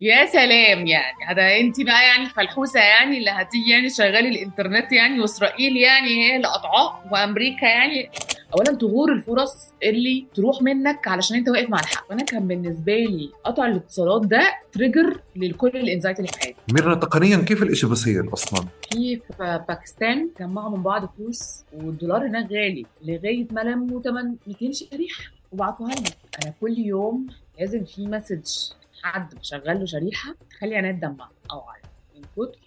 [0.00, 1.24] يا سلام يعني.
[1.28, 6.36] هذا انت بقى يعني الفلحوسه يعني اللي هتيجي يعني شغالي الإنترنت يعني وإسرائيل يعني هي
[6.36, 8.10] اللي قطعاه وأمريكا يعني.
[8.54, 12.10] اولا تغور الفرص اللي تروح منك علشان أنت واقف مع الحق.
[12.10, 16.56] وأنا كان بالنسبة لي قطع الاتصالات ده تريجر لكل الإنزايتي اللي في حياتي.
[16.72, 19.20] ميرنا تقنيا كيف الإشي بصير أصلا؟ في
[19.68, 25.22] باكستان جمعوا من بعض فلوس والدولار هناك غالي لغاية ما لموا 8 200 شريحة
[25.52, 26.10] وبعتوها لي.
[26.44, 27.26] أنا كل يوم
[27.60, 28.72] لازم في message
[29.04, 31.30] حد بشغل له شريحة تخلي عينيا تدمع.
[31.50, 31.84] أو عيط
[32.16, 32.58] من كتر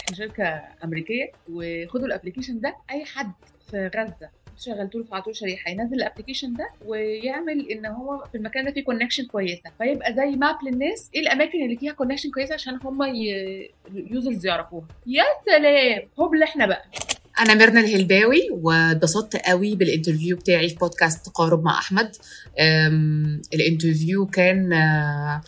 [0.00, 2.76] إحنا شركة أمريكية وخدوا ال application ده.
[2.90, 3.32] أي حد
[3.70, 8.34] في غزة شغلت له فعلت له شريحة ينزل ال application ده ويعمل إن هو في
[8.38, 9.70] المكان ده فيه connection كويسة.
[9.78, 13.02] فيبقى زي map للناس إيه الأماكن اللي فيها connection كويسة عشان هم
[13.88, 14.86] ال users يعرفوها.
[15.06, 16.08] يا سلام!
[16.18, 16.84] هبل إحنا بقى.
[17.40, 22.16] أنا ميرنا الهلباوي واتبسطت قوي بال interview بتاعي في بودكاست تقارب مع أحمد.
[23.54, 25.42] ال interview كان آه،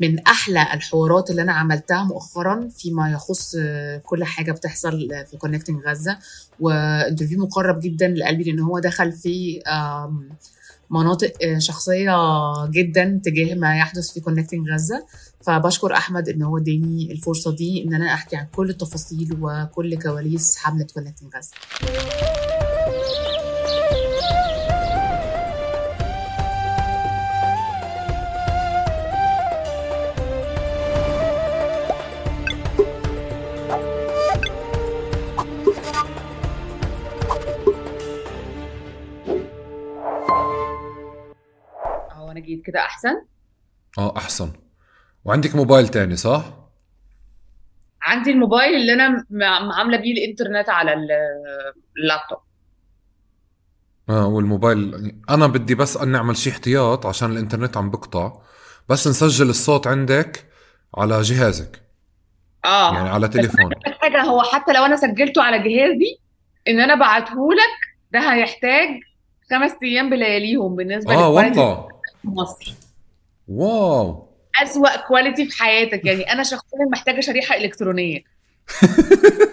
[0.00, 5.82] من أحلى الحوارات اللي أنا عملتها مؤخرا فيما يخص آه، كل حاجة بتحصل في Connecting
[5.86, 6.18] Gaza.
[6.60, 9.62] و interview مقرب جدا لقلبي لأن هو دخل في
[10.92, 12.16] مناطق آه، شخصية
[12.70, 15.06] جدا تجاه ما يحدث في Connecting Gaza
[15.40, 20.56] فبشكر أحمد إن هو اداني الفرصة دي إن أنا أحكي عن كل التفاصيل وكل كواليس
[20.56, 22.51] حملة Connecting Gaza
[42.32, 43.22] هو أنا جيت كده احسن؟
[43.98, 44.52] آه احسن.
[45.24, 46.44] وعندك موبايل تاني صح؟
[48.02, 49.24] عندي الموبايل اللي أنا
[49.74, 51.08] عاملة بيه الانترنت على ال-
[51.96, 52.38] اللابتوب.
[54.08, 58.32] آه والموبايل أنا بدي بس أن نعمل شي احتياط عشان الانترنت عم بقطع.
[58.88, 60.44] بس نسجل الصوت عندك
[60.96, 61.82] على جهازك.
[62.64, 62.94] آه.
[62.94, 63.70] يعني على تليفون.
[64.00, 66.18] حاجة هو حتى لو أنا سجلته على جهازي
[66.68, 67.74] إن أنا بعتهولك
[68.12, 68.88] ده هيحتاج
[69.50, 71.88] خمس أيام بلياليهم بالنسبة آه والله
[72.22, 72.74] في مصر.
[73.48, 74.28] wow.
[74.62, 76.04] أسوأ quality في حياتك.
[76.04, 78.20] يعني أنا شخصيا محتاجة شريحة إلكترونية.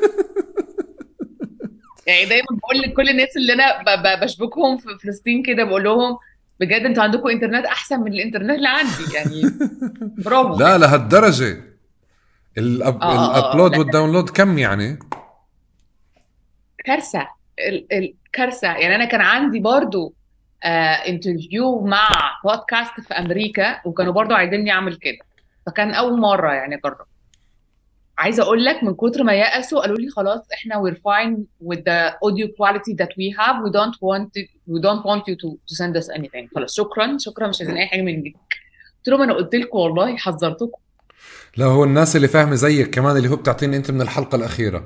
[2.07, 3.83] يعني دايما بقول لكل الناس اللي أنا
[4.23, 6.17] بشبكهم في فلسطين كده بقول لهم
[6.59, 9.13] بجد أنتوا عندكم إنترنت أحسن من الإنترنت اللي عندي.
[9.15, 9.41] يعني
[10.25, 10.59] برافو.
[10.59, 11.63] لا لهالدرجة.
[12.57, 13.01] الأب...
[13.01, 14.99] آه آه آه ال upload لا وال download كم يعني؟
[16.85, 17.27] كارثة.
[17.59, 20.18] ال- الكارثه يعني أنا كان عندي برضو آه
[20.63, 22.09] انترفيو مع
[22.43, 25.17] بودكاست في أمريكا وكانوا برضو عايزيني أعمل كده.
[25.65, 27.05] فكان أول مرة يعني أجرب.
[28.17, 31.37] عايزة أقول لك من كتر ما يأسوا قالوا لي خلاص إحنا we're fine
[31.67, 33.55] with the audio quality that we have.
[33.65, 36.07] We don't want it, we don't want you to, to send us
[36.55, 38.33] خلاص شكرا شكرا مش عايزين أي حاجة منك
[38.97, 40.81] قلت لهم أنا قلت لكم والله حذرتكم.
[41.57, 44.83] لا هو الناس اللي فاهمة زيك كمان اللي هو بتعطيني أنت من الحلقة الأخيرة.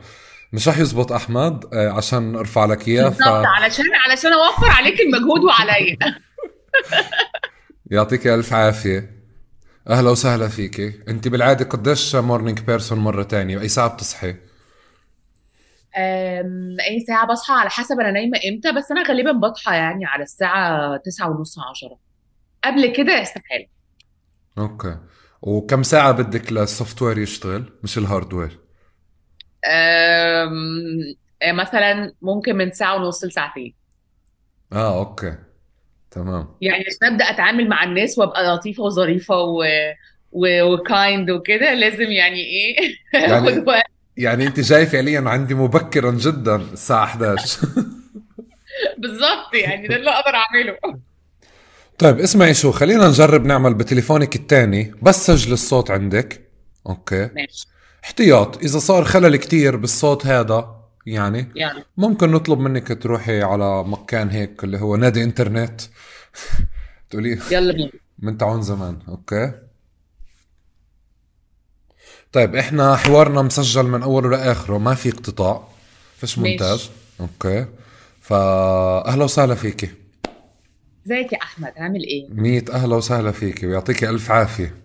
[0.53, 5.44] مش رح يزبط أحمد آه، عشان أرفع لك إياه ف علشان علشان أوفر عليك المجهود
[5.44, 5.97] وعليا
[7.91, 9.24] يعطيك ألف عافية.
[9.90, 14.36] أهلا وسهلا فيكي أنت بالعادة قديش morning person مرة تانية؟ بأي ساعة بتصحي؟
[16.90, 20.97] أي ساعة بصحى على حسب أنا نايمة إمتى بس أنا غالبا بصحى يعني على الساعة
[20.97, 22.00] تسعة ونص عشرة.
[22.63, 23.66] قبل كده استحالة.
[24.58, 24.98] okay.
[25.42, 28.62] وكم ساعة بدك لل software يشتغل؟ مش ال hardware؟
[29.66, 31.16] أم،
[31.53, 33.74] مثلا ممكن من ساعة ونص لساعتين.
[34.74, 35.36] آه okay.
[36.12, 36.47] تمام.
[36.62, 39.63] يعني عشان أبدأ أتعامل مع الناس وأبقى لطيفة وظريفة و...
[40.31, 40.63] و...
[40.64, 42.75] و kind وكده لازم يعني إيه؟
[43.13, 43.66] يعني
[44.18, 47.68] يعني أنت جاي فعليا عندي مبكرا جدا الساعة 11
[48.97, 51.00] بالظبط يعني ده اللي أقدر أعمله.
[52.00, 56.41] طيب اسمعي شو خلينا نجرب نعمل بتليفونك الثاني بس سجل الصوت عندك.
[56.88, 57.30] okay.
[57.35, 57.68] ماشي.
[58.03, 58.58] احتياط.
[58.58, 61.84] إذا صار خلل كتير بالصوت هذا يعني يعني.
[61.97, 65.81] ممكن نطلب منك تروحي على مكان هيك اللي هو نادي إنترنت.
[67.09, 67.92] تقولي يلا بينا.
[68.19, 69.00] من تعون زمان.
[69.08, 69.52] okay.
[72.31, 74.78] طيب إحنا حوارنا مسجل من أوله لآخره.
[74.78, 75.68] ما في اقتطاع.
[76.18, 76.89] فيش مونتاج.
[77.19, 77.66] okay.
[78.22, 79.89] فأهلا وسهلا فيكي.
[81.06, 82.69] ازيك يا أحمد عامل إيه؟ مية.
[82.69, 83.68] أهلا وسهلا فيكي.
[83.68, 84.82] ويعطيكي ألف عافية.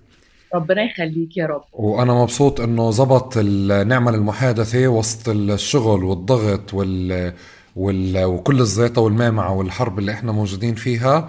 [0.55, 1.63] ربنا يخليك يا رب.
[1.73, 3.39] وأنا مبسوط إنه زبط
[3.87, 7.33] نعمل المحادثة وسط الشغل والضغط وال
[7.77, 11.29] وال وكل الزيطة والمعمعة والحرب اللي إحنا موجودين فيها.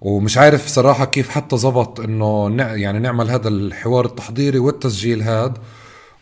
[0.00, 5.58] ومش عارف صراحة كيف حتى زبط إنه نع- يعني نعمل هذا الحوار التحضيري والتسجيل هاد.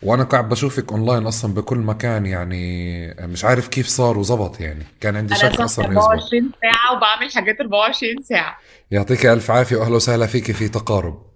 [0.03, 4.85] وأنا قاعد بشوفك اونلاين أصلا بكل مكان يعني مش عارف كيف صار وزبط يعني.
[5.01, 8.57] كان عندي شك أصلا يزبط 24 ساعة وبعمل حاجات 24 ساعة.
[8.91, 11.32] يعطيك ألف عافية واهلا وسهلا فيكي في تقارب.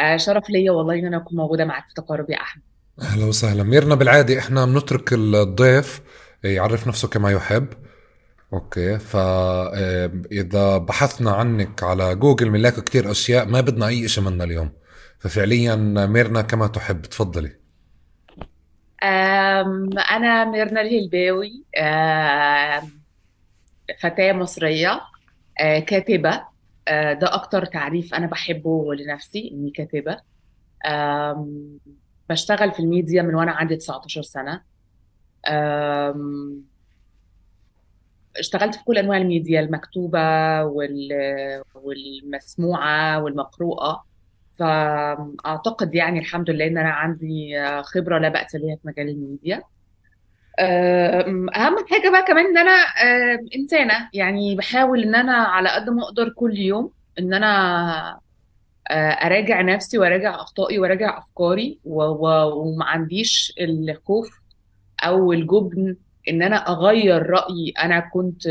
[0.00, 2.62] آه، شرف ليا والله إن أنا أكون موجودة معاك في تقارب يا أحمد.
[3.02, 3.62] أهلا وسهلا.
[3.62, 6.00] ميرنا بالعادة إحنا بنترك الضيف
[6.44, 7.68] يعرف نفسه كما يحب.
[8.52, 14.72] okay فاذا بحثنا عنك على جوجل بنلاقي كتير أشياء ما بدنا أي إشي منها اليوم.
[15.18, 15.76] ففعليا
[16.06, 17.56] ميرنا كما تحب تفضلي.
[19.02, 21.64] أنا ميرنا الهلباوي
[24.00, 25.00] فتاة مصرية
[25.60, 26.30] آه، كاتبة.
[26.30, 26.48] آه،
[26.90, 30.20] ده أكتر تعريف أنا بحبه لنفسي إني كاتبة.
[32.30, 34.62] بشتغل في الميديا من وأنا عندي 19 سنة.
[38.36, 40.18] اشتغلت في كل أنواع الميديا المكتوبة
[40.64, 41.08] وال
[41.74, 44.04] والمسموعة والمقروءة.
[44.58, 49.62] فأعتقد يعني الحمد لله إن أنا عندي خبرة لا بأس بها في مجال الميديا.
[50.60, 54.08] أهم حاجة بقى كمان إن أنا أم، إنسانة.
[54.14, 58.20] يعني بحاول إن أنا على قد ما أقدر كل يوم إن أنا
[58.90, 64.40] أه، أراجع نفسي وأراجع أخطائي وأراجع أفكاري وما عنديش الخوف
[65.02, 65.96] أو الجبن
[66.28, 68.42] إن أنا أغير رأيي أنا كنت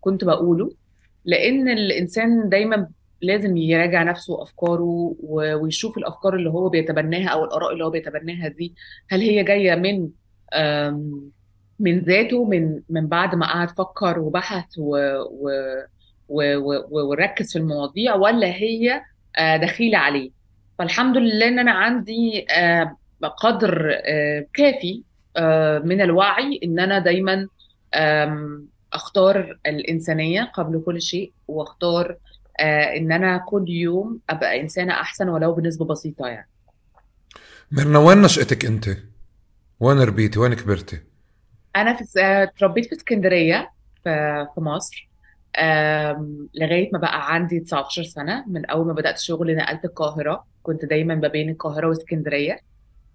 [0.00, 0.74] كنت بقوله.
[1.24, 2.88] لأن الإنسان دايما
[3.22, 8.74] لازم يراجع نفسه وأفكاره ويشوف الأفكار اللي هو بيتبناها أو الآراء اللي هو بيتبناها دي.
[9.10, 10.08] هل هي جاية من
[11.78, 14.96] من ذاته من من بعد ما قعد فكر وبحث و
[15.30, 15.50] و
[16.28, 16.42] و
[16.90, 19.02] و وركز في المواضيع ولا هي
[19.36, 20.30] آه، دخيلة عليه.
[20.78, 22.96] فالحمد لله إن أنا عندي آه،
[23.36, 25.02] قدر آه، كافي
[25.84, 27.48] من الوعي إن أنا دايما
[28.92, 32.16] أختار الإنسانية قبل كل شيء وأختار
[32.96, 36.48] إن أنا كل يوم أبقى إنسانة أحسن ولو بنسبة بسيطة يعني.
[37.72, 38.88] ميرنا وين نشأتك أنت؟
[39.80, 41.00] وين ربيتي؟ وين كبرتي؟
[41.76, 43.70] أنا في آه، اتربيت في اسكندرية
[44.04, 45.08] في في مصر.
[46.54, 50.44] لغاية ما بقى عندي 19 سنة من أول ما بدأت شغل نقلت القاهرة.
[50.62, 52.60] كنت دايما ما بين القاهرة واسكندرية.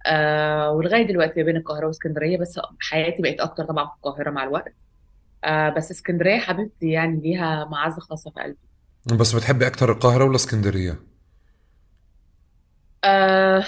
[0.06, 4.44] آه ولغاية دلوقتي ما بين القاهرة واسكندرية بس حياتي بقت أكتر طبعا في القاهرة مع
[4.44, 4.74] الوقت.
[5.44, 8.58] آه بس اسكندرية حبيبتي يعني ليها معزة خاصة في قلبي.
[9.20, 11.00] بس بتحبي أكثر القاهرة ولا اسكندرية؟
[13.04, 13.66] آه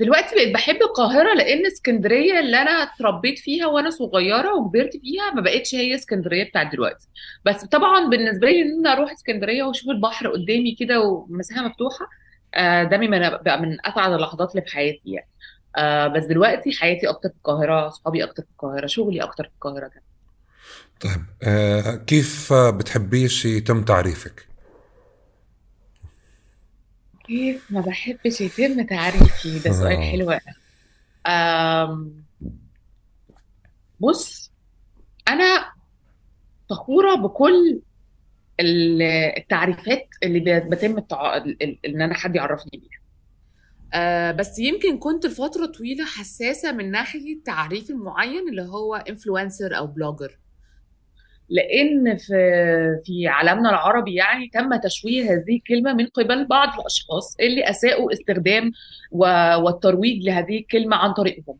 [0.00, 5.40] دلوقتي بقيت بحب القاهرة لأن اسكندرية اللي أنا اتربيت فيها وأنا صغيرة وكبرت فيها ما
[5.40, 7.08] بقتش هي اسكندرية بتاعت دلوقتي.
[7.44, 12.06] بس طبعا بالنسبة لي إن أنا أروح اسكندرية وأشوف البحر قدامي كده ومساحة مفتوحة
[12.54, 15.28] آه ده من بقى من أسعد اللحظات اللي في حياتي يعني.
[15.76, 19.88] آه بس دلوقتي حياتي أكتر في القاهرة صحابي أكتر في القاهرة شغلي أكتر في القاهرة
[19.88, 20.02] كمان.
[21.00, 24.49] طيب آه كيف بتحبيش يتم تعريفك؟
[27.30, 30.10] كيف ما بحبش يتم تعريفي؟ ده سؤال آه.
[30.10, 30.38] حلو
[31.26, 32.24] آم
[34.00, 34.50] بص
[35.28, 35.72] أنا
[36.70, 37.80] فخورة بكل
[38.60, 39.02] ال-
[39.38, 41.36] التعريفات اللي بتم التع...
[41.36, 43.00] ال- ال- إن أنا حد يعرفني بيها.
[43.94, 49.86] آه بس يمكن كنت لفترة طويلة حساسة من ناحية التعريف المعين اللي هو influencer أو
[49.86, 50.38] blogger
[51.50, 52.34] لأن في
[53.04, 58.72] في عالمنا العربي يعني تم تشويه هذه الكلمة من قبل بعض الأشخاص اللي أساءوا استخدام
[59.10, 61.56] والترويج لهذه الكلمة عن طريقهم.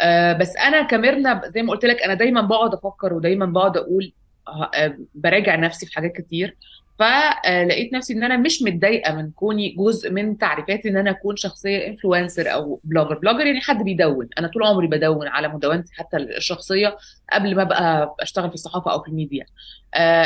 [0.00, 4.12] آه، بس أنا كميرنا زي ما قلت لك أنا دايما بقعد أفكر ودايما بقعد أقول
[4.48, 6.56] آه، آه، براجع نفسي في حاجات كتير.
[6.98, 11.86] فلقيت نفسي إن أنا مش متضايقة من كوني جزء من تعريفاتي إن أنا أكون شخصية
[11.86, 14.28] influencer أو blogger blogger يعني حد بيدون.
[14.38, 16.96] أنا طول عمري بدون على مدونتي حتى الشخصية
[17.32, 19.46] قبل ما أبقى أشتغل في الصحافة أو في الميديا.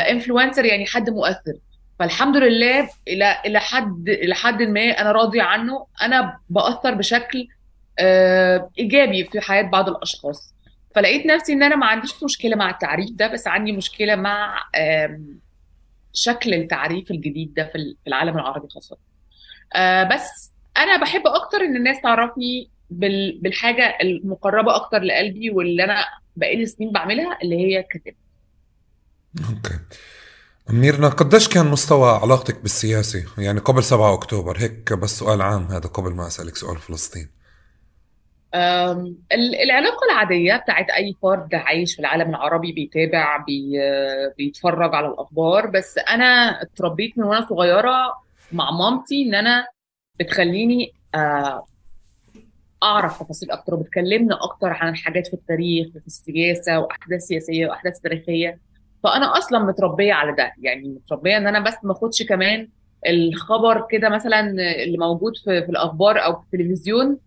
[0.09, 1.53] influencer يعني حد مؤثر.
[1.99, 5.85] فالحمد لله إلى إلى حد إلى حد ما أنا راضية عنه.
[6.01, 7.47] أنا بأثر بشكل
[7.99, 10.53] آه، إيجابي في حياة بعض الأشخاص.
[10.95, 14.57] فلقيت نفسي إن أنا ما عنديش مشكلة مع التعريف ده بس عندي مشكلة مع
[16.13, 18.97] شكل التعريف الجديد ده في ال- في العالم العربي خاصة.
[19.75, 26.05] آه، بس أنا بحب أكتر إن الناس تعرفني بال- بالحاجة المقربة أكتر لقلبي واللي أنا
[26.35, 28.17] بقالي سنين بعملها اللي هي كتابه
[29.49, 29.79] okay.
[30.69, 35.87] ميرنا قديش كان مستوى علاقتك بالسياسة يعني قبل 7 أكتوبر هيك بس سؤال عام هذا
[35.89, 37.29] قبل ما أسألك سؤال فلسطين
[39.33, 43.71] العلاقة العادية بتاعت أي فرد عايش في العالم العربي بيتابع بي
[44.37, 45.65] بيتفرج على الأخبار.
[45.67, 48.13] بس أنا اتربيت من وأنا صغيرة
[48.51, 49.67] مع مامتي إن أنا
[50.19, 51.65] بتخليني آه،
[52.83, 58.59] أعرف تفاصيل أكتر وبتكلمني أكتر عن الحاجات في التاريخ وفي السياسة وأحداث سياسية وأحداث تاريخية.
[59.03, 60.53] فأنا أصلا متربية على ده.
[60.61, 62.67] يعني متربية إن أنا بس ما أخدش كمان
[63.07, 64.39] الخبر كده مثلا
[64.83, 67.17] اللي موجود في, في الأخبار أو في التلفزيون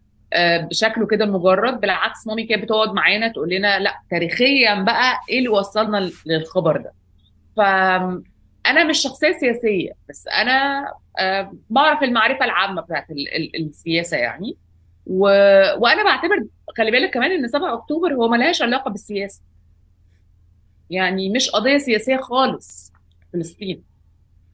[0.70, 5.48] بشكله كده مجرد بالعكس مامي كانت بتقعد معانا تقول لنا لا تاريخيا بقى إيه اللي
[5.48, 6.92] وصلنا للخبر ده؟
[7.56, 7.60] ف
[8.66, 10.84] أنا مش شخصية سياسية بس أنا
[11.18, 14.56] آه، بعرف المعرفة العامة بتاعت ال- ال- السياسة يعني.
[15.06, 15.20] و...
[15.78, 16.46] وأنا بعتبر
[16.78, 19.42] خلي بالك كمان إن 7 أكتوبر هو ملهاش علاقة بالسياسة.
[20.90, 22.92] يعني مش قضية سياسية خالص
[23.32, 23.82] فلسطين.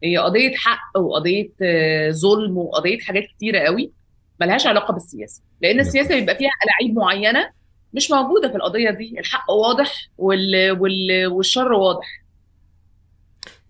[0.04, 3.92] هي قضية حق وقضية آه، ظلم وقضية حاجات كتيرة قوي.
[4.40, 7.50] ملهاش علاقة بالسياسة لأن السياسة بيبقى فيها ألاعيب معينة
[7.94, 10.70] مش موجودة في القضية دي الحق واضح وال...
[10.80, 11.26] وال...
[11.26, 12.22] والشر واضح.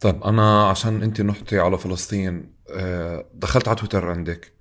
[0.00, 4.52] طب أنا عشان أنت تحكي على فلسطين آه، دخلت على تويتر عندك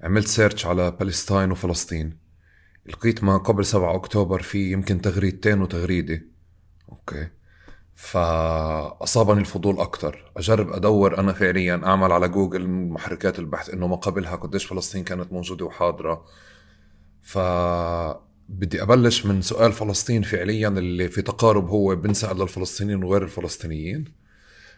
[0.00, 2.16] عملت search على فلسطين وفلسطين
[2.86, 6.22] لقيت ما قبل 7 أكتوبر في يمكن تغريدتين وتغريدة.
[6.88, 7.28] okay.
[8.00, 14.36] فأصابني الفضول أكثر أجرب أدور أنا فعليا أعمل على جوجل محركات البحث إنه ما قبلها
[14.36, 16.24] قديش فلسطين كانت موجودة وحاضرة.
[17.22, 17.38] ف
[18.48, 24.04] بدي أبلش من سؤال فلسطين فعليا اللي في تقارب هو بنسأل للفلسطينيين وغير الفلسطينيين.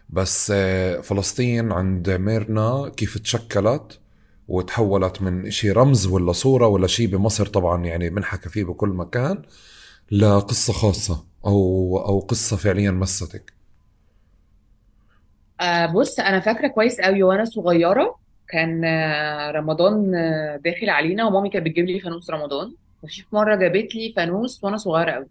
[0.09, 3.99] بس آه، فلسطين عند ميرنا كيف تشكلت
[4.47, 9.41] وتحولت من شيء رمز ولا صورة ولا شيء بمصر طبعا يعني بنحكى فيه بكل مكان
[10.11, 11.32] لقصة خاصة.
[11.45, 13.53] أو أو قصة فعليا مستك.
[15.61, 21.49] آه بص أنا فاكرة كويس قوي وأنا صغيرة كان آه، رمضان آه، داخل علينا ومامي
[21.49, 22.75] كانت بتجيب لي فانوس رمضان.
[23.01, 25.29] وفي في مرة جابت لي فانوس وأنا صغيرة قوي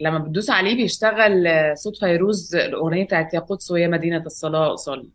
[0.00, 5.10] لما بتدوس عليه بيشتغل صوت فيروز الأغنية بتاعت يا قدس ويا مدينة الصلاة صلي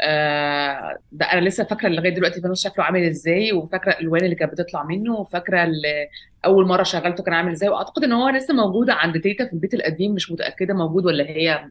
[0.00, 4.52] آه ده أنا لسه فاكرة لغاية دلوقتي الفانوس شكله عامل إزاي وفاكرة الألوان اللي كانت
[4.52, 5.68] بتطلع منه وفاكرة
[6.44, 7.68] أول مرة شغلته كان عامل إزاي.
[7.68, 11.68] وأعتقد إن هو لسه موجود عند تيتا في البيت القديم مش متأكدة موجود ولا هي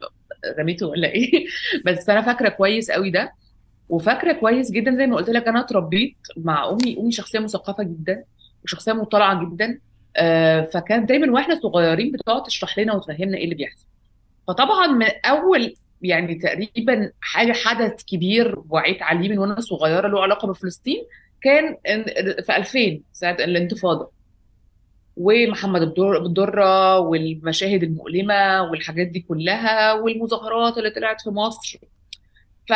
[0.59, 1.45] رميته ولا إيه.
[1.85, 3.33] بس أنا فاكرة كويس قوي ده
[3.89, 6.97] وفاكرة كويس جدا زي ما قلت لك أنا اتربيت مع أمي.
[6.99, 8.23] أمي شخصية مثقفة جدا
[8.63, 9.79] وشخصيه مطلعة جدا
[10.17, 13.85] آه فكانت دايما وإحنا صغيرين بتقعد تشرح لنا وتفهمنا إيه اللي بيحصل.
[14.47, 20.47] فطبعا من أول يعني تقريبا حاجة حدث كبير وعيت عليه من وأنا صغيرة له علاقة
[20.47, 21.03] بفلسطين
[21.41, 21.77] كان
[22.45, 24.11] في 2000 ساعة الانتفاضة.
[25.17, 31.79] ومحمد الدر- الدرة والمشاهد المؤلمة والحاجات دي كلها والمظاهرات اللي طلعت في مصر.
[32.69, 32.73] ف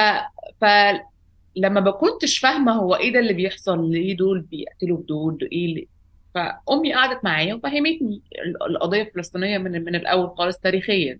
[0.61, 5.87] فلما ما كنتش فاهمة هو إيه ده اللي بيحصل ليه دول بيقتلوا دول إيه اللي؟
[6.35, 11.19] فأمي قعدت معايا وفهمتني ال- القضية الفلسطينية من من الأول خالص تاريخيا.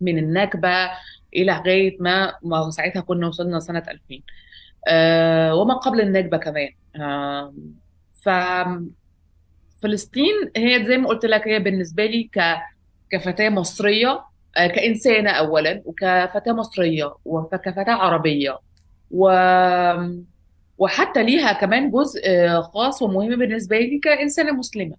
[0.00, 0.68] من النكبة
[1.34, 4.22] إلى لغايه ما ما ساعتها كنا وصلنا سنة 2000
[4.88, 6.68] آه وما قبل النكبة كمان.
[6.96, 7.54] آه
[9.82, 12.40] ففلسطين هي زي ما قلت لك هي بالنسبة لي ك
[13.10, 14.24] كفتاة مصرية
[14.56, 18.58] آه كإنسانة اولا وكفتاة مصرية وكفتاة عربية.
[19.10, 19.28] و
[20.78, 24.96] وحتى ليها كمان جزء آه، خاص ومهم بالنسبة لي كإنسانة مسلمة.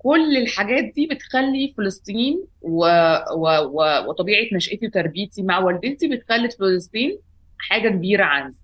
[0.00, 2.86] فكل الحاجات دي بتخلي فلسطين و...
[3.34, 3.48] و...
[3.64, 4.08] و...
[4.08, 7.18] وطبيعة نشأتي وتربيتي مع والدتي بتخلي فلسطين
[7.58, 8.56] حاجة كبيرة عندي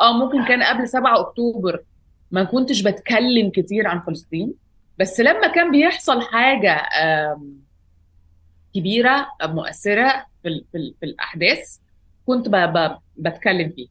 [0.00, 1.80] آه ممكن كان قبل 7 أكتوبر
[2.30, 4.54] ما كنتش بتكلم كتير عن فلسطين
[4.98, 7.54] بس لما كان بيحصل حاجة آم،
[8.74, 10.64] كبيرة مؤثرة في.
[10.72, 10.94] في.
[11.00, 11.78] في الأحداث
[12.26, 12.56] كنت ب...
[12.56, 12.98] ب...
[13.16, 13.88] بتكلم فيها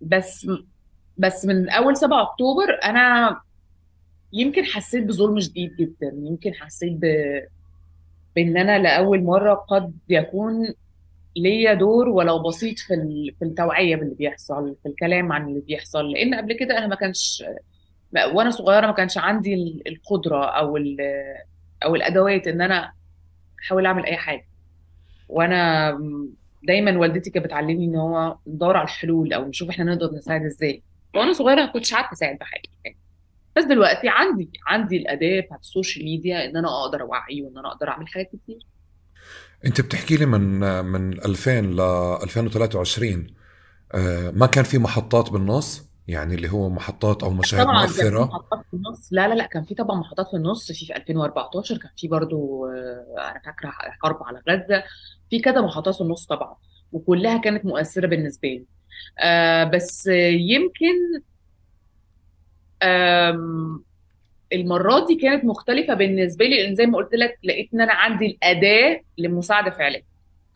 [0.00, 0.46] بس
[1.18, 3.40] بس من أول 7 أكتوبر أنا
[4.34, 6.12] يمكن حسيت بظلم شديد جدا.
[6.14, 7.04] يمكن حسيت ب...
[8.36, 10.74] بإن أنا لأول مرة قد يكون
[11.36, 13.34] ليا دور ولو بسيط في ال...
[13.38, 16.10] في التوعية باللي بيحصل في الكلام عن اللي بيحصل.
[16.10, 17.44] لأن قبل كده أنا ما كانش
[18.32, 20.96] وأنا صغيرة ما كانش عندي ال- القدرة أو ال...
[21.84, 22.92] أو الأدوات إن أنا
[23.64, 24.46] أحاول أعمل أي حاجة.
[25.28, 25.90] وأنا
[26.62, 30.82] دايما والدتي كانت بتعلمني إن هو ندور على الحلول أو نشوف إحنا نقدر نساعد إزاي.
[31.14, 32.68] وأنا صغيرة ما كنتش عارفة أساعد بحاجة.
[33.56, 37.68] بس دلوقتي عندي عندي الأداة بتاعت ال social media إن أنا أقدر اوعي وإن أنا
[37.68, 38.58] أقدر أعمل حاجات كتير.
[39.66, 41.80] أنت بتحكي لي من من 2000 ل
[42.22, 43.26] 2023
[43.94, 48.02] آه، ما كان في محطات بالنص؟ يعني اللي هو محطات أو مشاهد طبعا كان في
[48.02, 49.08] مؤثرة؟ محطات في النص.
[49.12, 50.72] لا لا لا كان في طبعا محطات في النص.
[50.72, 54.82] في في 2014 كان في برضو آه، أنا فاكرة حرب على غزة.
[55.30, 56.56] في كذا محطات في النص طبعا
[56.92, 58.66] وكلها كانت مؤثرة بالنسبة لي.
[59.18, 60.06] آه بس
[60.50, 61.22] يمكن
[62.84, 63.84] آم،
[64.52, 68.26] المرة دي كانت مختلفة بالنسبة لي لأن زي ما قلت لك لقيت إن أنا عندي
[68.26, 70.02] الأداة للمساعدة فعليا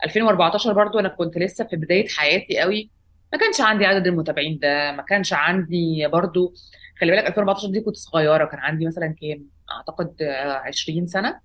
[0.05, 2.89] 2014 برضو أنا كنت لسه في بداية حياتي قوي.
[3.33, 6.53] ما كانش عندي عدد المتابعين ده ما كانش عندي برضو
[7.01, 11.39] خلي بالك 2014 دي كنت صغيرة كان عندي مثلا كام؟ أعتقد آه، 20 سنة.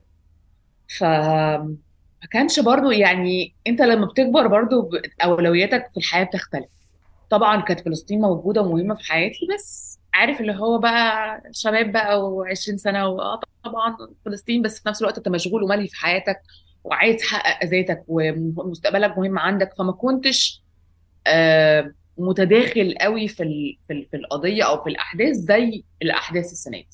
[0.99, 4.91] ف ما كانش برضو يعني أنت لما بتكبر برضو
[5.25, 6.69] أولوياتك في الحياة بتختلف.
[7.31, 12.55] طبعا كانت فلسطين موجودة ومهمة في حياتي بس عارف اللي هو بقى شباب بقى و20
[12.77, 16.37] سنة و- طبعا فلسطين بس في نفس الوقت أنت مشغول وملهي في حياتك
[16.85, 19.75] وعايز تحقق ذاتك ومستقبلك مهم عندك.
[19.79, 20.63] فما كنتش
[21.27, 23.37] آه، متداخل قوي في
[23.87, 26.89] في ال- في القضية أو في الأحداث زي الأحداث السنة دي.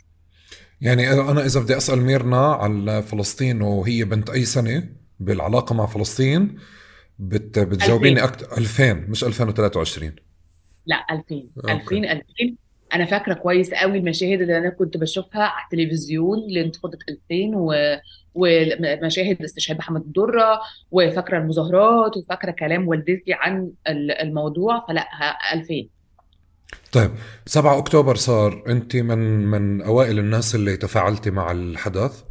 [0.80, 4.88] يعني أنا إذا بدي أسأل ميرنا على فلسطين وهي بنت أي سنة
[5.20, 6.58] بالعلاقة مع فلسطين
[7.18, 10.12] بت بتجاوبيني 2000 أكثر 2000 مش 2023
[10.86, 12.56] لا 2000 2000 أوكي 2000
[12.94, 17.74] أنا فاكرة كويس قوي المشاهد اللي أنا كنت بشوفها على التلفزيون لانتفاضه 2000 و...
[18.34, 25.74] ومشاهد استشهاد محمد الدرة وفاكرة المظاهرات وفاكرة كلام والدتي عن ال- الموضوع فلا ه- 2000
[26.92, 27.10] طيب
[27.46, 32.22] 7 أكتوبر صار أنت من من أوائل الناس اللي تفاعلتي مع الحدث.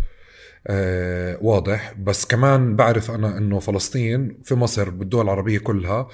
[0.67, 1.93] آه واضح.
[1.99, 6.07] بس كمان بعرف أنا إنه فلسطين في مصر بالدول العربية كلها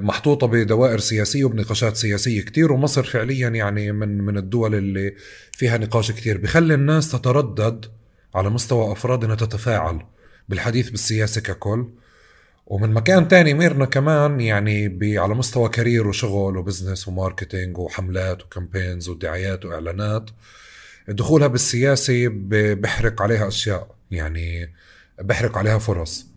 [0.00, 5.14] محطوطة بدوائر سياسية وبنقاشات سياسية كتير ومصر فعليا يعني من من الدول اللي
[5.52, 6.38] فيها نقاش كتير.
[6.38, 7.86] بخلي الناس تتردد
[8.34, 10.00] على مستوى أفراد إنها تتفاعل
[10.48, 11.86] بالحديث بالسياسة ككل.
[12.66, 18.42] ومن مكان تاني ميرنا كمان يعني على مستوى career وشغل و business و marketing وحملات
[18.42, 20.30] و campaigns ودعايات وإعلانات.
[21.08, 24.72] دخولها بالسياسة ب- بحرق عليها أشياء يعني
[25.20, 26.26] بحرق عليها فرص.
[26.26, 26.29] آه،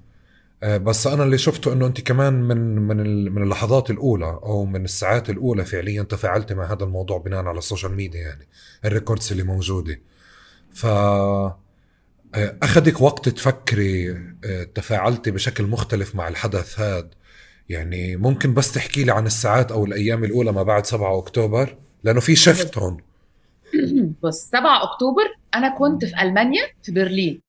[0.63, 5.29] بس أنا اللي شفته إنه أنت كمان من من من اللحظات الأولى أو من الساعات
[5.29, 8.47] الأولى فعليا تفاعلتي مع هذا الموضوع بناء على ال social media يعني
[8.85, 9.99] الريكوردز اللي موجودة.
[10.71, 10.85] ف
[12.35, 14.11] آه، أخذك وقت تفكري
[14.45, 17.09] آه، تفاعلتي بشكل مختلف مع الحدث هذا
[17.69, 22.19] يعني ممكن بس تحكي لي عن الساعات أو الأيام الأولى ما بعد 7 أكتوبر؟ لأنه
[22.19, 22.97] في شفت هون.
[24.23, 25.23] بص 7 أكتوبر
[25.55, 27.41] أنا كنت في ألمانيا في برلين.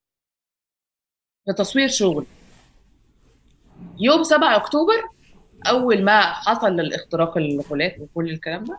[1.47, 2.26] في تصوير شغل.
[4.00, 5.02] يوم 7 أكتوبر
[5.66, 8.78] أول ما حصل الاختراق الغلاف وكل الكلام ده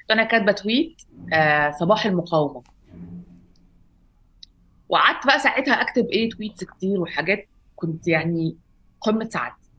[0.00, 1.02] كنت أنا كاتبة tweet
[1.32, 2.62] آه صباح المقاومة.
[4.88, 8.56] وقعدت بقى ساعتها أكتب إيه tweets كتير وحاجات كنت يعني
[9.00, 9.70] قمة سعادتي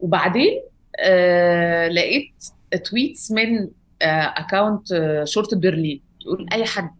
[0.00, 0.62] وبعدين
[1.00, 2.44] آه لقيت
[2.84, 3.68] tweets من
[4.02, 6.94] آه account آه شرطه برلين يقول أي حد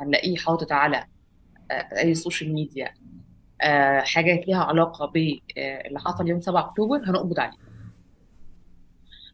[0.00, 1.04] هنلاقيه حاطط على
[1.70, 2.94] آه أي social media
[4.04, 7.56] حاجات ليها علاقة باللي حصل يوم 7 أكتوبر هنقبض عليه.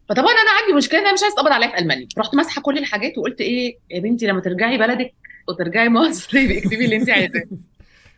[0.09, 2.09] فطبعا أنا عندي مشكلة إن أنا مش عايز اتقبض عليا في ألمانيا.
[2.19, 5.15] رحت ماسحة كل الحاجات وقلت إيه يا بنتي لما ترجعي بلدك
[5.49, 7.43] وترجعي مصر اكتبي اللي انت عايزاه.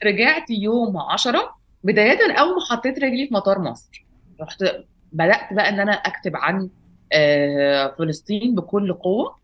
[0.05, 4.05] رجعت يوم 10 بداية اول ما حطيت رجلي في مطار مصر.
[4.41, 4.65] رحت
[5.13, 6.69] بدأت بقى إن أنا أكتب عن
[7.13, 9.39] آه، فلسطين بكل قوة.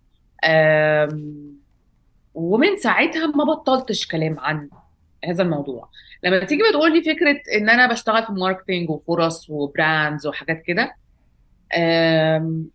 [2.35, 4.69] ومن ساعتها ما بطلتش كلام عن
[5.29, 5.89] هذا الموضوع.
[6.25, 10.95] لما تيجي بتقول لي فكرة إن أنا بشتغل في marketing وفرص و brands وحاجات كده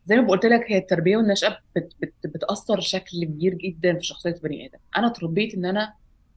[0.06, 4.36] زي ما قلت لك هي التربية والنشأة بت بت بتأثر بشكل كبير جدا في شخصية
[4.44, 4.80] بني آدم.
[4.98, 5.94] أنا اتربيت إن أنا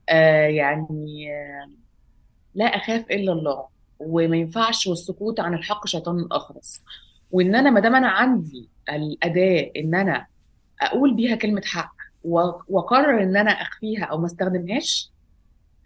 [0.08, 1.28] آه يعني
[2.54, 3.66] لا أخاف إلا الله
[3.98, 6.82] وما ينفعش والسكوت عن الحق شيطان أخرس.
[7.30, 10.26] وإن أنا ما دام أنا عندي الأداة إن أنا
[10.80, 11.94] أقول بيها كلمة حق
[12.24, 15.11] وأقرر إن أنا أخفيها أو ما أستخدمهاش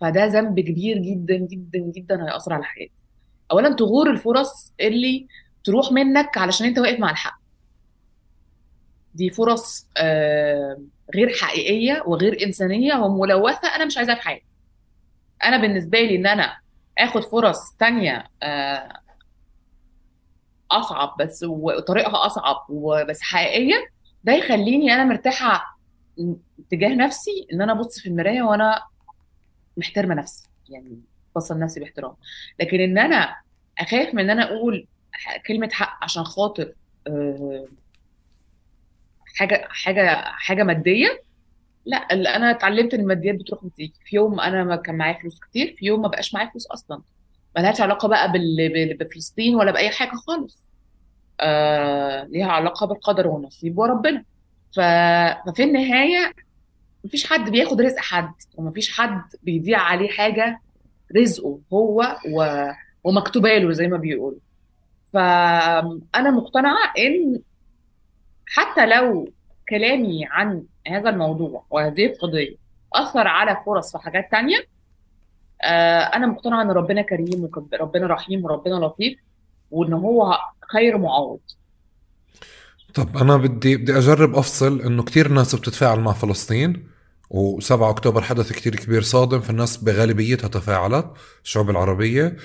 [0.00, 3.02] فده ذنب كبير جدا جدا جدا هيأثر على حياتي.
[3.50, 5.26] اولا تغور الفرص اللي
[5.64, 7.38] تروح منك علشان أنت واقف مع الحق.
[9.14, 9.86] دي فرص
[11.14, 14.46] غير حقيقية وغير إنسانية وملوثه أنا مش عايزاها في حياتي.
[15.44, 16.56] أنا بالنسبة لي إن أنا
[16.98, 18.88] آخد فرص تانية آه،
[20.70, 23.74] أصعب بس وطريقها أصعب وبس حقيقية
[24.24, 25.78] ده يخليني أنا مرتاحة
[26.70, 28.82] تجاه نفسي إن أنا أبص في المراية وأنا
[29.76, 31.00] محترمة نفسي يعني
[31.36, 32.14] بصل نفسي باحترام.
[32.60, 33.36] لكن إن أنا
[33.78, 34.86] أخاف من إن أنا أقول
[35.46, 36.74] كلمة حق عشان خاطر
[37.06, 37.66] آه،
[39.36, 41.22] حاجة حاجة حاجة مادية
[41.86, 41.96] لا
[42.36, 45.86] أنا اتعلمت إن الماديات بتروح وتيجي في يوم أنا ما كان معايا فلوس كتير في
[45.86, 47.02] يوم ما بقاش معايا فلوس أصلا.
[47.58, 48.32] ملهاش علاقة بقى
[49.00, 50.68] بفلسطين ولا بأي حاجة خالص.
[51.40, 52.24] آه...
[52.24, 54.24] ليها علاقة بالقدر والنصيب وربنا.
[54.76, 54.80] ف...
[55.50, 56.32] ففي النهاية
[57.06, 60.60] مفيش حد بياخد رزق حد ومفيش حد بيضيع عليه حاجة
[61.16, 62.66] رزقه هو و...
[63.04, 64.38] ومكتوبة له زي ما بيقولوا.
[65.12, 67.40] فأنا مقتنعة إن
[68.46, 69.32] حتى لو
[69.68, 72.56] كلامي عن هذا الموضوع وهذه القضية
[72.94, 74.58] أثر على فرص في حاجات تانية
[75.62, 79.18] آه، أنا مقتنعة إن ربنا كريم وربنا رحيم وربنا لطيف
[79.70, 80.38] وإن هو
[80.72, 81.40] خير معوض.
[82.94, 86.95] طب أنا بدي بدي أجرب أفصل إنه كتير ناس بتتفاعل مع فلسطين
[87.34, 91.06] و7 أكتوبر حدث كتير كبير صادم فالناس بغالبيتها تفاعلت
[91.44, 92.36] الشعوب العربية.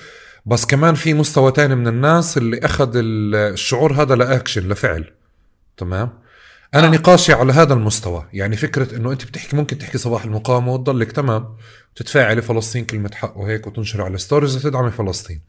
[0.46, 2.56] بس كمان في مستوى تاني من الناس اللي
[2.96, 5.12] ال- الشعور هذا لأكشن لفعل.
[5.76, 6.10] تمام؟
[6.74, 6.90] أنا آه.
[6.90, 8.26] نقاشي على هذا المستوى.
[8.32, 11.56] يعني فكرة إنه أنت بتحكي ممكن تحكي صباح المقاومه وتضلك تمام.
[11.96, 15.40] تتفاعلي فلسطين كلمة حق وهيك وتنشر على ستوريز وتدعمي فلسطين.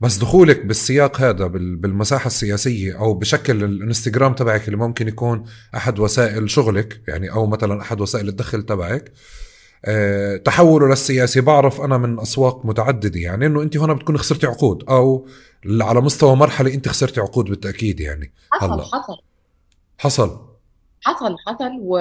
[0.00, 5.44] بس دخولك بالسياق هذا بال- بالمساحة السياسية أو بشكل الانستغرام تبعك اللي ممكن يكون
[5.76, 9.12] أحد وسائل شغلك يعني أو مثلا أحد وسائل الدخل تبعك
[9.84, 11.40] أه تحوله للسياسي.
[11.40, 15.26] بعرف أنا من أسواق متعددة يعني إنه أنت هنا بتكون خسرتي عقود أو
[15.80, 18.32] على مستوى مرحلة أنت خسرتي عقود بالتأكيد يعني.
[18.52, 18.82] حصل هلا.
[18.82, 19.16] حصل.
[19.98, 20.40] حصل.
[21.02, 21.98] حصل حصل و...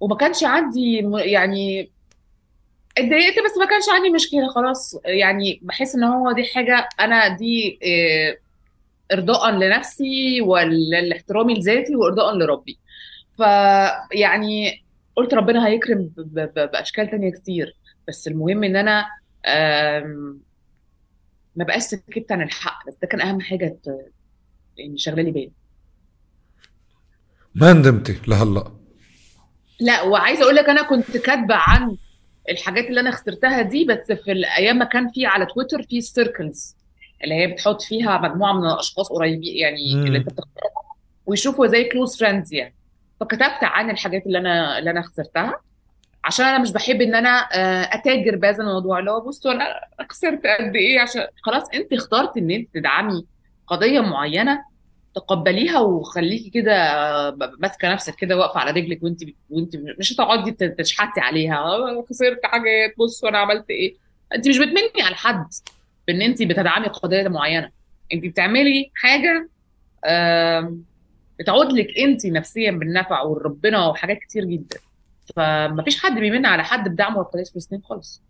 [0.00, 1.92] وما كانش عندي يعني
[2.98, 4.96] اتضايقت بس ما كانش عندي مشكلة خلاص.
[5.04, 8.40] يعني بحس إن هو دي حاجة أنا دي إيه،
[9.12, 12.78] ارضاء لنفسي والاحترامي لذاتي وارضاء لربي.
[13.36, 14.82] فيعني
[15.16, 16.10] قلت ربنا هيكرم
[16.56, 17.76] بأشكال تانية كتير.
[18.08, 19.06] بس المهم إن أنا
[21.56, 22.86] ما بقاش سكت عن الحق.
[22.88, 24.12] بس ده كان أهم حاجة ت-
[24.76, 25.52] يعني شغلة لي بالي
[27.54, 28.72] ما ندمتي لهلا
[29.80, 31.96] لا وعايزة أقول لك أنا كنت كاتبة عن
[32.48, 36.76] الحاجات اللي أنا خسرتها دي بس في الأيام ما كان في على تويتر في circles
[37.24, 40.82] اللي هي بتحط فيها مجموعة من الأشخاص قريبين يعني اللي أنت بتختارهم
[41.26, 42.74] ويشوفوا زي close friends يعني.
[43.20, 45.60] فكتبت عن الحاجات اللي أنا اللي أنا خسرتها
[46.24, 49.64] عشان أنا مش بحب إن أنا آه، أتاجر بهذا الموضوع اللي هو بصوا أنا
[50.10, 53.26] خسرت قد إيه عشان خلاص أنت اخترت إن أنت تدعمي
[53.66, 54.64] قضية معينة
[55.14, 56.74] تقبليها وخليكي كده
[57.58, 59.20] ماسكة نفسك كده واقفة على رجلك وانت
[59.50, 61.78] وانت مش هتقعدي تشحتي عليها
[62.10, 63.96] خسرت حاجات بص وأنا عملت إيه.
[64.34, 65.46] انت مش بتمني على حد
[66.06, 67.70] بان انت بتدعمي قضية معينة.
[68.12, 69.48] انت بتعملي حاجة
[71.38, 74.78] بتعود لك انت نفسيا بالنفع وربنا وحاجات كتير جدا.
[75.36, 78.22] فمفيش حد بيمن على حد بدعمه لقضيه فلسطين خالص.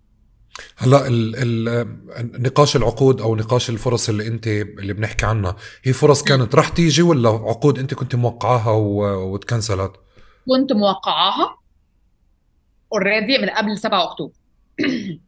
[0.76, 6.22] هلا ال ال نقاش العقود أو نقاش الفرص اللي انت اللي بنحكي عنها هي فرص.
[6.22, 9.92] كانت رح تيجي ولا عقود انت كنت موقعاها وتكنسلت
[10.48, 11.56] كنت موقعاها
[12.92, 14.34] already من قبل 7 أكتوبر.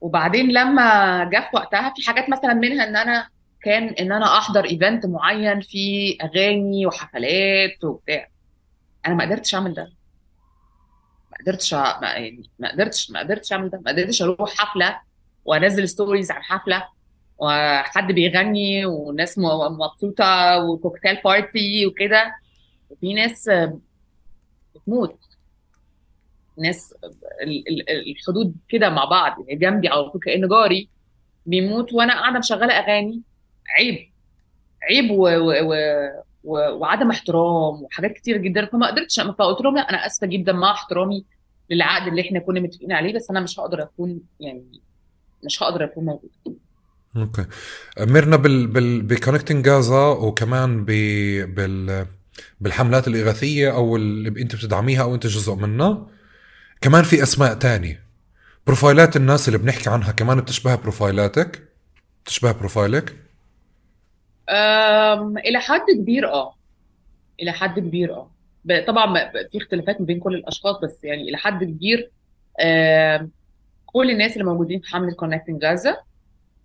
[0.00, 3.28] وبعدين لما جه في وقتها في حاجات مثلا منها إن أنا
[3.62, 8.28] كان إن أنا أحضر event معين فيه أغاني وحفلات وبتاع.
[9.06, 9.95] أنا ما قدرتش أعمل ده.
[11.40, 15.00] قدرتش ما يعني ما قدرتش ما قدرتش أعمل ده ما قدرتش أروح حفلة
[15.44, 16.88] وأنزل stories عن حفله
[17.38, 19.42] وحد بيغني والناس م-
[19.80, 22.34] مبسوطة و cocktail party وكده.
[22.90, 23.50] وفي ناس
[24.74, 25.18] بتموت.
[26.58, 26.94] ناس
[27.42, 30.88] ال- ال- الحدود كده مع بعض يعني جنبي على طول كأنه جاري
[31.46, 33.22] بيموت وأنا قاعدة مشغلة أغاني.
[33.78, 34.10] عيب.
[34.82, 35.28] عيب و...
[35.38, 35.74] و...
[36.46, 38.66] وعدم احترام وحاجات كتير جدا.
[38.66, 41.24] فما قدرتش فقلت لهم لا أنا آسفة جدا مع احترامي
[41.70, 44.80] للعقد اللي إحنا كنا متفقين عليه بس أنا مش هقدر أكون يعني
[45.44, 46.30] مش هقدر أكون موجود.
[47.16, 47.46] okay.
[48.00, 50.90] مرنا بال بال ب Connecting Gaza وكمان ب
[51.54, 52.06] بال
[52.60, 56.06] بالحملات الإغاثية أو اللي أنت بتدعميها أو أنت جزء منها.
[56.80, 58.02] كمان في أسماء تانية.
[58.66, 61.68] بروفايلات الناس اللي بنحكي عنها كمان بتشبه بروفايلاتك
[62.24, 63.16] بتشبه بروفايلك.
[65.38, 66.54] إلى حد كبير آه.
[67.42, 68.30] إلى حد كبير آه.
[68.86, 72.10] طبعا في اختلافات ما بين كل الأشخاص بس يعني إلى حد كبير.
[73.86, 75.96] كل الناس اللي موجودين في حمله كونكتنج غازا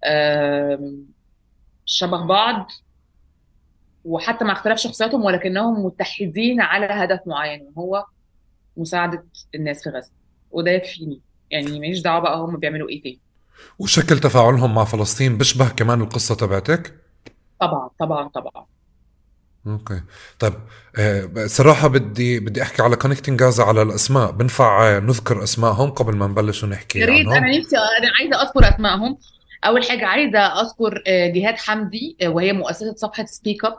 [0.05, 1.05] أم...
[1.85, 2.71] شبه بعض
[4.05, 8.05] وحتى مع اختلاف شخصياتهم ولكنهم متحدين على هدف معين وهو
[8.77, 10.11] مساعدة الناس في غزة.
[10.51, 11.21] وده يكفيني.
[11.51, 13.19] يعني ماليش دعوة بقى هم بيعملوا إيه تاني.
[13.79, 17.00] وشكل تفاعلهم مع فلسطين بيشبه كمان القصة تبعتك؟
[17.61, 18.65] طبعا طبعا طبعا.
[19.67, 20.01] okay.
[20.39, 20.53] طيب
[20.99, 24.31] آه، صراحة بدي بدي أحكي على Connecting Gaza على الأسماء.
[24.31, 27.27] بنفع نذكر أسمائهم قبل ما نبلش يا ونحكي ريت.
[27.27, 29.17] عنهم؟ أنا نفسي أنا عايزة أذكر أسمائهم.
[29.65, 33.77] أول حاجة عايزة أذكر آه، جهاد حمدي آه، وهي مؤسسة صفحة Speak Up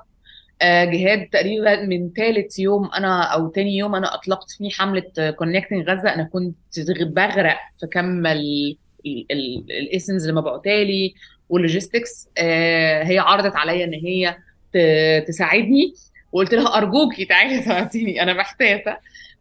[0.64, 6.14] جهاد تقريبا من ثالث يوم أنا أو تاني يوم أنا أطلقت فيه حملة Connecting غزة
[6.14, 6.56] أنا كنت
[7.00, 8.26] بغرق في كم
[9.70, 11.14] ال eSIMs اللي مبعوتة لي
[11.52, 14.36] وال logistics آه، هي عرضت عليا إن هي
[15.26, 15.94] تساعدني.
[16.32, 19.00] وقلت لها أرجوكي تعالي ساعديني أنا محتاجه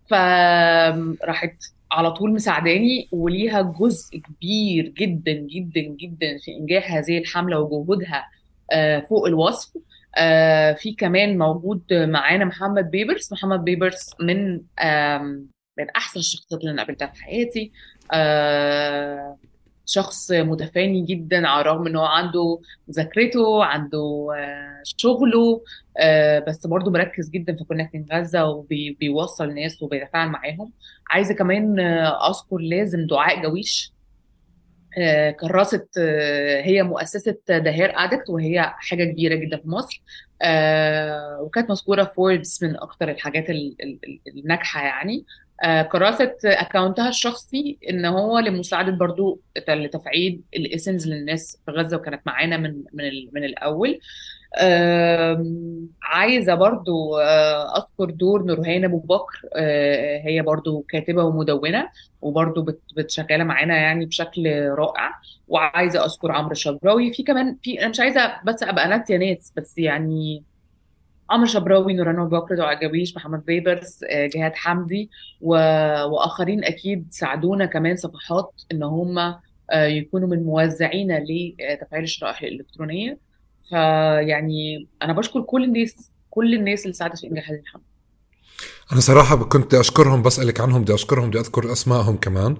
[0.09, 1.55] فراحت
[1.91, 8.27] على طول مساعداني وليها جزء كبير جدا جدا جدا في إنجاح هذه الحملة وجهودها
[8.71, 9.77] آه، فوق الوصف.
[10.17, 13.31] آه، في كمان موجود معانا محمد بيبرس.
[13.31, 14.53] محمد بيبرس من
[15.77, 17.71] من أحسن الشخصيات اللي أنا قابلتها في حياتي.
[19.91, 25.63] شخص متفاني جدا على الرغم إن هو عنده مذاكرته عنده آه، شغله
[25.99, 30.71] آه، بس برضه مركز جدا في Connecting غزة وبيوصل الناس وبيتفاعل معاهم.
[31.09, 33.93] عايزة كمان آه، أذكر لازم دعاء جويش
[35.39, 35.99] كرست
[36.63, 40.01] هي مؤسسة The Hair Addict وهي حاجة كبيرة جدا في مصر
[41.41, 45.25] وكانت مذكورة في فوربس من أكتر الحاجات ال- ال- ال- الناجحة يعني.
[45.63, 52.57] آه، كرست أكاونتها الشخصي إن هو لمساعدة برضو لتفعيل الاسمز للناس في غزة وكانت معانا
[52.57, 53.99] من من من الأول.
[54.61, 61.89] آم، عايزة برضو آه، أذكر دور نورهان أبو بكر آه، هي برضو كاتبة ومدونة
[62.21, 65.11] وبرضو بت- بتشغلة معانا يعني بشكل رائع.
[65.47, 67.13] وعايزة أذكر عمرو شبراوي.
[67.13, 70.43] في كمان في أنا مش عايزة بس أبقى ناتية ناس بس يعني
[71.31, 75.09] عمرو شبراوي نوران بكر دعاء جويش محمد بيبرس آه، جهاد حمدي
[75.41, 75.55] و...
[76.05, 83.17] وآخرين أكيد ساعدونا كمان صفحات إن هم آه، يكونوا من موزعين لتفعيل الشرائح الإلكترونية.
[83.69, 87.85] فيعني أنا بشكر كل الناس كل الناس اللي ساعدت في إنجاح هذه الحملة.
[88.91, 92.57] أنا صراحة كنت بدي أشكرهم بسألك عنهم بدي أشكرهم بدي أذكر أسمائهم كمان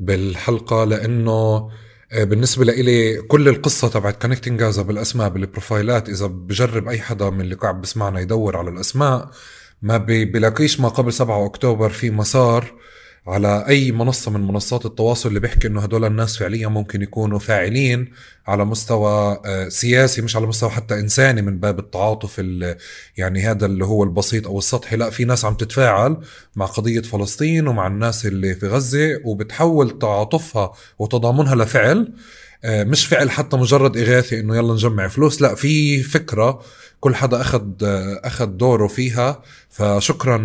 [0.00, 1.70] بالحلقة لأنه
[2.12, 7.40] آه، بالنسبة لإلي كل القصة تبعت Connecting Gaza بالأسماء بالبروفايلات إذا بجرب أي حدا من
[7.40, 9.30] اللي قاعد بسمعنا يدور على الأسماء.
[9.82, 12.72] ما بي- بلاقيش ما قبل 7 أكتوبر في مسار
[13.26, 18.12] على أي منصة من منصات التواصل اللي بيحكي إنه هدول الناس فعليا ممكن يكونوا فاعلين
[18.46, 22.76] على مستوى آه، سياسي مش على مستوى حتى إنساني من باب التعاطف ال-
[23.16, 24.96] يعني هذا اللي هو البسيط أو السطحي.
[24.96, 26.16] لا في ناس عم تتفاعل
[26.56, 32.12] مع قضية فلسطين ومع الناس اللي في غزة وبتحول تعاطفها وتضامنها لفعل.
[32.64, 36.62] مش فعل حتى مجرد إغاثة إنه يلا نجمع فلوس لا في فكرة
[37.00, 40.38] كل حدا أخذ آه، أخذ دوره فيها فشكرا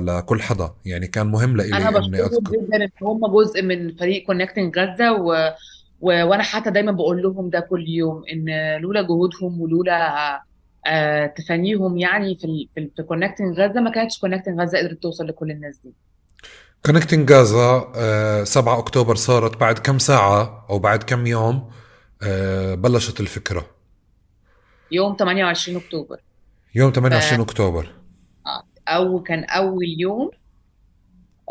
[0.00, 0.70] لكل حدا.
[0.84, 2.52] يعني كان مهم لإلي أنا بشكرهم أذكر.
[2.52, 5.54] جدا إن هم جزء من فريق Connecting غزه و...
[6.00, 6.24] و...
[6.26, 10.40] وأنا حتى دايما بقول لهم ده كل يوم إن لولا جهودهم ولولا
[10.86, 12.68] آه تفانيهم يعني في ال...
[12.74, 12.90] في, ال...
[12.96, 15.94] في Connecting غزه ما كانتش Connecting غزه قدرت توصل لكل الناس دي.
[16.86, 21.70] Connecting Gaza 7 أكتوبر صارت بعد كم ساعة أو بعد كم يوم
[22.22, 23.66] آه، بلشت الفكرة.
[24.92, 26.16] يوم 28 أكتوبر.
[26.74, 26.94] يوم ف...
[26.94, 27.88] 28 أكتوبر.
[28.88, 30.30] أو كان أول يوم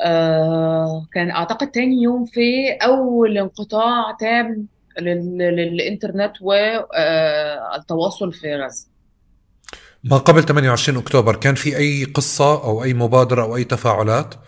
[0.06, 4.68] آه كان أعتقد تاني يوم في أول انقطاع تام
[5.00, 5.38] لل...
[5.38, 8.88] للإنترنت والتواصل في غزة.
[10.04, 14.40] ما قبل 28 أكتوبر كان في أي قصة أو أي مبادرة أو أي تفاعلات؟ آه،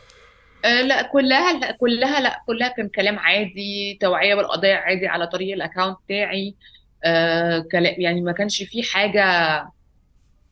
[0.64, 5.98] لا كلها لا كلها لا كلها كان كلام عادي توعية بالقضايا عادي على طريق الاكونت
[6.06, 6.56] بتاعي.
[7.04, 9.24] آه كلام يعني ما كانش في حاجة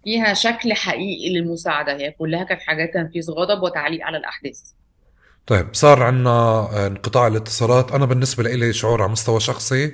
[0.04, 1.98] فيها شكل حقيقي للمساعدة.
[1.98, 4.60] هي كلها كانت حاجات تنفيذ غضب وتعليق على الأحداث.
[5.48, 7.92] طيب صار عنا انقطاع الاتصالات.
[7.92, 9.94] أنا بالنسبة لي شعور على مستوى شخصي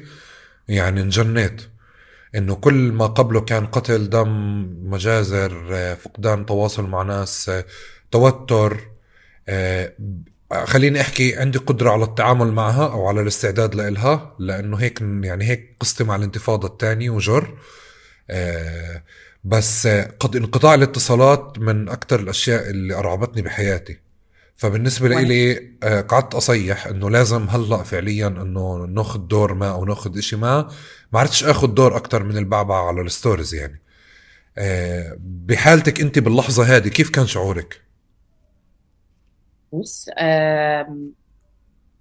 [0.67, 1.61] يعني انجنيت
[2.35, 4.29] إنه كل ما قبله كان قتل دم
[4.83, 7.65] مجازر آه، فقدان تواصل مع ناس آه،
[8.11, 8.90] توتر آه،
[10.65, 15.75] خليني أحكي عندي قدرة على التعامل معها أو على الاستعداد لإلها لأنه هيك يعني هيك
[15.79, 17.57] قصتي مع الانتفاضة الثانية وجر.
[18.29, 19.03] آه،
[19.43, 23.99] بس آه، قد انقطاع الاتصالات من أكثر الأشياء اللي أرعبتني بحياتي.
[24.55, 25.53] فبالنسبة وأنا لي
[26.01, 30.71] قعدت أصيح إنه لازم هلأ فعليا إنه ناخذ دور ما أو ناخذ إشي ما.
[31.13, 33.81] ما عرفتش اخذ دور أكثر من البعبع على الستوريز يعني.
[34.57, 37.90] آه، بحالتك أنت باللحظة هذه كيف كان شعورك؟
[39.73, 40.09] بص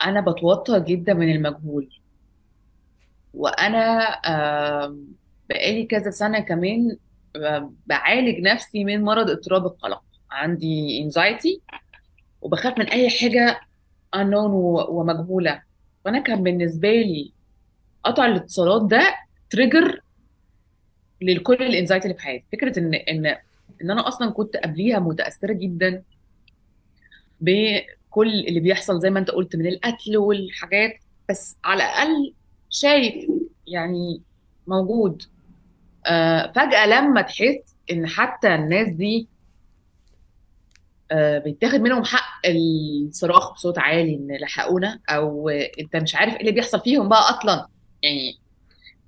[0.02, 1.88] أنا بتوتر جدا من المجهول.
[3.34, 5.06] وأنا آم،
[5.48, 6.96] بقالي كذا سنة كمان
[7.86, 10.02] بعالج نفسي من مرض اضطراب القلق.
[10.30, 11.60] عندي anxiety
[12.42, 13.60] وبخاف من أي حاجة
[14.16, 15.62] unknown و- ومجهولة.
[16.04, 17.32] فأنا كان بالنسبة لي
[18.04, 19.14] قطع الاتصالات ده
[19.50, 20.00] تريجر
[21.22, 22.44] لكل الانزايتي اللي في حياتي.
[22.52, 23.26] فكرة ان ان
[23.82, 26.02] إن أنا أصلا كنت قبليها متأثرة جدا.
[27.40, 30.92] بكل اللي بيحصل زي ما انت قلت من القتل والحاجات
[31.28, 32.34] بس على الأقل
[32.70, 33.30] شايف
[33.66, 34.22] يعني
[34.66, 35.22] موجود.
[36.06, 39.28] آه فجأة لما تحس إن حتى الناس دي
[41.12, 46.52] آه بيتاخد منهم حق الصراخ بصوت عالي إن لحقونا أو أنت مش عارف إيه اللي
[46.52, 47.66] بيحصل فيهم بقى أصلا.
[48.02, 48.38] يعني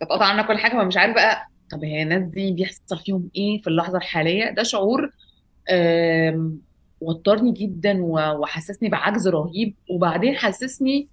[0.01, 3.67] تتقطع عنك كل حاجة فمش عارف بقى طب هي الناس دي بيحصل فيهم إيه في
[3.67, 5.11] اللحظة الحالية؟ ده شعور
[7.03, 11.09] وترني جدا وحسسني بعجز رهيب وبعدين حسسني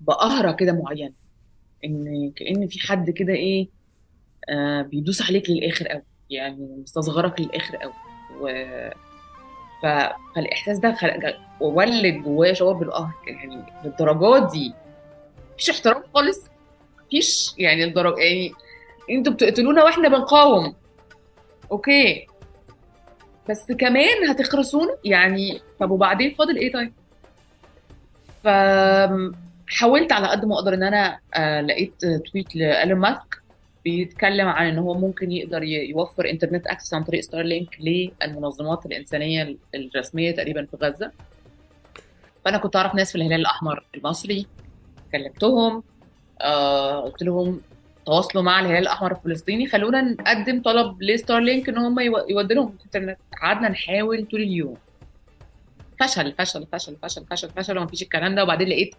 [0.00, 1.14] بقهرة كده معينة
[1.84, 3.68] إن كأن في حد كده إيه
[4.48, 7.92] آه بيدوس عليك للآخر قوي يعني مستصغرك للآخر قوي.
[8.40, 8.48] و...
[9.82, 9.86] ف...
[10.34, 11.36] فالإحساس ده خلق...
[11.60, 14.72] ولد جوايا شعور بالقهر يعني للدرجات دي؟
[15.54, 16.46] مفيش احترام خالص
[17.06, 18.52] مفيش يعني الدرجة يعني
[19.10, 20.74] أنتوا بتقتلونا وإحنا بنقاوم.
[21.72, 22.26] أوكي.
[23.48, 26.92] بس كمان هتخرسونا يعني طب وبعدين فاضل إيه طيب؟
[28.44, 28.48] ف
[29.68, 33.42] حاولت على قد ما أقدر إن أنا آه، لقيت tweet لإيلون ماسك
[33.84, 40.30] بيتكلم عن إن هو ممكن يقدر يوفر internet access عن طريق Starlink للمنظمات الإنسانية الرسمية
[40.30, 41.10] تقريبا في غزة.
[42.44, 44.46] فأنا كنت أعرف ناس في الهلال الأحمر المصري
[45.12, 45.82] كلمتهم
[46.40, 47.60] آه قلت لهم
[48.06, 49.66] تواصلوا مع الهلال الأحمر الفلسطيني.
[49.66, 54.76] خلونا نقدم طلب ل Starlink إن هم يو- يودوا لهم انترنت قعدنا نحاول طول اليوم.
[56.00, 58.42] فشل فشل فشل فشل فشل فشل ومفيش الكلام ده.
[58.42, 58.94] وبعدين لقيت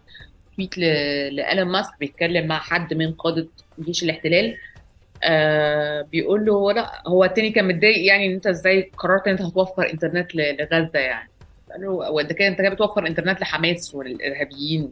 [0.55, 3.47] تويت ل- لإيلون ماسك بيتكلم مع حد من قادة
[3.79, 4.57] جيش الاحتلال.
[5.23, 9.31] آه بيقول له هو لا هو التاني كان متضايق يعني إن أنت إزاي قررت إن
[9.33, 11.29] أنت هتوفر إنترنت ل- لغزة يعني.
[11.71, 14.91] قال له هو انت كده أنت كده بتوفر إنترنت لحماس وللارهابيين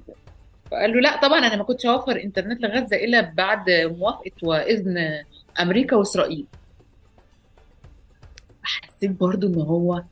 [0.72, 5.24] فقال له لا طبعا أنا ما كنتش هوفر إنترنت لغزة إلا بعد موافقة وإذن
[5.60, 6.46] أمريكا وإسرائيل.
[8.64, 10.04] حسيت برضو إن هو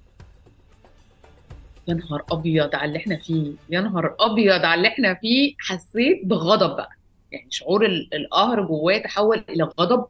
[1.87, 5.55] يا نهار أبيض على اللي إحنا فيه يا نهار أبيض على اللي إحنا فيه.
[5.59, 6.89] حسيت بغضب بقى.
[7.31, 10.05] يعني شعور ال- القهر جوايا تحول إلى غضب.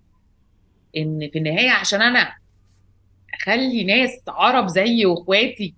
[0.97, 2.33] إن في النهاية عشان أنا
[3.33, 5.73] أخلي ناس عرب زيي واخواتي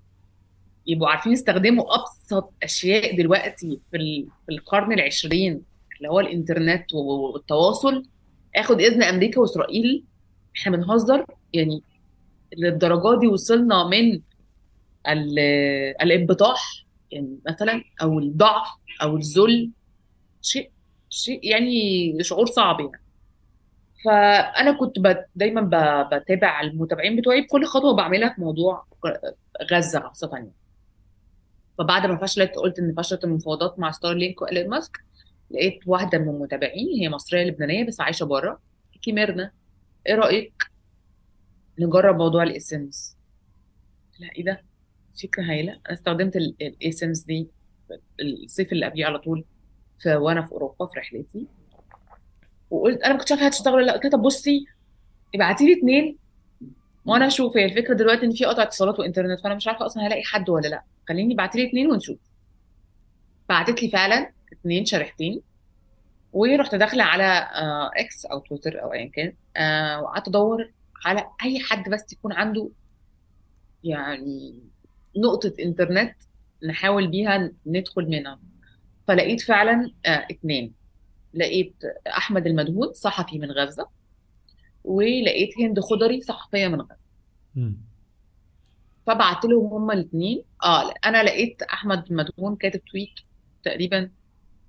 [0.88, 5.62] يبقوا عارفين يستخدموا أبسط أشياء دلوقتي في في القرن العشرين
[5.98, 8.06] اللي هو الإنترنت والتواصل.
[8.56, 10.04] آخد إذن أمريكا وإسرائيل.
[10.58, 11.26] إحنا بنهزر.
[11.54, 11.84] يعني
[12.58, 14.22] للدرجة دي وصلنا من
[15.08, 15.40] ال-
[16.02, 18.68] الانبطاح يعني مثلا أو الضعف
[19.02, 19.72] أو الذل.
[20.42, 20.72] شيء
[21.10, 23.02] شيء يعني شعور صعب يعني.
[24.06, 24.96] فأنا كنت
[25.36, 25.62] دايما
[26.14, 27.42] بتابع المتابعين بتوعي.
[27.42, 28.86] بكل خطوة بعملها في موضوع
[29.72, 30.52] غزة خاصه يعني
[31.78, 34.98] فبعد ما فشلت قلت إن فشلت المفاوضات مع Starlink وإيلون ماسك.
[35.52, 38.62] لقيت واحدة من المتابعين هي مصرية لبنانية بس عايشة بره
[39.02, 39.52] كي ميرنا.
[40.08, 40.64] إيه رأيك
[41.80, 43.18] نجرب موضوع ال eSIMs
[44.20, 44.64] لا إيه ده؟
[45.24, 45.72] فكرة هايلة.
[45.72, 47.48] أنا استخدمت ال eSIMs دي
[48.22, 49.46] الصيف اللي قبليه على طول
[50.00, 51.48] في وأنا في أوروبا في رحلتي.
[52.70, 53.94] وقلت أنا ما كنتش عارفة هتشتغل ولا لأ.
[53.94, 54.66] قلت لها طب بصي
[55.36, 55.76] ابعتي لي
[57.02, 60.08] اتنين وأنا أشوف هي الفكرة دلوقتي ان في قطع اتصالات وانترنت فانا مش عارفة أصلا
[60.08, 60.84] هلاقي حد ولا لا.
[61.10, 62.18] خليني ابعتي لي اتنين ونشوف.
[63.50, 65.42] بعتت لي فعلا اتنين شريحتين
[66.34, 70.72] ورحت داخلة على آه، إكس أو تويتر أو ايا كان آه، وقعدت أدور
[71.06, 72.70] على أي حد بس يكون عنده
[73.84, 74.60] يعني
[75.18, 76.16] نقطة انترنت
[76.64, 78.40] نحاول بيها ندخل منها.
[79.08, 80.74] فلقيت فعلا آه، اتنين.
[81.34, 81.76] لقيت
[82.08, 84.01] أحمد المدهون صحفي من غزة
[84.84, 87.12] ولقيت هند خضري صحفية من غزة.
[89.08, 93.10] فبعت لهم هما الاثنين آه أنا لقيت أحمد مدهون كاتب تويت
[93.64, 94.12] تقريبا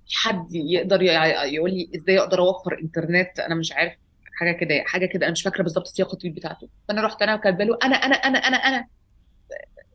[0.07, 3.93] في حد يقدر يقول لي إزاي أقدر أوفر إنترنت أنا مش عارف
[4.33, 6.69] حاجة كده حاجة كده أنا مش فاكرة بالظبط سياق التويت بتاعته.
[6.87, 8.87] فأنا رحت أنا كاتبه له أنا أنا أنا أنا أنا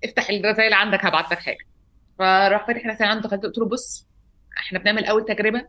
[0.04, 1.64] افتح الرسائل عندك هبعت لك حاجة.
[2.18, 4.07] فراح فاتح الرسائل عنده قلت له بص
[4.59, 5.66] إحنا بنعمل أول تجربة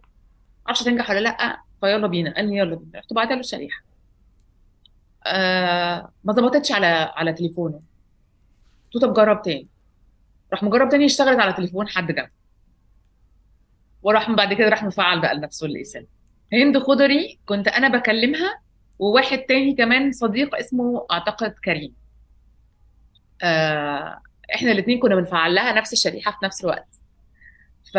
[0.66, 2.36] معرفش تنجح ولا لأ فيلا بينا.
[2.36, 3.00] قال لي يلا بينا.
[3.00, 3.89] رحت بعت له الشريحة.
[5.30, 7.80] آه ما ظبطتش على على تليفونه.
[8.94, 9.68] قلت طب جرب تاني.
[10.52, 12.30] راح مجرب تاني اشتغلت على تليفون حد جنبه.
[14.04, 16.06] وراح بعد كده راح مفعل بقى لنفسه الاسم
[16.54, 18.62] هند خضري كنت أنا بكلمها
[19.00, 21.94] وواحد تاني كمان صديق اسمه أعتقد كريم.
[23.44, 24.22] آه
[24.56, 26.96] إحنا الاثنين كنا بنفعل لها نفس الشريحة في نفس الوقت.
[27.94, 27.98] ف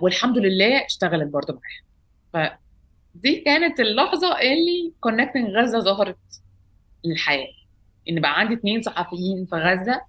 [0.00, 1.60] والحمد لله اشتغلت برضه
[2.34, 2.58] معاها.
[3.14, 6.16] فدي كانت اللحظة اللي كونكتنج غزة ظهرت.
[7.04, 7.52] للحياة.
[8.08, 10.02] إن بقى عندي اثنين صحفيين في غزة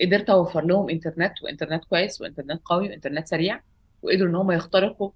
[0.00, 3.60] قدرت أوفر لهم إنترنت وإنترنت كويس وإنترنت قوي وإنترنت سريع
[4.02, 5.10] وقدروا إن هم يخترقوا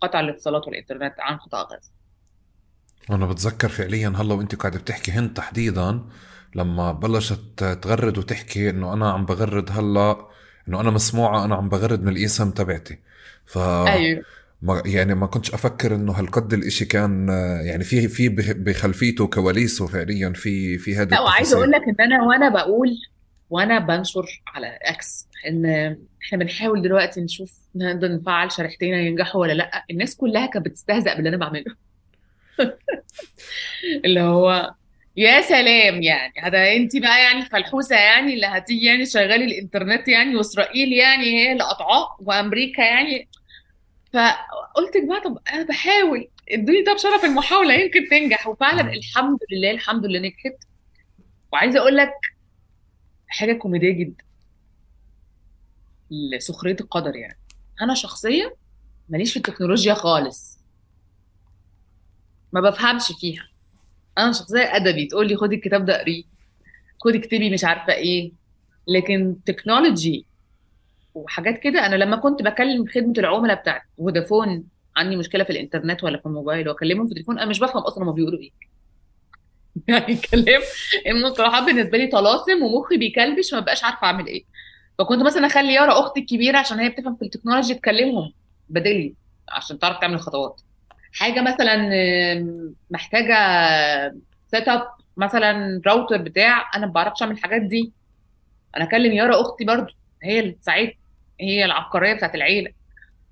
[0.00, 1.90] قطع الاتصالات والإنترنت عن قطاع غزة.
[3.10, 6.04] أنا بتذكر فعليا هلا وأنت قاعدة بتحكي هند تحديدا
[6.54, 10.16] لما بلشت تغرد وتحكي إنه أنا عم بغرد هلا
[10.68, 12.98] إنه أنا مسموعة أنا عم بغرد من الاسم تبعتي.
[13.46, 14.24] ف أيوه.
[14.62, 17.28] ما يعني ما كنتش أفكر إنه هالقد الإشي كان
[17.64, 22.04] يعني في في بخ- بخلفيته كواليسه فعليا في في هذه لا وعايزة أقول لك إن
[22.04, 22.88] أنا وأنا بقول
[23.50, 25.66] وأنا بنشر على إكس إن
[26.26, 29.84] إحنا بنحاول دلوقتي نشوف نقدر نفعل شريحتين ينجحوا ولا لأ.
[29.90, 31.74] الناس كلها كانت بتستهزأ باللي أنا بعمله.
[34.04, 34.74] اللي هو
[35.16, 36.32] يا سلام يعني.
[36.42, 41.52] هذا أنت بقى يعني فلحوسة يعني اللي هتيجي يعني شغالي الإنترنت يعني وإسرائيل يعني هي
[41.52, 43.28] اللي قطعاه وأمريكا يعني
[44.16, 46.28] فقلت يا جماعة طب أنا بحاول.
[46.50, 48.46] ادوني طب شرف المحاولة يمكن تنجح.
[48.46, 48.92] وفعلا.
[48.92, 50.64] الحمد لله الحمد لله نجحت.
[51.52, 52.12] وعايزة أقول لك
[53.28, 54.24] حاجة كوميدية جدا.
[56.10, 57.38] لسخرية القدر يعني.
[57.82, 58.50] أنا شخصيا
[59.08, 60.58] ماليش في التكنولوجيا خالص.
[62.52, 63.48] ما بفهمش فيها.
[64.18, 65.06] أنا شخصيه أدبي.
[65.06, 66.24] تقول لي خدي الكتاب ده اقريه.
[67.04, 68.32] خدي اكتبي مش عارفة إيه.
[68.88, 70.26] لكن تكنولوجي
[71.16, 71.86] وحاجات كده.
[71.86, 74.64] أنا لما كنت بكلم خدمة العملاء بتاعت فودافون
[74.96, 78.12] عندي مشكلة في الإنترنت ولا في الموبايل وأكلمهم في التليفون أنا مش بفهم أصلا هما
[78.12, 78.50] بيقولوا إيه.
[79.88, 80.62] يعني كلام
[81.06, 84.44] المصطلحات بالنسبة لي طلاسم ومخي بيكلبش فما بقاش عارفة أعمل إيه.
[84.98, 88.32] فكنت مثلا أخلي يارا أختي الكبيرة عشان هي بتفهم في ال technology تكلمهم
[88.68, 89.14] بدلي
[89.48, 90.60] عشان تعرف تعمل الخطوات.
[91.12, 91.76] حاجة مثلا
[92.90, 93.34] محتاجة
[94.50, 97.92] setup مثلا راوتر بتاع أنا ما بعرفش أعمل الحاجات دي.
[98.76, 99.92] أنا أكلم يارا أختي برضو
[100.22, 100.98] هي اللي تساعدني.
[101.40, 102.72] هي العبقرية بتاعت العيلة.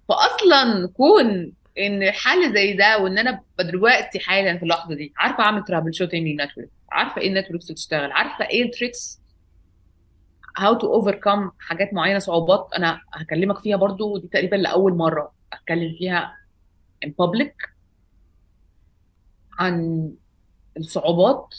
[0.09, 5.65] فاصلا كون إن حل زي ده وإن أنا دلوقتي حالا في اللحظة دي عارفة أعمل
[5.64, 9.20] troubleshooting لل network عارفة إيه ال networks بتشتغل؟ عارفة إيه ال tricks
[10.59, 15.93] how to overcome حاجات معينة صعوبات أنا هكلمك فيها برضو دي تقريبا لأول مرة أتكلم
[15.99, 16.37] فيها
[17.07, 17.71] in public
[19.59, 20.11] عن
[20.77, 21.55] الصعوبات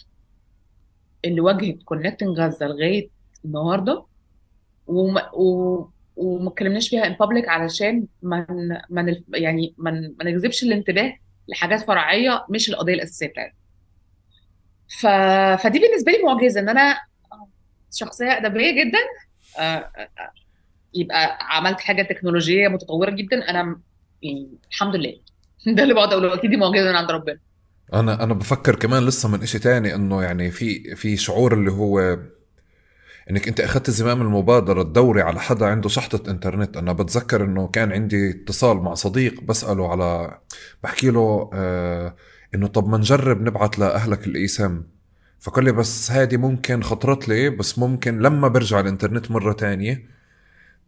[1.26, 3.10] اللي واجهت كونكتنج غزه لغاية
[3.46, 4.06] النهارده.
[4.88, 5.90] وما و...
[6.16, 10.64] وما اتكلمناش فيها ان بابليك علشان ما ن- ما نل- يعني ما ن- ما نجذبش
[10.64, 11.14] الانتباه
[11.48, 13.56] لحاجات فرعية مش القضية الأساسية بتاعتنا.
[15.00, 15.08] ف...
[15.64, 16.98] فدي بالنسبة لي معجزة إن أنا
[17.94, 19.00] شخصية أدبية جدا
[19.60, 19.90] آه، آه،
[20.20, 20.32] آه،
[20.94, 23.82] يبقى عملت حاجة تكنولوجية متطورة جدا أنا
[24.24, 25.16] يعني الحمد لله.
[25.76, 27.40] ده اللي بقعد أقوله أكيد دي معجزة من عند ربنا.
[27.94, 32.18] أنا أنا بفكر كمان لسه من إشي تاني إنه يعني في في شعور اللي هو
[33.30, 36.78] إنك أنت أخذت زمام المبادرة تدوري على حدا عنده شحطة إنترنت.
[36.78, 40.40] أنا بتذكر إنه كان عندي اتصال مع صديق بسأله على
[40.84, 42.16] بحكي له آه
[42.56, 44.84] إنه طب ما نجرب نبعت لأهلك الايسم
[45.40, 50.16] فقال لي بس هذه ممكن خطرت لي بس ممكن لما برجع الإنترنت مرة تانية.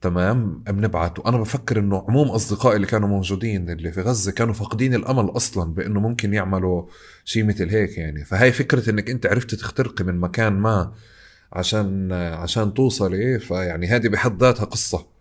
[0.02, 4.94] تمام بنبعت وأنا بفكر إنه عموم أصدقائي اللي كانوا موجودين اللي في غزة كانوا فاقدين
[4.96, 6.86] الأمل أصلا بإنه ممكن يعملوا
[7.26, 8.26] شيء مثل هيك يعني.
[8.26, 10.94] فهي فكرة إنك أنت عرفت تخترقي من مكان ما.
[11.54, 15.18] عشان عشان توصلي فيعني هذه بحد ذاتها قصة.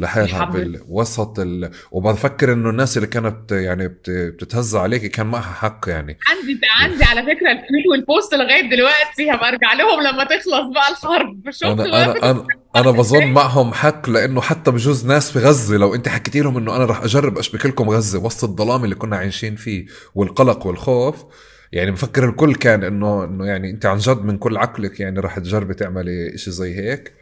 [0.00, 1.70] لحالها بالوسط ال...
[1.90, 4.10] وبفكر إنه الناس اللي كانت يعني بت...
[4.10, 6.18] بتتهزأ عليك كان معها حق يعني.
[6.28, 11.50] عندي عندي على فكرة التويت والبوست لغاية دلوقتي هبقى أرجع لهم لما تخلص بقى الحرب.
[11.50, 12.46] شفت أنا أنا أنا
[12.76, 16.76] أنا بظن معهم حق لأنه حتى بجوز ناس في غزة لو أنت حكيتي لهم إنه
[16.76, 21.24] أنا رح أجرب أشبك لكم غزة وسط الظلام اللي كنا عايشين فيه والقلق والخوف
[21.72, 25.38] يعني بفكر الكل كان إنه إنه يعني أنت عن جد من كل عقلك يعني رح
[25.38, 27.14] تجربي تعملي إشي زي هيك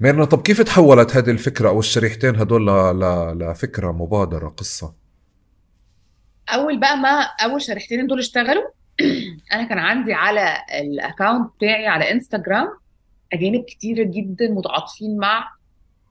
[0.00, 2.66] ميرنا طب كيف تحولت هذه الفكرة أو الشريحتين هدول.
[3.40, 4.94] لفكرة مبادرة قصة
[6.48, 8.70] أول بقى ما أول شريحتين دول اشتغلوا
[9.52, 12.68] أنا كان عندي على الاكونت بتاعي على إنستغرام
[13.32, 15.52] أجانب كتيرة جدا متعاطفين مع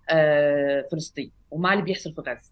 [0.09, 2.51] آه، فلسطين ومع اللي بيحصل في غزة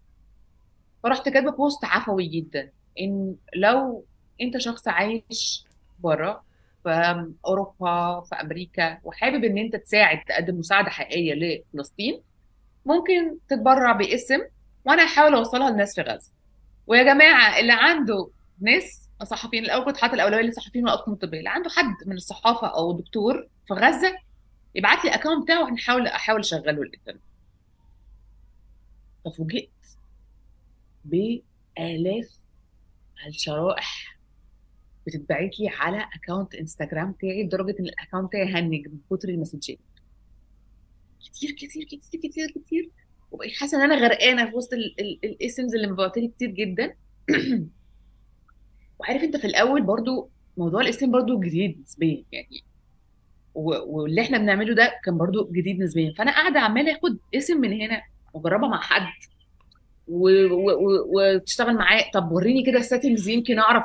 [1.02, 4.04] فرحت كاتبة بوست عفوي جدا إن لو
[4.40, 5.64] انت شخص عايش
[6.00, 6.44] بره
[6.82, 12.20] في أوروبا في أمريكا وحابب إن أنت تساعد تقدم مساعدة حقيقية لفلسطين
[12.86, 14.40] ممكن تتبرع باسم
[14.84, 16.32] وأنا هحاول أوصلها للناس في غزة.
[16.86, 18.30] ويا جماعة اللي عنده
[18.60, 22.92] ناس صحفيين الأول كنت حاطة الأولوية للصحفيين والاطقم الطبيه اللي عنده حد من الصحافة أو
[22.92, 24.16] دكتور في غزة
[24.74, 27.20] يبعت لي ال account بتاعه وهنحاول أحاول أشغله الانترنت
[29.24, 29.70] ففوجئت
[31.04, 32.38] بآلاف
[33.26, 34.13] الشرائح
[35.06, 39.78] بتتبعت لي على account انستغرام بتاعي لدرجة إن ال account بتاعي هنج من كتر المسجات.
[41.24, 42.90] كتير كتير كتير كتير كتير.
[43.30, 44.72] وبقيت حاسة إن أنا غرقانة في وسط
[45.24, 46.94] ال eSIMs اللي مبعوته لي كتير جدا.
[48.98, 52.64] وعارف أنت في الأول برضو موضوع الاسم برضو جديد نسبيا يعني.
[53.54, 56.12] واللي إحنا بنعمله ده كان برضو جديد نسبيا.
[56.18, 58.02] فأنا قاعدة عمالة آخد اسم من هنا
[58.34, 59.12] واجربها مع حد.
[60.08, 62.04] وتشتغل معاه.
[62.14, 63.84] طب وريني كده السيتنجز يمكن أعرف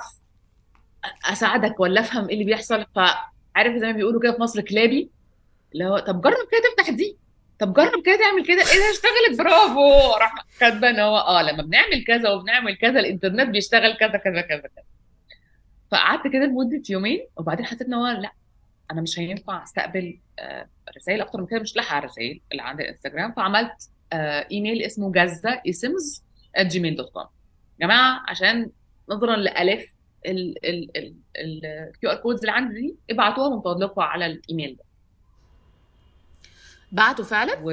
[1.25, 5.09] أساعدك ولا أفهم إيه اللي بيحصل؟ فعارف زي ما بيقولوا كده في مصر كلابي
[5.73, 7.17] اللي هو طب جرب كده تفتح دي
[7.59, 10.13] طب جرب كده تعمل كده إيه ده؟ اشتغلت برافو!
[10.21, 14.59] راح كاتبة إن هو آه لما بنعمل كذا وبنعمل كذا الإنترنت بيشتغل كذا كذا كذا
[14.61, 14.83] كذا.
[15.91, 18.31] فقعدت كده لمدة يومين وبعدين حسيت إن هو لأ
[18.91, 22.79] أنا مش هينفع أستقبل آه، رسائل أكتر من كده مش لاحقة على الرسائل اللي عند
[22.81, 23.31] الإنستجرام.
[23.31, 26.23] فعملت آه، إيميل اسمه Gaza eSIMs
[26.59, 27.25] Gmail dot com
[27.81, 28.69] جماعة عشان
[29.09, 29.85] نظرا لالاف
[30.25, 34.83] ال QR codes اللي عندي دي ابعتوها من فضلكم على الإيميل ده.
[36.91, 37.71] بعتوا فعلا؟ و...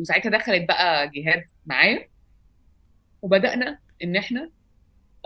[0.00, 2.08] وساعتها دخلت بقى جهاد معايا.
[3.22, 4.50] وبدأنا إن إحنا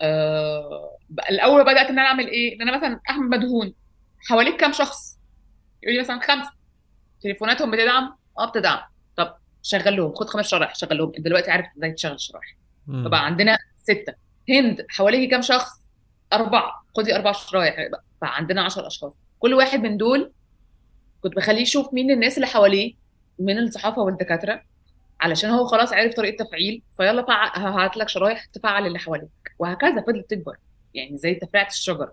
[0.00, 0.98] آه...
[1.30, 3.74] الأول بدأت إن أنا أعمل إيه؟ إن أنا مثلا احمد مدهون.
[4.28, 5.18] حواليك كام شخص؟
[5.82, 6.50] يقول لي مثلا خمسة.
[7.22, 8.80] تليفوناتهم بتدعم؟ آه بتدعم.
[9.16, 14.14] طب شغلهم خد خمس شرايح شغلهم انت دلوقتي عارف إزاي تشغل الشرايح فبقى عندنا ستة.
[14.50, 15.83] هند حواليكي كام شخص؟
[16.34, 19.12] اربعه خدي أربع شرايح بقى عندنا 10 أشخاص.
[19.38, 20.32] كل واحد من دول
[21.20, 22.94] كنت بخليه يشوف مين الناس اللي حواليه
[23.38, 24.62] من الصحافة والدكاترة
[25.20, 27.58] علشان هو خلاص عرف طريقة تفعيل فيلا فع...
[27.58, 29.28] هات لك شرايح تفعل اللي حواليك.
[29.58, 30.56] وهكذا فضلت تكبر.
[30.94, 32.12] يعني زي تفريعة الشجر.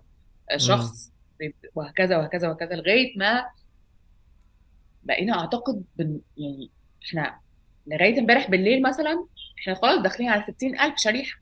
[0.52, 0.58] مم.
[0.58, 1.12] شخص
[1.76, 3.46] وهكذا وهكذا وهكذا لغاية ما
[5.04, 6.20] بقينا أعتقد بن...
[6.38, 6.70] يعني
[7.08, 7.40] إحنا
[7.88, 9.26] لغاية امبارح بالليل مثلا
[9.62, 11.40] إحنا خلاص داخلين على 60000 شريحة.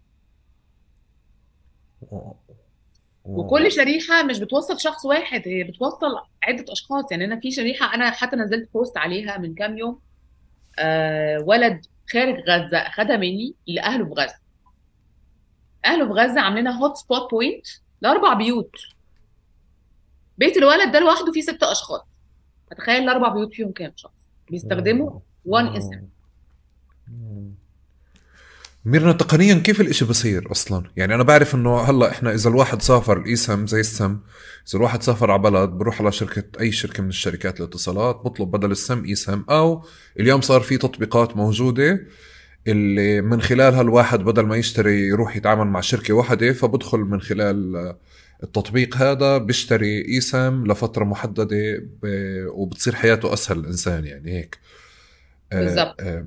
[3.26, 6.07] وكل شريحة مش بتوصل شخص واحد هي بتوصل
[6.43, 9.99] عدة أشخاص يعني أنا في شريحة أنا حتى نزلت post عليها من كام يوم
[10.80, 14.39] آه ولد خارج غزة اخدها مني لأهله في غزة
[15.86, 17.65] أهله في غزة عاملينها hotspot point
[18.01, 18.76] لأربع بيوت
[20.38, 22.01] بيت الولد ده لوحده فيه ست أشخاص
[22.72, 25.20] فتخيل الأربع بيوت فيهم كام شخص بيستخدموا.
[25.45, 25.67] وان.
[25.67, 27.51] wow.
[28.89, 33.17] ميرنا تقنيا كيف الإشي بصير أصلا؟ يعني أنا بعرف إنه هلأ إحنا إذا الواحد سافر
[33.17, 34.19] ال eSIM زي ال SIM
[34.69, 38.71] إذا الواحد سافر على بلد بروح على شركة أي شركة من الشركات الاتصالات بطلب بدل
[38.71, 39.85] السم ايسم أو
[40.19, 42.07] اليوم صار في تطبيقات موجودة
[42.67, 47.95] اللي من خلالها الواحد بدل ما يشتري يروح يتعامل مع شركة واحدة فبدخل من خلال
[48.43, 54.57] التطبيق هذا بيشتري ايسم لفترة محددة ب- وبتصير حياته أسهل الإنسان يعني هيك.
[55.51, 56.25] آه، بالظبط آه،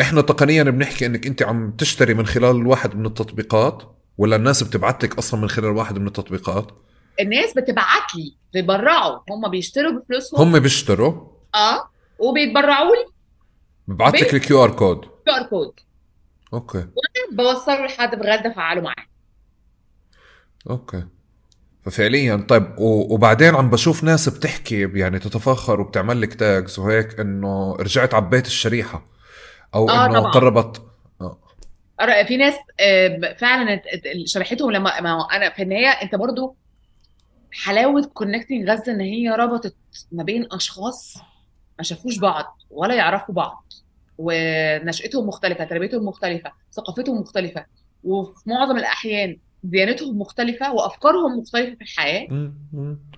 [0.00, 3.82] إحنا تقنيا بنحكي إنك أنت عم تشتري من خلال واحد من التطبيقات
[4.18, 6.70] ولا الناس بتبعت لك أصلا من خلال واحد من التطبيقات؟
[7.20, 9.18] الناس بتبعت لي بيتبرعوا.
[9.30, 11.28] هم بيشتروا بفلوسهم؟ هم بيشتروا.
[11.54, 13.06] آه وبيتبرعوا لي.
[13.88, 15.72] ببعت لك ال QR code QR code
[16.52, 16.86] okay.
[17.32, 19.06] بوصله لحد بغزة فعله معاه
[20.70, 21.04] okay.
[21.84, 28.14] ففعليا طيب وبعدين عم بشوف ناس بتحكي يعني تتفاخر وبتعمل لك tags وهيك إنه رجعت
[28.14, 29.06] عبيت الشريحة.
[29.74, 30.30] أو آه إنه طبعا.
[30.32, 30.82] قربت.
[31.20, 31.38] آه.
[32.02, 33.80] أرى- في ناس آه، فعلا
[34.24, 36.56] شرحتهم لما ما أنا في النهاية أنت برضو
[37.52, 39.76] حلاوة Connecting Gaza إن هي ربطت
[40.12, 41.16] ما بين أشخاص
[41.78, 43.64] ما شافوش بعض ولا يعرفوا بعض
[44.18, 47.66] ونشأتهم مختلفة تربيتهم مختلفة ثقافتهم مختلفة
[48.04, 52.52] وفي معظم الأحيان ديانتهم مختلفة وأفكارهم مختلفة في الحياة.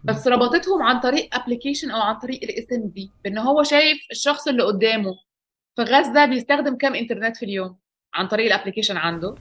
[0.04, 4.48] بس ربطتهم عن طريق application أو عن طريق ال eSIM دي بإن هو شايف الشخص
[4.48, 5.14] اللي قدامه
[5.76, 7.76] في غزة بيستخدم كام انترنت في اليوم
[8.14, 9.34] عن طريق ال application عنده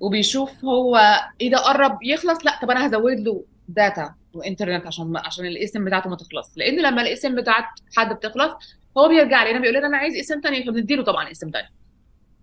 [0.00, 0.96] وبيشوف هو
[1.40, 5.84] إيه ده قرب يخلص لأ طب أنا هزود له data وانترنت عشان عشان ال eSIM
[5.84, 6.52] بتاعته ما تخلص.
[6.56, 7.64] لأن لما ال eSIM بتاعت
[7.96, 8.52] حد بتخلص
[8.98, 11.68] هو بيرجع لنا بيقول لنا أنا عايز eSIM تاني فبنديله طبعا eSIM تاني.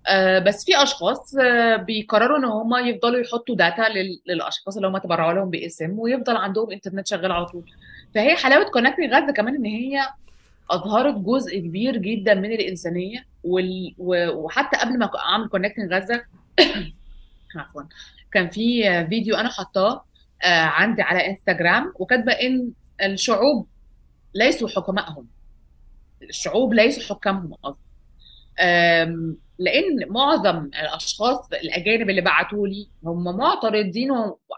[0.08, 4.98] آه بس في أشخاص آه بيقرروا إن هم يفضلوا يحطوا data لل- للأشخاص اللي هم
[4.98, 7.72] تبرعوا لهم ب eSIM ويفضل عندهم انترنت شغال على طول.
[8.16, 10.02] فهي حلاوة Connecting Gaza كمان إن هي
[10.72, 13.96] أظهرت جزء كبير جدا من الإنسانية وال...
[14.34, 16.24] وحتى قبل ما أعمل كونكتنج غزة
[17.56, 17.84] عفوا
[18.32, 20.06] كان في فيديو أنا حطاه
[20.44, 23.68] آه، عندي على انستغرام وكاتبة إن الشعوب
[24.36, 25.28] ليسوا حكمائهم.
[26.22, 27.84] الشعوب ليسوا حكامهم قصدي.
[29.60, 34.12] لأن معظم الأشخاص الأجانب اللي بعتوا لي هم معترضين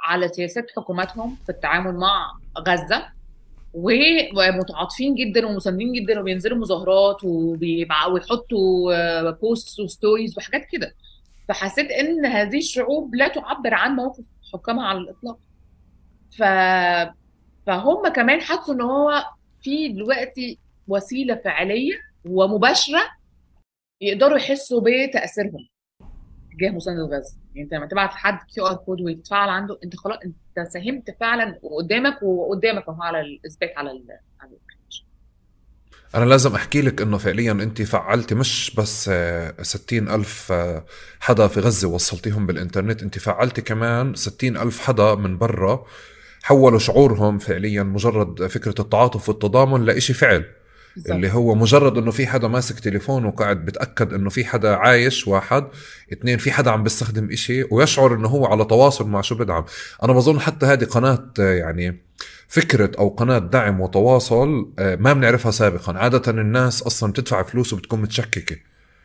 [0.08, 3.15] على سياسات حكوماتهم في التعامل مع غزة.
[3.76, 7.24] ومتعاطفين جدا ومساندين جدا وبينزلوا مظاهرات
[8.14, 10.96] ويحطوا post و stories وحاجات كده.
[11.48, 15.38] فحسيت إن هذه الشعوب لا تعبر عن موقف حكامها على الإطلاق.
[16.38, 16.44] ف
[17.68, 19.24] فهم كمان حسوا إن هو
[19.62, 21.94] في دلوقتي وسيلة فعلية
[22.26, 23.02] ومباشرة
[24.02, 25.68] يقدروا يحسوا بتأثيرهم.
[26.58, 30.70] تجاه مساندة غزه يعني انت لما تبعت لحد QR code ويتفعل عنده انت خلاص انت
[30.70, 34.06] ساهمت فعلا وقدامك وقدامك اهو على الاثبات على ال
[34.40, 34.52] على
[36.16, 40.86] أنا لازم أحكي لك إنه فعليا أنت فعلتي مش بس آه، ستين ألف آه،
[41.20, 45.86] حدا في غزة وصلتيهم بالإنترنت أنت فعلتي كمان ستين ألف حدا من برا
[46.44, 50.46] حولوا شعورهم فعليا مجرد فكرة التعاطف والتضامن لإشي فعل.
[50.98, 55.28] اللي بالظبط هو مجرد إنه في حدا ماسك تليفون وقاعد بتأكد إنه في حدا عايش
[55.28, 55.68] واحد
[56.14, 59.66] اثنين في حدا عم بيستخدم إشي ويشعر إنه هو على تواصل مع شو بدعم.
[60.04, 62.02] أنا بظن حتى هذه قناة آه، يعني
[62.48, 65.98] فكرة أو قناة دعم وتواصل آه، ما بنعرفها سابقا.
[65.98, 68.56] عادة الناس أصلا بتدفع فلوس وبتكون متشككة.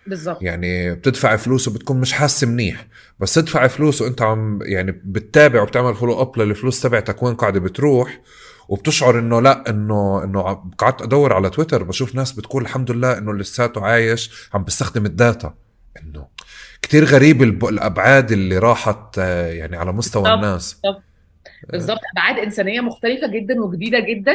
[0.07, 2.87] بالظبط يعني بتدفع فلوس وبتكون مش حاسة منيح.
[3.21, 8.21] بس تدفع فلوس وأنت عم يعني بتتابع وبتعمل follow up للفلوس تبعتك وين قاعدة بتروح
[8.71, 10.43] وبتشعر إنه لا إنه إنه
[10.79, 15.15] قعدت أدور على تويتر بشوف ناس بتقول الحمد لله إنه لساته عايش عم بيستخدم ال
[15.15, 15.55] data.
[16.03, 16.27] إنه
[16.83, 20.81] كتير غريب الأبعاد اللي راحت آه، يعني على مستوى بالظبط الناس.
[20.83, 21.03] بالظبط
[21.69, 24.35] بالظبط أبعاد إنسانية مختلفة جدا وجديدة جدا.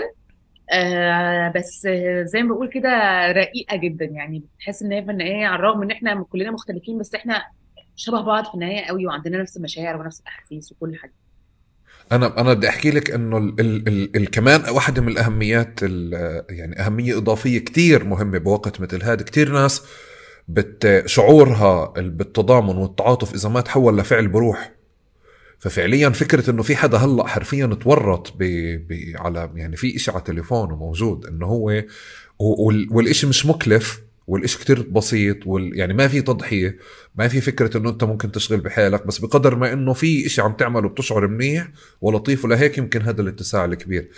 [0.73, 2.89] آه بس آه، زي ما بقول كده
[3.31, 7.15] رقيقة جدا يعني بتحس إن هي في النهاية على الرغم إن إحنا كلنا مختلفين بس
[7.15, 7.43] إحنا
[7.95, 11.13] شبه بعض في النهاية قوي وعندنا نفس المشاعر ونفس الأحاسيس وكل حاجة.
[12.11, 16.43] أنا أنا بدي أحكي لك إنه ال ال ال ال كمان واحدة من الأهميات ال-
[16.49, 19.23] يعني أهمية إضافية كتير مهمة بوقت مثل هذا.
[19.23, 19.81] كتير ناس
[20.47, 24.71] بت شعورها بالتضامن والتعاطف إذا ما تحول لفعل بروح.
[25.59, 28.43] ففعليا فكرة إنه في حدا هلأ حرفيا تورط ب...
[28.87, 29.13] ب...
[29.15, 31.83] على يعني في إشي على تليفونه موجود إنه هو
[32.39, 32.87] وال...
[32.91, 34.01] والإشي مش مكلف.
[34.27, 35.79] والإشي كتير بسيط وال...
[35.79, 36.77] يعني ما في تضحية
[37.15, 40.53] ما في فكرة إنه أنت ممكن تشغل بحالك بس بقدر ما إنه في إشي عم
[40.53, 41.67] تعمله بتشعر منيح
[42.01, 44.09] ولطيف ولهيك يمكن هذا الاتساع الكبير.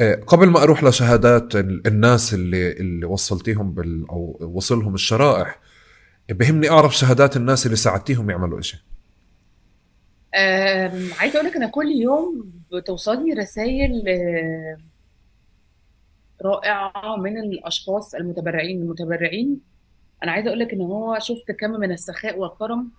[0.00, 5.60] آه، قبل ما أروح لشهادات الناس اللي اللي وصلتيهم بال أو وصلهم الشرائح
[6.30, 8.86] بهمني أعرف شهادات الناس اللي ساعدتيهم يعملوا إشي.
[11.18, 14.02] عايزة أقول لك أنا كل يوم بتوصلني رسائل
[16.42, 18.82] رائعة من الأشخاص المتبرعين.
[18.82, 19.60] المتبرعين
[20.22, 22.90] أنا عايزة أقول لك إن هو شفت كم من السخاء والكرم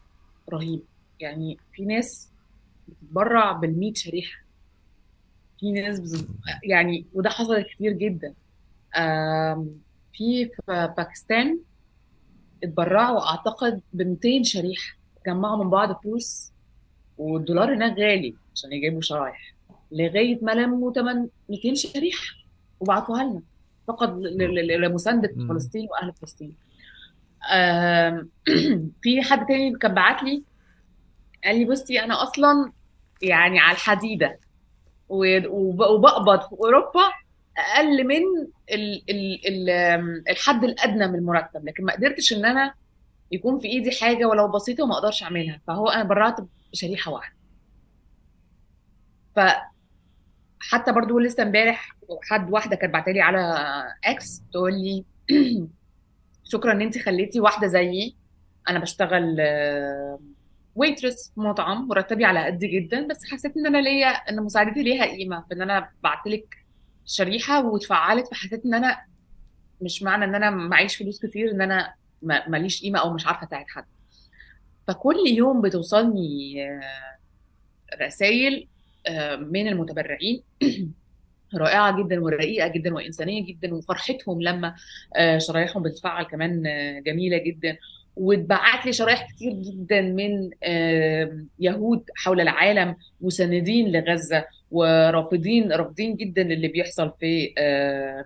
[0.54, 0.82] رهيب.
[1.20, 2.32] يعني في ناس
[2.88, 4.40] بتتبرع بال شريحة.
[5.60, 6.26] في ناس.
[6.64, 8.34] يعني وده حصل كتير جدا.
[10.14, 10.62] في في
[10.98, 11.60] باكستان
[12.64, 14.98] اتبرعوا أعتقد ب 200 شريحة.
[15.28, 16.52] جمعوا من بعض فلوس
[17.18, 19.56] والدولار هناك غالي عشان يجيبوا شرايح.
[19.92, 22.26] لغاية ما لموا ثمن 200 شريحة.
[22.80, 23.42] وبعتوها لنا.
[23.88, 24.10] فقط
[24.80, 26.54] لمساندة فلسطين وأهل فلسطين.
[29.02, 30.44] في حد تاني كان بعت لي
[31.44, 32.72] قال لي بصي أنا أصلا
[33.22, 34.40] يعني على الحديدة
[35.10, 37.12] وبقبض في أوروبا
[37.58, 38.22] أقل من
[38.72, 39.70] ال ال ال
[40.30, 41.66] الحد الأدنى من المرتب.
[41.66, 42.74] لكن ما قدرتش إن أنا
[43.32, 45.62] يكون في إيدي حاجة ولو بسيطة وما أقدرش أعملها.
[45.68, 46.36] فهو أنا برعت
[46.74, 47.36] بشريحة واحدة.
[49.36, 49.40] ف
[50.60, 51.96] حتى برضو لسه امبارح
[52.30, 53.56] حد واحدة كانت بعتلي على
[54.06, 55.06] إكس تقول لي
[56.52, 58.16] شكرا إن انت خليتي واحدة زيي.
[58.70, 59.38] أنا بشتغل
[60.76, 65.06] ويترس في مطعم مرتبي على قدي جدا بس حسيت إن أنا ليا إن مساعدتي ليها
[65.06, 66.58] قيمة في إن أنا بعت لك
[67.06, 69.02] شريحة واتفعلت فحسيت إن أنا
[69.82, 73.66] مش معنى إن أنا معيش فلوس كتير إن أنا ماليش قيمة أو مش عارفة أساعد
[73.68, 73.86] حد.
[74.88, 77.18] فكل يوم بتوصلني آه،
[78.06, 78.77] رسائل آه،
[79.40, 80.44] من المتبرعين.
[81.56, 84.76] رائعة جدا ورقيقة جدا وإنسانية جدا وفرحتهم لما
[85.16, 86.64] آه، شرايحهم بتتفعل كمان
[87.06, 87.78] جميلة جدا.
[88.16, 90.50] واتبعت لي شرايح كتير جدا من
[91.60, 97.54] يهود حول العالم مساندين لغزة ورافضين رافضين جدا اللي بيحصل في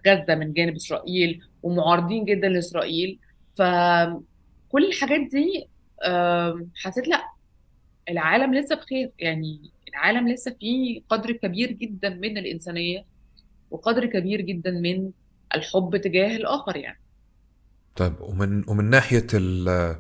[0.08, 3.20] غزة من جانب إسرائيل ومعارضين جدا لإسرائيل.
[3.56, 5.68] فكل الحاجات دي
[6.76, 7.24] حسيت لا
[8.10, 9.12] العالم لسه بخير.
[9.20, 9.60] يعني
[9.94, 13.06] العالم لسه فيه قدر كبير جدا من الإنسانية
[13.72, 15.12] وقدر كبير جدا من
[15.56, 17.00] الحب تجاه الآخر يعني.
[17.96, 19.96] طيب ومن ومن ناحية ال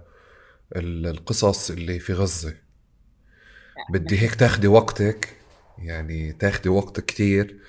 [0.75, 5.37] القصص اللي في غزة يعني بدي هيك تاخدي وقتك
[5.77, 7.59] يعني تاخدي وقت كتير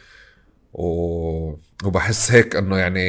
[0.72, 0.86] و...
[1.84, 3.02] وبحس هيك إنه يعني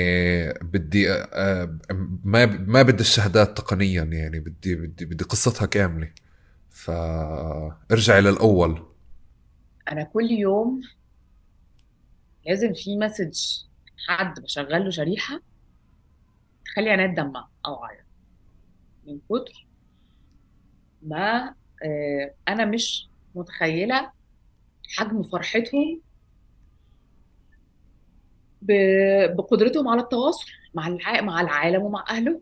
[0.61, 1.77] بدي آه،
[2.23, 6.11] ما ما بدي الشهادات تقنيا يعني بدي بدي بدي قصتها كاملة.
[6.69, 8.92] فارجعي للأول.
[9.91, 10.81] أنا كل يوم
[12.45, 13.63] لازم في مسج
[14.07, 15.41] حد بشغل له شريحة
[16.65, 18.05] تخلي عينيا تدمع أو أعيط.
[19.07, 19.67] من كتر
[21.01, 21.55] ما
[21.85, 24.11] آه، أنا مش متخيلة
[24.95, 26.01] حجم فرحتهم
[28.61, 32.41] بقدرتهم على التواصل مع مع العالم ومع أهله.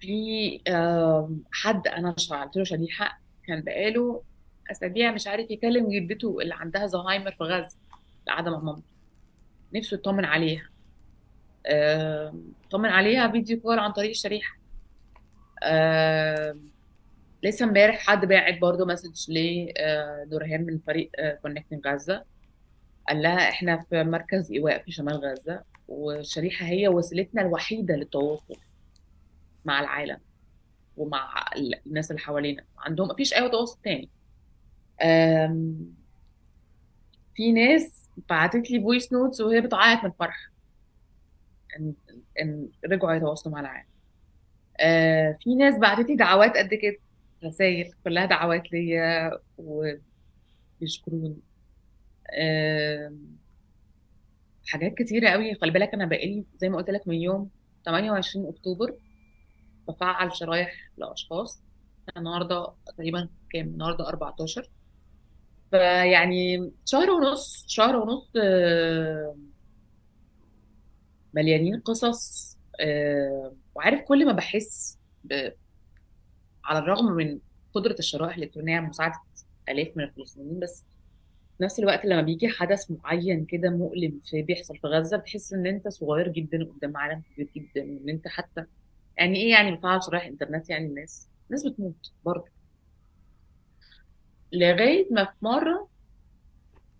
[0.00, 0.60] في
[1.52, 4.22] حد أنا شرعت له شريحة كان بقاله
[4.70, 7.76] أسابيع مش عارف يكلم جدته اللي عندها زهايمر في غزة
[8.26, 8.88] قاعدة مع مامته.
[9.74, 10.68] نفسه يطمن عليها.
[12.70, 14.56] طمن عليها video call عن طريق الشريحة.
[17.42, 21.10] لسه امبارح حد باعت برضه message لنورهان من فريق
[21.42, 22.24] Connecting Gaza.
[23.08, 28.56] قال لها إحنا في مركز إيواء في شمال غزة والشريحة هي وسيلتنا الوحيدة للتواصل
[29.64, 30.18] مع العالم
[30.96, 31.44] ومع
[31.86, 32.64] الناس اللي حوالينا.
[32.78, 34.10] عندهم مفيش أي تواصل تاني.
[37.34, 40.50] في ناس بعتت لي voice notes وهي بتعيط من الفرح.
[41.78, 41.94] إن
[42.42, 43.86] إن رجعوا يتواصلوا مع العالم
[44.80, 46.96] آه، في ناس بعتت لي دعوات قد كده
[47.44, 51.36] رسائل كلها دعوات ليا وبيشكروني.
[54.66, 55.54] حاجات كتيرة قوي.
[55.54, 57.50] خلي بالك أنا بقالي زي ما قلت لك من يوم
[57.84, 58.94] 28 أكتوبر
[59.88, 61.62] بفعل شرايح لأشخاص.
[62.16, 64.70] النهارده تقريبا كام؟ النهارده 14
[65.70, 68.30] فيعني شهر ونص شهر ونص
[71.34, 72.56] مليانين قصص
[73.74, 74.98] وعارف كل ما بحس
[76.64, 77.38] على الرغم من
[77.74, 79.14] قدرة الشرائح الإلكترونية مساعدة
[79.68, 80.84] آلاف من الفلسطينيين بس
[81.58, 85.66] في نفس الوقت لما بيجي حدث معين كده مؤلم في بيحصل في غزة بتحس إن
[85.66, 88.64] أنت صغير جدا قدام عالم كبير جدا وإن أنت حتى
[89.18, 92.55] يعني إيه يعني بفعل شرايح انترنت يعني الناس الناس بتموت برضه.
[94.58, 95.88] لغاية ما في مرة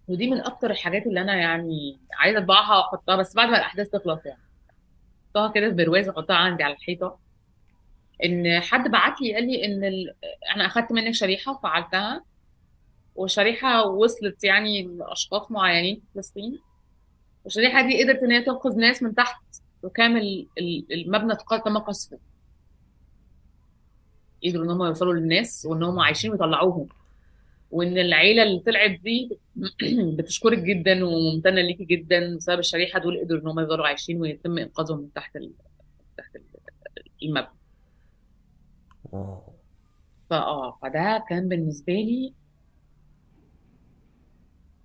[0.09, 4.27] ودي من أكتر الحاجات اللي أنا يعني عايزة أطبعها وأحطها بس بعد ما الأحداث تخلص
[4.27, 4.43] يعني.
[5.27, 7.19] احطها كده في برواز وأحطها عندي على الحيطة.
[8.25, 10.15] إن حد بعت لي قال لي إن ال...
[10.57, 12.25] أنا أخدت منك شريحة وفعلتها
[13.15, 16.61] والشريحة وصلت يعني لأشخاص معينين في فلسطين.
[17.45, 19.43] والشريحة دي قدرت إن هي تنقذ ناس من تحت
[19.83, 21.35] وكامل ال- المبنى
[21.65, 22.19] تم قصفه.
[24.47, 26.89] قدروا إن هم يوصلوا للناس وإن هم عايشين ويطلعوهم.
[27.71, 29.39] وإن العيلة اللي طلعت دي
[30.19, 34.99] بتشكرك جدا وممتنة ليكي جدا بسبب الشريحة دول قدروا إن هم يفضلوا عايشين ويتم إنقاذهم
[35.01, 35.55] من تحت ال...
[36.19, 36.45] تحت ال-
[37.23, 37.59] المبنى.
[40.31, 42.35] فآه فده كان بالنسبة لي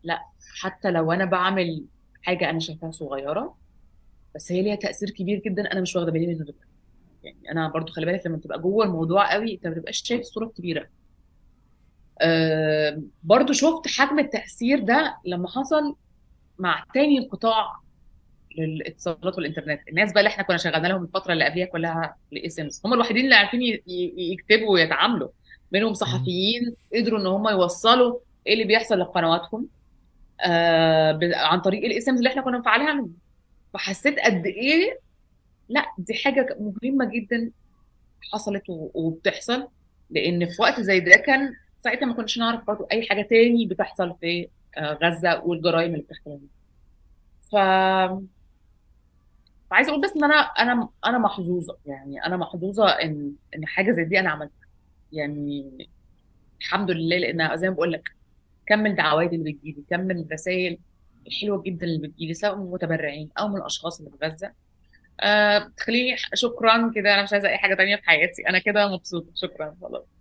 [0.04, 0.26] لا
[0.62, 1.88] حتى لو أنا بعمل
[2.22, 3.58] حاجة أنا شايفاها صغيرة
[4.36, 6.68] بس هي ليها تأثير كبير جدا أنا مش واخدة بالي منه دلوقتي.
[7.24, 10.46] يعني أنا برضو خلي بالك لما تبقى جوه الموضوع قوي أنت ما بتبقاش شايف الصورة
[10.48, 10.90] الكبيره
[12.22, 15.96] أه برضو شفت حجم التأثير ده لما حصل
[16.60, 17.76] مع تاني انقطاع
[18.58, 19.82] للاتصالات والإنترنت.
[19.90, 23.24] الناس بقى اللي إحنا كنا شغالين لهم الفترة اللي قبلها كلها ال eSIM هم الوحيدين
[23.26, 23.62] اللي عارفين
[24.18, 25.30] يكتبوا ويتعاملوا.
[25.72, 29.68] منهم صحفيين قدروا إن هم يوصلوا إيه اللي بيحصل لقنواتهم
[30.42, 33.08] آه عن طريق ال eSIM اللي إحنا كنا مفعلينها
[33.74, 35.00] فحسيت قد إيه
[35.70, 37.52] لأ دي حاجة مهمة جدا
[38.34, 39.68] حصلت وبتحصل.
[40.10, 41.54] لأن في وقت زي ده كان
[41.84, 46.32] ساعتها ما كناش نعرف برضه أي حاجة تاني بتحصل في آه، غزة والجرائم اللي بتحصل.
[46.32, 46.48] هنا.
[47.52, 47.56] ف
[49.72, 54.04] فعايزه أقول بس إن أنا أنا أنا محظوظة يعني أنا محظوظة إن إن حاجة زي
[54.04, 54.68] دي أنا عملتها.
[55.12, 55.88] يعني
[56.62, 58.10] الحمد لله لأن زي ما بقول لك
[58.66, 60.80] كم الدعوات اللي بتجيلي كم الرسائل
[61.28, 64.54] الحلوة جدا اللي بتجيلي سواء من المتبرعين أو من الأشخاص اللي في غزة.
[65.68, 68.50] بتخليني شكرا كده أنا مش عايزة أي حاجة تانية في حياتي.
[68.50, 69.32] أنا كده مبسوطة.
[69.36, 70.21] شكرا خلاص.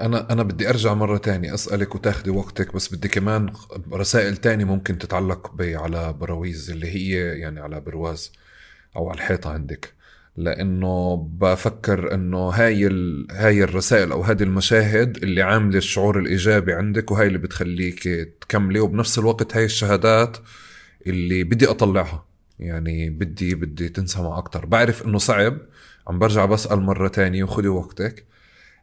[0.00, 3.52] أنا أنا بدي أرجع مرة تانية أسألك وتاخدي وقتك بس بدي كمان
[3.92, 8.32] رسائل تانية ممكن تتعلق ب- على براويز اللي هي يعني على برواز
[8.96, 9.92] أو على الحيطة عندك.
[10.36, 13.26] لأنه بفكر إنه هاي ال...
[13.30, 18.02] هاي الرسائل أو هذه المشاهد اللي عاملة الشعور الإيجابي عندك وهاي اللي بتخليك
[18.40, 20.36] تكملي وبنفس الوقت هاي الشهادات
[21.06, 22.24] اللي بدي أطلعها.
[22.58, 24.66] يعني بدي بدي تنسمع أكتر.
[24.66, 25.58] بعرف إنه صعب
[26.08, 28.24] عم برجع بسأل مرة تانية وخدي وقتك.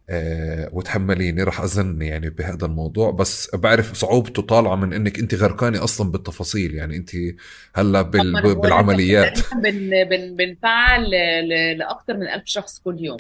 [0.09, 3.11] آه، وتحمليني رح أزن يعني بهذا الموضوع.
[3.11, 6.75] بس بعرف صعوبته طالعة من إنك أنت غرقانة أصلا بالتفاصيل.
[6.75, 7.09] يعني أنت
[7.75, 8.55] هلأ بال...
[8.55, 9.39] بالعمليات.
[9.53, 13.17] بن بن بنفعل ل- ل- لاكثر من 1000 شخص كل يوم.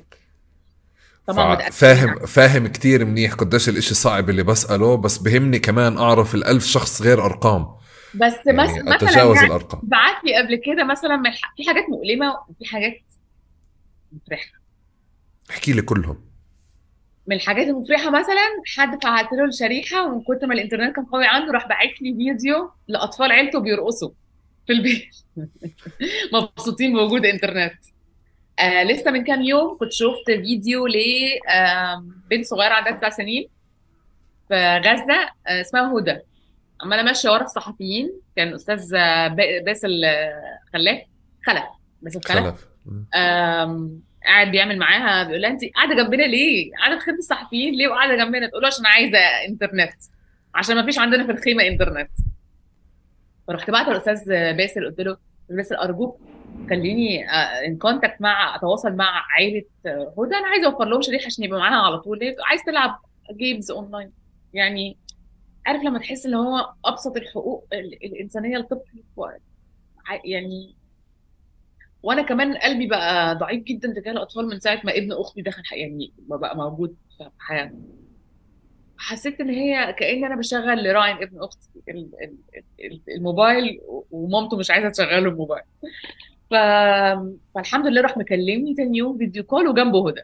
[1.27, 4.97] طبعا فاهم فاهم كتير منيح قديش الإشي صعب اللي بسأله.
[4.97, 7.67] بس بهمني كمان أعرف الألف شخص غير أرقام.
[8.15, 9.81] بس يعني مثلا أتجاوز يعني الأرقام.
[9.83, 13.01] بعت لي قبل كده مثلا من في حاجات مؤلمة وفي حاجات
[14.11, 14.51] مفرحة؟
[15.49, 16.34] احكي لي كلهم.
[17.27, 21.51] من الحاجات المفرحة مثلا حد فعلت له الشريحة ومن كتر ما الإنترنت كان قوي عنده
[21.51, 24.11] راح باعت لي فيديو لأطفال عيلته بيرقصوا
[24.67, 25.05] في البيت.
[26.33, 27.73] مبسوطين بوجود إنترنت.
[28.59, 33.47] آه لسه من كام يوم كنت شفت فيديو لبنت صغيرة عندها تسع سنين
[34.47, 36.17] في غزة آه اسمها هدى.
[36.81, 38.11] عمالة ماشية ورا الصحفيين.
[38.35, 40.99] كان أستاذ آه، با- باسل آه، خلاف.
[41.45, 41.63] خلف.
[42.01, 42.67] باسل خلف خلف
[44.25, 48.15] قاعد بيعمل معاها بيقول لها أنت قاعدة جنبنا ليه؟ قاعدة في خدمه الصحفيين ليه وقاعدة
[48.15, 49.17] جنبنا؟ تقول له عشان عايزة
[49.49, 49.93] انترنت
[50.55, 52.09] عشان ما فيش عندنا في الخيمة انترنت
[53.47, 55.17] فرحت بعت الأستاذ باسل قلت له
[55.49, 56.19] باسل أرجوك
[56.69, 57.29] خليني
[57.67, 60.35] in contact مع أتواصل مع عائله آه، هدى.
[60.35, 62.19] أنا عايزة أوفر لهم شريحة عشان يبقى معاها على طول.
[62.45, 62.99] عايز تلعب
[63.37, 64.11] games online
[64.53, 64.97] يعني
[65.65, 68.57] عارف لما تحس إن هو أبسط الحقوق ال- الإنسانية
[70.05, 70.75] ع- يعني
[72.05, 76.13] وأنا كمان قلبي بقى ضعيف جدا تجاه الأطفال من ساعة ما ابن أختي دخل يعني
[76.17, 77.75] بقى موجود في حياتي
[78.97, 83.79] حسيت إن هي كأن أنا بشغل لراين ابن أختي ال- ال- ال- الموبايل
[84.11, 85.63] ومامته مش عايزة تشغله الموبايل.
[86.51, 86.53] ف...
[87.55, 90.21] فالحمد لله راح مكلمني تاني يوم فيديو كول وجنبه هدى.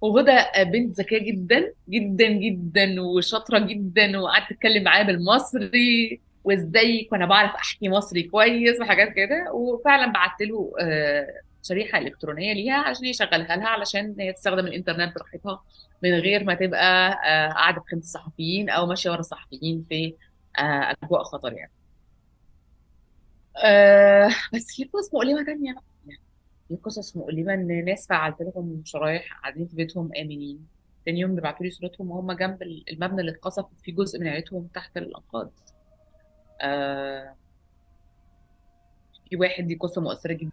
[0.00, 6.20] وهدى بنت ذكية جدا جدا جدا وشاطرة جدا وقعدت تتكلم معايا بالمصري.
[6.48, 9.52] وازيك وأنا بعرف احكي مصري كويس وحاجات كده.
[9.52, 11.26] وفعلا بعت له آه،
[11.62, 15.62] شريحة إلكترونية ليها عشان يشغلها لها علشان هي تستخدم الإنترنت براحتها
[16.02, 20.14] من غير ما تبقى آه، قاعدة في خدمه الصحفيين أو ماشية ورا الصحفيين في
[20.58, 21.72] آه، أجواء خطر يعني.
[24.54, 25.82] بس في قصص مؤلمة تانية بقى.
[26.06, 26.20] يعني
[26.68, 30.66] في قصص مؤلمة إن ناس فعلت لهم شرايح قاعدين في بيتهم آمنين.
[31.06, 34.96] تاني يوم بيبعتوا لي صورتهم وهم جنب المبنى اللي اتقصف في جزء من عيلتهم تحت
[34.96, 35.50] الأنقاض.
[36.60, 37.34] آه،
[39.30, 40.50] في واحد دي قصة مؤثرة جدا.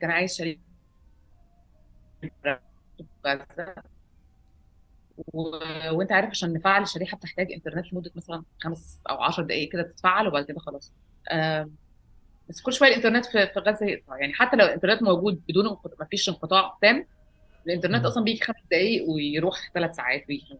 [0.00, 0.60] كان عايز شريحه
[3.26, 3.74] غزه
[5.32, 5.40] و...
[5.90, 10.28] وانت عارف عشان نفعل الشريحة بتحتاج انترنت لمدة مثلا خمس أو 10 دقائق كده تتفعل
[10.28, 10.92] وبعد كده خلاص.
[12.48, 14.16] بس كل شوية الانترنت في في غزة يقطع.
[14.16, 15.66] يعني حتى لو الانترنت موجود بدون
[16.00, 17.06] ما فيش انقطاع تام
[17.66, 18.04] الانترنت.
[18.04, 20.58] أصلا بيجي خمس دقائق ويروح ثلاث ساعات ويجي.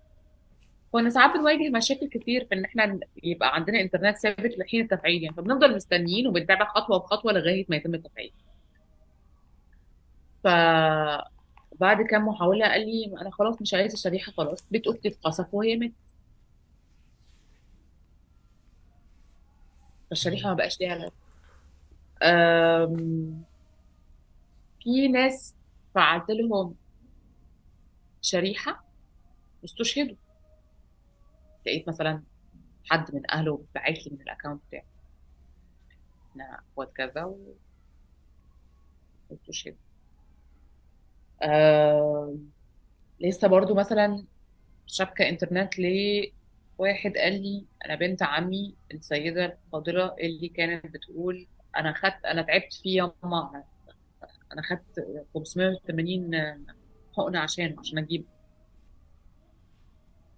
[0.94, 5.36] كنا ساعات بنواجه مشاكل كتير في إن إحنا يبقى عندنا إنترنت ثابت لحين التفعيل يعني
[5.36, 8.32] فبنفضل مستنيين وبنتابع خطوة بخطوة لغاية ما يتم التفعيل.
[10.44, 15.76] فبعد كام محاولة قال لي أنا خلاص مش عايز الشريحة خلاص بيت أختي اتقصف وهي
[15.76, 15.94] ماتت.
[20.10, 21.10] فالشريحة ما بقاش ليها
[22.22, 23.42] أم،
[24.80, 25.54] في ناس
[25.94, 26.74] فعلت لهم
[28.22, 28.84] شريحة
[29.62, 30.16] واستشهدوا
[31.66, 32.24] لقيت مثلا
[32.90, 34.86] حد من أهله باعت لي من الاكونت بتاعي.
[36.30, 37.56] إحنا أخوات كذا و-
[39.30, 39.78] واستشهدوا
[41.42, 42.50] أم،
[43.20, 44.26] لسه برضو مثلا
[44.86, 52.24] شبكة إنترنت لواحد قال لي أنا بنت عمي السيدة الفاضلة اللي كانت بتقول أنا خدت
[52.26, 53.64] أنا تعبت فيه يا ماما
[54.52, 55.00] أنا خدت
[55.34, 56.30] 580
[57.16, 58.26] حقنة عشان عشان أجيب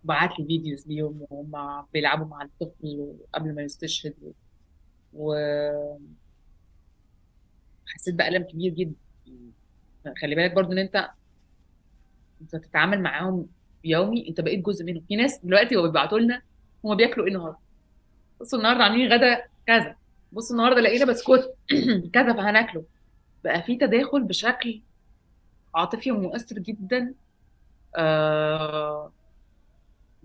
[0.07, 4.15] بعت لي فيديوز ليهم وهم بيلعبوا مع الطفل قبل ما يستشهد
[5.15, 6.01] وحسيت
[8.15, 8.95] بألم كبير جدا.
[10.23, 11.11] خلي بالك برضو إن أنت
[12.43, 13.49] أنت تتعامل معاهم
[13.85, 15.05] يومي أنت بقيت جزء منهم.
[15.09, 16.43] في ناس دلوقتي هو بيبعتوا لنا
[16.85, 17.59] هما بياكلوا إيه النهارده؟
[18.41, 19.97] بصوا النهارده عاملين غدا كذا.
[20.33, 21.41] بصوا النهارده لقينا بسكوت
[22.15, 22.85] كذا فهناكله.
[23.45, 24.83] بقى في تداخل بشكل
[25.75, 27.15] عاطفي ومؤثر جدا.
[27.97, 29.13] آه،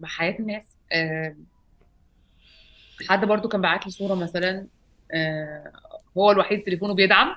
[0.01, 0.75] بحياة الناس.
[0.91, 1.35] آه،
[3.09, 4.67] حد برضو كان بعت لي صورة مثلا
[5.13, 5.71] آه،
[6.17, 7.35] هو الوحيد تليفونه بيدعم.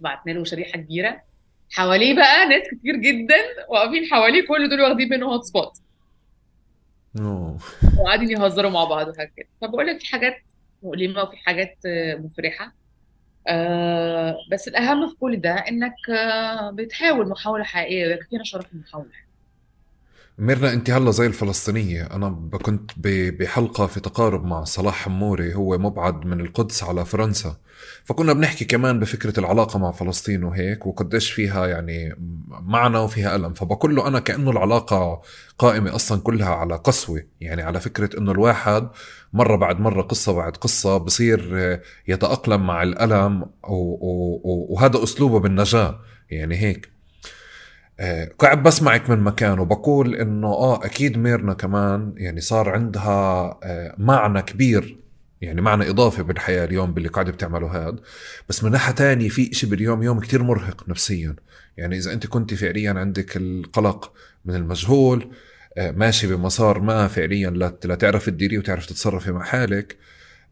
[0.00, 1.22] بعتنا له شريحة كبيرة.
[1.70, 3.36] حواليه بقى ناس كتير جدا
[3.68, 5.72] واقفين حواليه كل دول واخدين منه هوت سبوت.
[7.98, 9.48] وقاعدين يهزروا مع بعض وحاجات كده.
[9.60, 10.36] فبقول لك في حاجات
[10.82, 12.74] مؤلمة وفي حاجات آه، مفرحة.
[13.48, 19.10] آه بس الأهم في كل ده إنك آه بتحاول محاولة حقيقية ويكفينا شرف المحاولة.
[20.38, 22.02] ميرنا أنت هلا زي الفلسطينية.
[22.04, 27.56] أنا كنت ب- بحلقة في تقارب مع صلاح حموري هو مبعد من القدس على فرنسا.
[28.04, 32.14] فكنا بنحكي كمان بفكرة العلاقة مع فلسطين وهيك وقديش فيها يعني
[32.48, 33.54] معنى وفيها ألم.
[33.54, 35.22] فبقول له أنا كأنه العلاقة
[35.58, 37.22] قائمة أصلا كلها على قسوة.
[37.40, 38.88] يعني على فكرة أنه الواحد
[39.32, 42.82] مرة بعد مرة قصة بعد قصة بصير يتأقلم مع
[44.44, 45.98] و- وهذا أسلوبه بالنجاة.
[46.30, 46.95] يعني هيك.
[48.38, 54.42] قاعد بسمعك من مكان وبقول إنه آه أكيد ميرنا كمان يعني صار عندها آه، معنى
[54.42, 54.96] كبير
[55.40, 58.00] يعني معنى إضافي بالحياة اليوم باللي قاعدة بتعمله هاد.
[58.48, 61.36] بس من ناحية تانية في إشي باليوم يوم كتير مرهق نفسيا.
[61.76, 64.12] يعني إذا أنت كنت فعليا عندك القلق
[64.44, 65.30] من المجهول
[65.78, 69.96] آه، ماشي بمسار ما فعليا لا تعرف تديريه وتعرف تتصرفي مع حالك.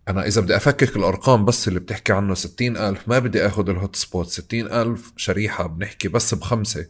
[0.09, 3.97] أنا إذا بدي أفكك الأرقام بس اللي بتحكي عنه ستين ألف ما بدي أخذ ال
[3.97, 6.86] hotspot ستين ألف شريحة بنحكي بس بخمسة.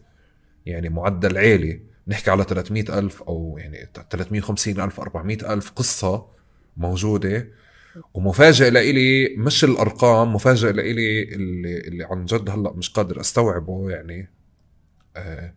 [0.67, 1.81] يعني معدل عالي.
[2.09, 6.27] نحكي على 300 ألف أو يعني 350 ألف 400 ألف قصة
[6.77, 7.49] موجودة.
[8.15, 14.31] ومفاجئ لإلي مش الأرقام مفاجئ لإلي اللي, اللي عن جد هلأ مش قادر أستوعبه يعني.
[15.17, 15.55] آه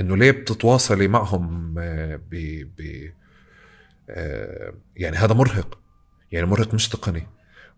[0.00, 2.34] إنه ليه بتتواصلي معهم آه ب
[2.78, 3.10] ب
[4.10, 5.78] آه يعني هذا مرهق.
[6.32, 7.26] يعني مرهق مش تقني.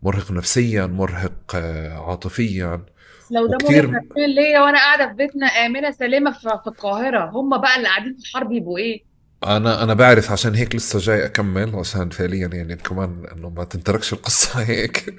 [0.03, 2.85] مرهق نفسيا مرهق آه عاطفيا.
[3.31, 3.87] لو ده وكتير.
[3.87, 7.87] مرهق نفسيا ليا وأنا قاعدة في بيتنا آمنة سليمة في في القاهرة؟ هم بقى اللي
[7.87, 9.05] قاعدين في الحرب يبقوا إيه؟
[9.43, 14.13] أنا أنا بعرف عشان هيك لسه جاي أكمل عشان فعليا يعني كمان إنه ما تنتركش
[14.13, 15.15] القصة هيك.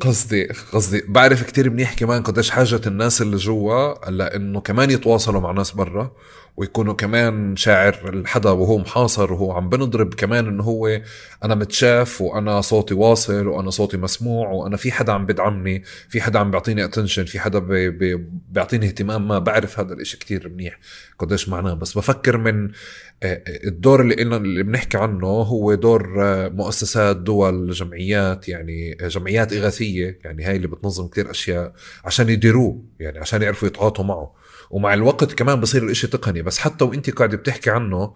[0.00, 5.52] قصدي قصدي بعرف كتير منيح كمان قديش حاجة الناس اللي جوا لأنه كمان يتواصلوا مع
[5.52, 6.12] ناس برا
[6.58, 11.00] ويكونوا كمان شاعر الحدا وهو محاصر وهو عم بنضرب كمان إنه هو
[11.44, 16.38] أنا متشاف وأنا صوتي واصل وأنا صوتي مسموع وأنا في حدا عم بدعمني في حدا
[16.38, 20.78] عم بيعطيني attention في حدا بي بي بيعطيني اهتمام ما بعرف هذا الإشي كتير منيح.
[21.18, 21.74] قديش معناه.
[21.74, 22.70] بس بفكر من
[23.22, 29.08] آه، الدور اللي إلنا اللي بنحكي عنه هو دور آه، مؤسسات دول جمعيات يعني آه،
[29.08, 30.18] جمعيات إغاثية.
[30.24, 31.72] يعني هاي اللي بتنظم كتير أشياء
[32.04, 34.37] عشان يديروه يعني عشان يعرفوا يتعاطوا معه.
[34.70, 36.42] ومع الوقت كمان بصير الإشي تقني.
[36.42, 38.14] بس حتى وإنت قاعدة بتحكي عنه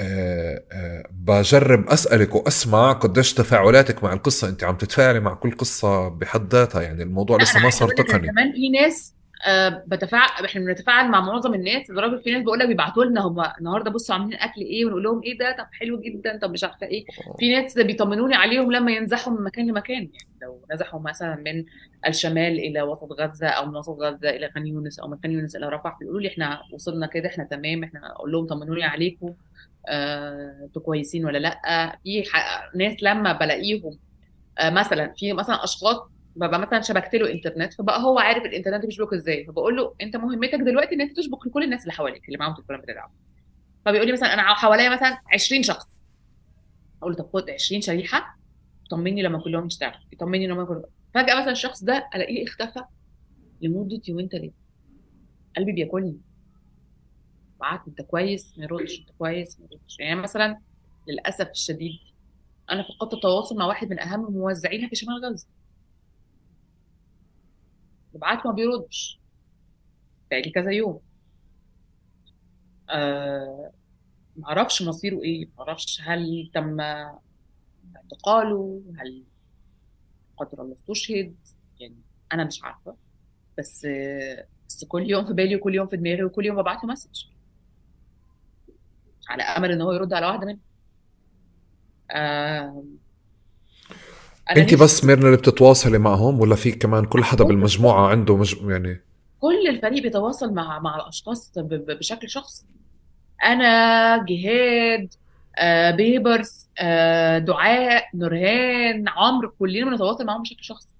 [0.00, 4.48] آه، آه، بجرب أسألك وأسمع قديش تفاعلاتك مع القصة.
[4.48, 6.82] أنت عم تتفاعلي مع كل قصة بحد ذاتها.
[6.82, 8.28] يعني الموضوع لسه ما صار تقني.
[8.28, 9.14] كمان في ناس
[9.46, 13.44] أه بتفاعل إحنا بنتفاعل مع معظم الناس لدرجة في ناس بقول لك بيبعتوا لنا هم
[13.58, 16.86] النهارده بصوا عاملين أكل إيه ونقول لهم إيه ده؟ طب حلو جدا طب مش عارفة
[16.86, 17.04] إيه.
[17.38, 21.64] في ناس بيطمنوني عليهم لما ينزحوا من مكان لمكان يعني لو نزحوا مثلا من
[22.06, 25.56] الشمال إلى وسط غزة أو من وسط غزة إلى خان يونس أو من خان يونس
[25.56, 29.34] إلى رفح بيقولوا لي إحنا وصلنا كده إحنا تمام إحنا أقول لهم طمنوني عليكم
[29.88, 31.60] آه، أنتوا كويسين ولا لأ؟
[32.04, 32.24] في
[32.74, 33.98] ناس لما بلاقيهم
[34.58, 35.96] آه، مثلا في مثلا أشخاص
[36.36, 40.54] ببقى مثلا شبكت له إنترنت فبقى هو عارف الإنترنت بيشبك إزاي فبقول له أنت مهمتك
[40.58, 43.10] دلوقتي إن أنت تشبك لكل الناس اللي حواليك اللي معاهم تليفون بتاعهم
[43.86, 45.86] فبيقول لي مثلا أنا حواليا مثلا 20 شخص.
[47.02, 48.36] أقول له طب خد 20 شريحة
[48.90, 50.84] طمني لما كلهم يشتغلوا يطمني لما كلهم.
[51.14, 52.80] فجأة مثلا الشخص ده ألاقيه اختفى
[53.62, 54.52] لمدة يومين ثلاثة
[55.56, 56.20] قلبي بياكلني.
[57.60, 59.00] بعت أنت كويس؟ ما يردش.
[59.00, 59.98] أنت كويس؟ ما يردش.
[59.98, 60.58] يعني مثلا
[61.08, 61.92] للأسف الشديد
[62.70, 65.46] أنا فقدت التواصل مع واحد من أهم موزعينها في شمال غزة.
[68.14, 69.20] ببعت ما بيردش.
[70.30, 71.00] بقالي كذا يوم.
[72.90, 73.72] آه
[74.36, 76.80] معرفش مصيره إيه معرفش هل تم
[77.96, 79.24] اعتقاله هل
[80.36, 81.36] قدر الله استشهد
[81.80, 81.96] يعني
[82.32, 82.96] أنا مش عارفة.
[83.58, 83.86] بس
[84.68, 87.24] بس كل يوم في بالي وكل يوم في دماغي وكل يوم ببعت له مسج
[89.28, 90.60] على أمل إن هو يرد على واحدة منهم.
[92.10, 92.84] آه
[94.56, 98.54] انت بس ميرنا اللي بتتواصلي معهم ولا في كمان كل حدا بالمجموعة عنده مج...
[98.62, 99.00] يعني؟
[99.40, 102.64] كل الفريق بيتواصل مع مع الأشخاص بشكل شخصي.
[103.44, 105.14] أنا جهاد
[105.58, 110.94] آه بيبرز آه دعاء نورهان عمرو كلنا بنتواصل معاهم بشكل شخصي.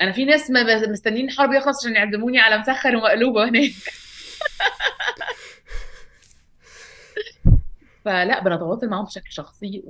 [0.00, 0.50] أنا في ناس
[0.88, 3.72] مستنيين الحرب يخلص عشان يعزموني على مسخر ومقلوبة هناك.
[8.08, 9.82] فلا بنتواصل معاهم بشكل شخصي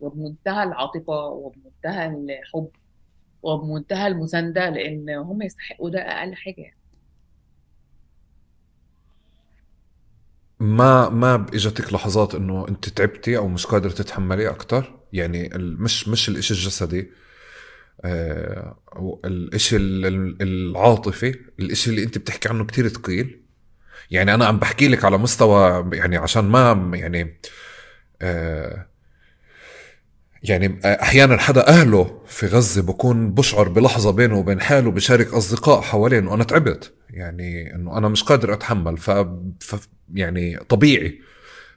[0.00, 2.70] وبمنتهى العاطفة وبمنتهى الحب
[3.42, 6.76] وبمنتهى المساندة لأن هم يستحقوا ده أقل حاجة يعني.
[10.60, 16.28] ما ما إجتك لحظات إنه أنت تعبتي أو مش قادرة تتحملي أكثر يعني مش مش
[16.28, 17.10] الإشي الجسدي
[18.04, 18.76] آه
[19.24, 23.49] الإشي العاطفي الإشي اللي أنت بتحكي عنه كتير ثقيل
[24.10, 27.40] يعني أنا عم بحكي لك على مستوى يعني عشان ما يعني
[28.22, 28.86] آه
[30.42, 36.18] يعني أحيانا حدا أهله في غزة بكون بشعر بلحظة بينه وبين حاله بشارك أصدقاء حواليه
[36.18, 38.98] انه أنا تعبت يعني إنه أنا مش قادر أتحمل.
[38.98, 39.10] ف,
[39.60, 41.20] ف يعني طبيعي.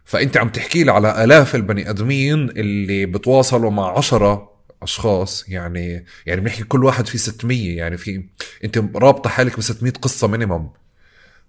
[0.04, 5.50] فأنت عم تحكي لي على آلاف البني آدمين اللي بتواصلوا مع عشرة أشخاص.
[5.50, 8.24] يعني يعني بنحكي كل واحد في 600 يعني في
[8.64, 10.70] أنت رابطة حالك ب 600 قصة minimum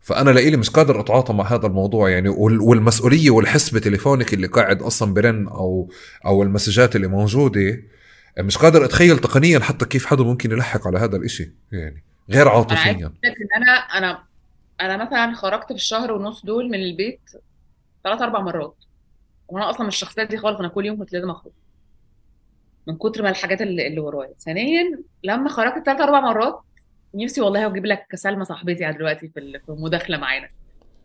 [0.05, 5.15] فأنا لإلي مش قادر أتعاطى مع هذا الموضوع يعني والمسؤولية والحس بتليفونك اللي قاعد أصلا
[5.15, 5.91] برن أو
[6.27, 7.83] أو ال messages اللي موجودة
[8.39, 12.91] مش قادر أتخيل تقنيا حتى كيف حدا ممكن يلحق على هذا الإشي يعني غير عاطفيا.
[12.91, 14.23] أنا إن أنا أنا
[14.81, 17.21] أنا مثلا خرجت في الشهر ونص دول من البيت
[18.05, 18.77] ثلاث أربع مرات
[19.49, 21.53] وأنا أصلا مش الشخصية دي خالص أنا كل يوم كنت لازم أخرج.
[22.87, 24.35] من كتر ما الحاجات اللي, اللي ورايا.
[24.39, 26.61] ثانيا لما خرجت ثلاث أربع مرات
[27.15, 30.49] نفسي والله أجيب لك سلمى صاحبتي دلوقتي في في المداخلة معانا.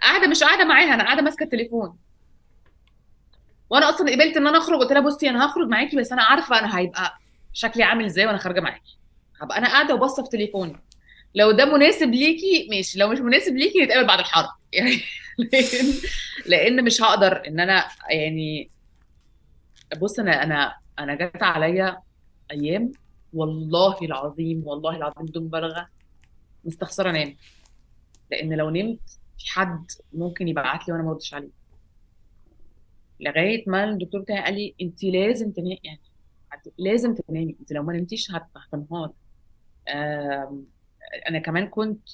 [0.01, 1.97] قاعدة مش قاعدة معاها أنا قاعدة ماسكة التليفون.
[3.69, 6.59] وأنا أصلا قبلت إن أنا أخرج قلت لها بصي أنا هخرج معاكي بس أنا عارفة
[6.59, 7.17] أنا هيبقى
[7.53, 8.97] شكلي عامل إزاي وأنا خارجة معاكي.
[9.41, 10.75] هبقى أنا قاعدة وباصة في تليفوني.
[11.35, 12.99] لو ده مناسب ليكي ماشي.
[12.99, 14.49] لو مش مناسب ليكي نتقابل بعد الحرب.
[14.73, 15.01] يعني
[15.37, 15.93] لأن
[16.45, 18.69] لأن مش هقدر إن أنا يعني
[20.01, 21.97] بص أنا أنا أنا جت عليا
[22.51, 22.91] أيام
[23.33, 25.87] والله العظيم والله العظيم بدون مبالغه
[26.65, 27.35] مستخسرة انام
[28.31, 31.49] لأن لو نمت في حد ممكن يبعت لي وأنا ما ردش عليه.
[33.19, 35.99] لغاية ما الدكتور بتاعي قال لي انت لازم تنامي يعني
[36.77, 39.11] لازم تنامي انت لو ما نمتيش هتنهار.
[41.29, 42.09] أنا كمان كنت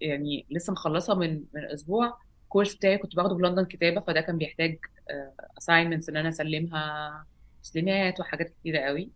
[0.00, 2.18] يعني لسه مخلصة من من أسبوع
[2.48, 4.78] course بتاعي كنت باخده في لندن كتابة فده كان بيحتاج
[5.58, 7.26] assignments إن أنا أسلمها
[7.62, 9.10] تسليمات وحاجات كتيرة قوي.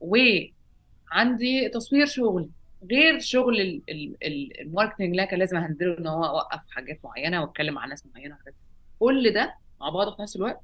[0.00, 2.50] وعندي تصوير شغل.
[2.90, 3.82] غير شغل
[4.60, 7.86] ال marketing اللي كان لازم أ handle ه إن هو أوقف حاجات معينة وأتكلم مع
[7.86, 8.54] ناس معينة حاجات
[8.98, 10.62] كل ده مع بعضه في نفس الوقت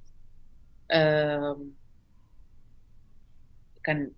[3.85, 4.11] كان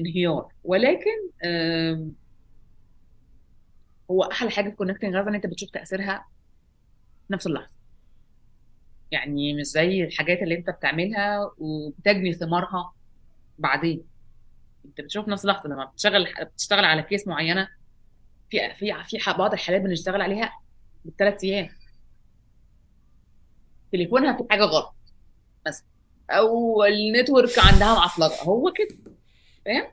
[0.00, 0.48] انهيار.
[0.64, 1.30] ولكن
[4.10, 6.26] هو أحلى حاجة في Connecting إن أنت بتشوف تأثيرها
[7.26, 7.76] في نفس اللحظة.
[9.10, 12.92] يعني مش زي الحاجات اللي أنت بتعملها وبتجني ثمارها
[13.58, 14.11] بعدين.
[14.84, 17.68] انت بتشوف نفس اللحظه لما بتشتغل بتشتغل على case معينة
[18.50, 20.52] في في في بعض الحالات بنشتغل عليها
[21.04, 21.68] بالثلاث أيام.
[23.92, 24.94] تليفونها في حاجة غلط
[25.66, 25.86] مثلا
[26.30, 28.98] أو ال network عندها معصلجة هو كده
[29.66, 29.86] فاهم؟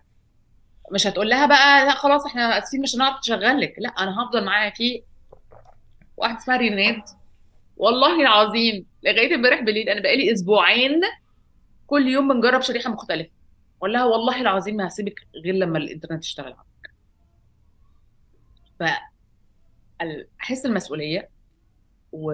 [0.92, 4.46] مش هتقول لها بقى لا خلاص إحنا آسفين مش هنعرف نشغل لك لا أنا هفضل
[4.46, 5.04] معاها في
[6.18, 7.02] واحدة اسمها ريناد.
[7.78, 11.02] والله العظيم لغاية امبارح بالليل أنا بقالي أسبوعين
[11.88, 13.30] كل يوم بنجرب شريحة مختلفة.
[13.80, 16.56] أقول لها والله العظيم ما هسيبك غير لما الإنترنت يشتغل
[18.80, 21.30] فاحس المسؤولية
[22.12, 22.32] و...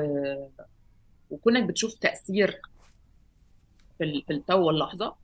[1.29, 2.61] وكونك بتشوف تأثير
[3.97, 4.23] في.
[4.27, 5.15] في التو واللحظة.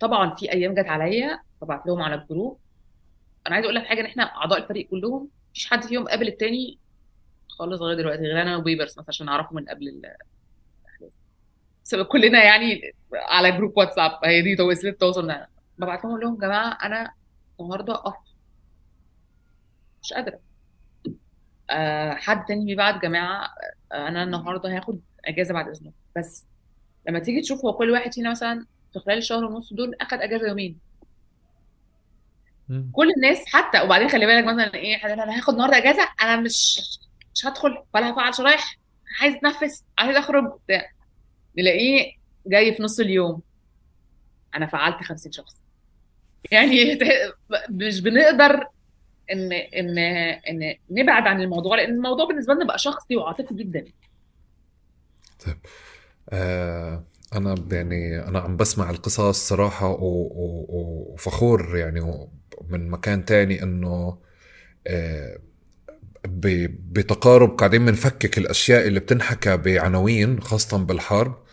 [0.00, 2.58] طبعا في أيام جت عليا ببعت لهم على ال group
[3.46, 6.78] أنا عايزة أقول لك حاجة ان احنا أعضاء الفريق كلهم مفيش حد فيهم قابل التاني
[7.48, 10.02] خالص لغاية دلوقتي غير أنا وبيبرس مثلا عشان أعرفه من قبل
[11.94, 12.80] كلنا يعني
[13.12, 14.10] على group واتساب.
[14.24, 15.46] هي دي وسيله التواصل معانا.
[15.78, 17.12] ببعت لهم أقول لهم يا جماعة أنا
[17.60, 18.14] النهارده off
[20.02, 20.40] مش قادرة.
[21.70, 23.48] أه حد تاني بيبعت جماعة
[23.92, 26.46] آه، أنا النهارده هاخد إجازة بعد اذنكم بس
[27.08, 30.48] لما تيجي تشوف هو كل واحد فينا مثلا في خلال الشهر ونص دول أخد إجازة
[30.48, 30.78] يومين.
[32.68, 32.90] مم.
[32.92, 36.80] كل الناس حتى وبعدين خلي بالك مثلا إيه حد أنا هاخد النهارده إجازة أنا مش
[37.34, 38.76] مش هدخل ولا هفعل شرايح
[39.20, 40.95] عايز أتنفس عايز أخرج بتاع.
[41.58, 42.12] نلاقيه
[42.46, 43.42] جاي في نص اليوم.
[44.54, 45.56] أنا فعلت 50 شخص.
[46.52, 46.98] يعني
[47.70, 48.66] مش بنقدر
[49.32, 49.98] إن إن
[50.48, 53.84] إن نبعد عن الموضوع لأن الموضوع بالنسبة لنا بقى شخصي وعاطفي جدا.
[55.46, 55.56] طيب.
[56.30, 57.04] آه
[57.34, 59.52] أنا يعني أنا عم بسمع القصص
[59.92, 62.28] و- وفخور يعني
[62.68, 64.18] من مكان تاني إنه
[64.86, 65.38] آه
[66.26, 71.45] بتقارب قاعدين بنفكك الأشياء اللي بتنحكى بعناوين خاصة بالحرب.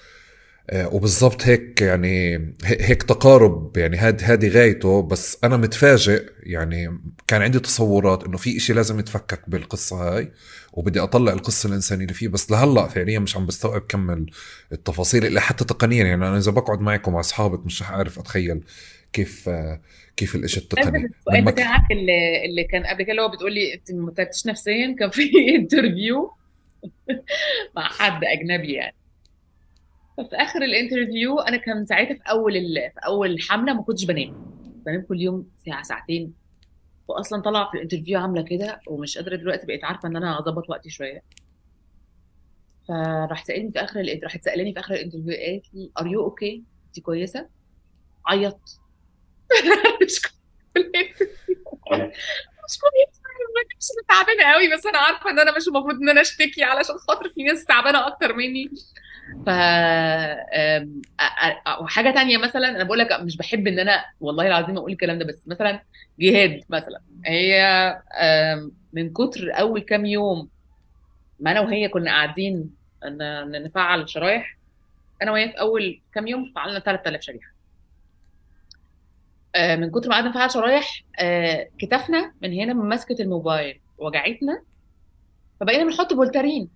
[0.74, 2.34] وبالضبط هيك يعني
[2.64, 5.02] هي- هيك تقارب يعني هاد هادي غايته.
[5.02, 10.32] بس أنا متفاجئ يعني كان عندي تصورات إنه في إشي لازم يتفكك بالقصة هاي
[10.74, 12.28] وبدي أطلع القصة الإنسانية اللي فيه.
[12.28, 14.26] بس لهلأ فعليا مش عم بستوعب كم
[14.72, 16.04] التفاصيل اللي حتى تقنيا.
[16.06, 18.64] يعني أنا إذا بقعد معكم مع أصحابك مش رح أعرف أتخيل
[19.14, 19.82] كيف آه،
[20.18, 21.06] كيف الإشي التقني.
[21.06, 21.54] السؤال مك...
[21.54, 25.10] بتاعك اللي, اللي كان قبل كده اللي هو بتقول لي أنت ما تعبتيش نفسيا؟ كان
[25.10, 26.32] في interview
[27.76, 28.96] مع حد أجنبي يعني.
[30.18, 32.54] ففي آخر ال interview أنا كان ساعتها في أول.
[32.74, 34.34] في أول حملة ما كنتش بنام.
[34.86, 36.34] بنام كل يوم ساعة ساعتين.
[37.08, 40.70] واصلا طالعة في ال interview عاملة كده ومش قادرة دلوقتي بقيت عارفة إن أنا اظبط
[40.70, 41.24] وقتي شوية.
[42.88, 46.08] فراح سألني في آخر ال interview راحت سألاني في آخر ال interview قالت لي are
[46.08, 47.50] you okay انت كويسة؟
[48.28, 48.80] عيطت.
[50.04, 51.28] مش كويسة.
[52.68, 57.30] مش تعبانة قوي بس أنا عارفة إن أنا مش المفروض إن أنا أشتكي علشان خاطر
[57.36, 58.70] في ناس تعبانة أكتر مني.
[59.46, 59.50] ف
[61.82, 65.26] وحاجة تانية مثلا أنا بقول لك مش بحب إن أنا والله العظيم أقول الكلام ده
[65.26, 65.82] بس مثلا
[66.20, 67.02] جهاد مثلا.
[67.26, 68.02] هي
[68.94, 70.50] من كتر أول كام يوم
[71.40, 72.70] ما أنا وهي كنا قاعدين
[73.66, 74.58] نفعل شرايح
[75.22, 77.54] أنا وهي في أول كام يوم فعلنا 3000 شريحة.
[79.56, 84.64] آه، من كتر ما قعدنا نفعل شرايح آه، كتفنا من هنا من مسكة الموبايل وجعتنا
[85.60, 86.70] فبقينا بنحط فولتارين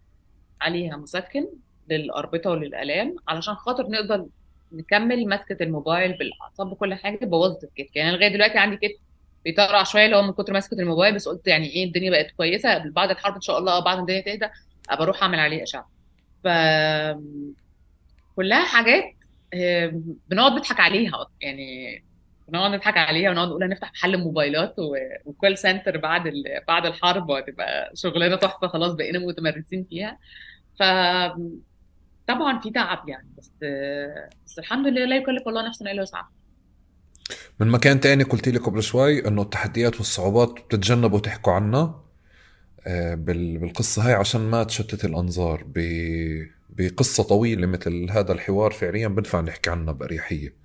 [0.62, 1.48] عليها مسكن
[1.90, 4.26] للأربطة وللآلام علشان خاطر نقدر
[4.72, 7.96] نكمل مسكة الموبايل بالأعصاب بكل حاجة بوظت الكتف.
[7.96, 9.00] يعني أنا لغاية دلوقتي عندي كتف
[9.46, 12.78] بيطرقع شوية اللي هو من كتر مسكة الموبايل بس قلت يعني إيه الدنيا بقت كويسة.
[12.90, 14.46] بعد الحرب إن شاء الله أو بعد الدنيا تهدى
[14.90, 15.90] أبقى أروح أعمل عليه أشعة.
[16.44, 16.48] ف
[18.36, 19.04] كلها حاجات
[19.54, 21.28] آه، بنقعد نضحك عليها.
[21.42, 22.04] يعني
[22.48, 24.76] بنقعد نضحك عليها ونقعد نقول هنفتح محل موبايلات
[25.26, 26.34] وكول سنتر بعد.
[26.68, 30.18] بعد الحرب وهتبقى شغلانة تحفة خلاص بقينا متمرسين فيها.
[30.80, 30.84] ف
[32.28, 33.52] طبعا في تعب يعني بس
[34.46, 36.32] بس الحمد لله لا يكلف الله نفسا إلا وسعها.
[37.60, 42.04] من مكان تاني قلت لي قبل شوي إنه التحديات والصعوبات بتتجنبوا تحكوا عنها
[42.88, 45.64] آه، بال- بالقصة هاي عشان ما تشتت الأنظار.
[46.70, 50.56] بقصة طويلة مثل هذا الحوار فعليا بنفع نحكي عنها بأريحية.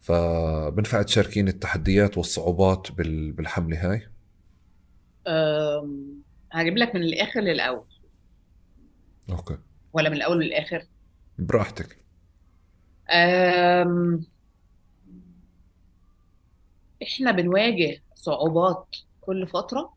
[0.00, 4.08] فبنفع تشاركين التحديات والصعوبات بال- بالحملة هاي؟
[6.52, 7.84] هجيب لك من الآخر للأول.
[9.30, 9.58] أوكي.
[9.92, 10.86] ولا من الأول للآخر؟
[11.38, 12.04] براحتك.
[13.10, 14.24] أم،
[17.02, 19.94] إحنا بنواجه صعوبات كل فترة.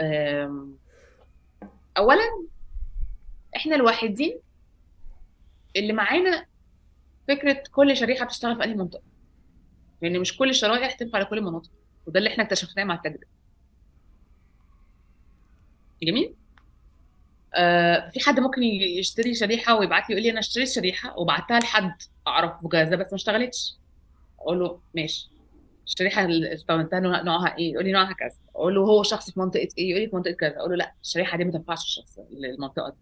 [0.00, 0.76] أم،
[1.98, 2.46] اولا
[3.56, 4.40] إحنا الوحيدين
[5.76, 6.46] اللي معانا
[7.28, 9.02] فكرة كل شريحة بتشتغل في انهي منطقة.
[10.02, 11.70] لأن مش كل الشرائح تنفع لكل المناطق
[12.06, 13.26] وده اللي إحنا اكتشفناه مع التجربة.
[16.02, 16.34] جميل؟
[18.12, 21.92] في حد ممكن يشتري شريحة ويبعت لي يقول لي أنا اشتريت شريحة وبعتها لحد
[22.26, 23.74] أعرفه جاهزه بس ما اشتغلتش؟
[24.40, 25.30] أقول له ماشي.
[25.86, 28.36] الشريحة اللي استخدمتها نوع- نوعها إيه؟ يقول لي نوعها كذا.
[28.56, 30.56] أقول له هو شخص في منطقة إيه؟ يقول لي في منطقة كذا.
[30.56, 33.00] أقول له لأ الشريحة دي ما تنفعش الشخص المنطقة دي.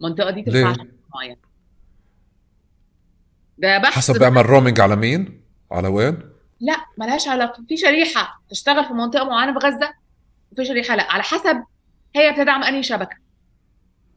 [0.00, 1.36] المنطقة دي تنفع؟ شخص معين.
[3.58, 6.18] ده بحث حسب بيعمل roaming على مين؟ على وين؟
[6.60, 7.64] لأ ملهاش علاقة.
[7.68, 9.94] في شريحة تشتغل في منطقة معينة في غزة
[10.52, 11.12] وفي شريحة لأ.
[11.12, 11.64] على حسب
[12.16, 13.16] هي بتدعم أنهي شبكة.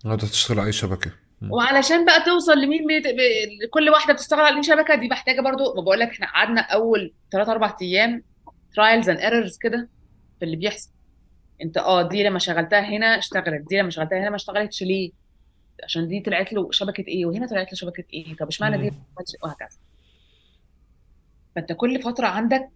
[0.05, 1.11] بدها تشتغل على أي شبكة.
[1.49, 3.07] وعلشان بقى توصل لمين بيت...
[3.07, 3.17] ب...
[3.73, 7.13] كل واحدة بتشتغل على انهي شبكة دي محتاجة برضو ما بقول لك إحنا قعدنا أول
[7.31, 8.23] 3 4 أيام
[8.75, 9.89] trials and errors كده
[10.39, 10.89] في اللي بيحصل.
[11.61, 15.11] أنت آه دي لما شغلتها هنا اشتغلت دي لما شغلتها هنا ما اشتغلتش ليه؟
[15.83, 18.95] عشان دي طلعت له شبكة إيه وهنا طلعت له شبكة إيه؟ طب اشمعنى دي.
[19.43, 19.77] وهكذا.
[21.55, 22.69] فأنت كل فترة عندك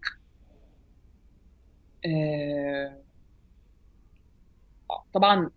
[2.06, 2.96] آه
[5.14, 5.50] طبعا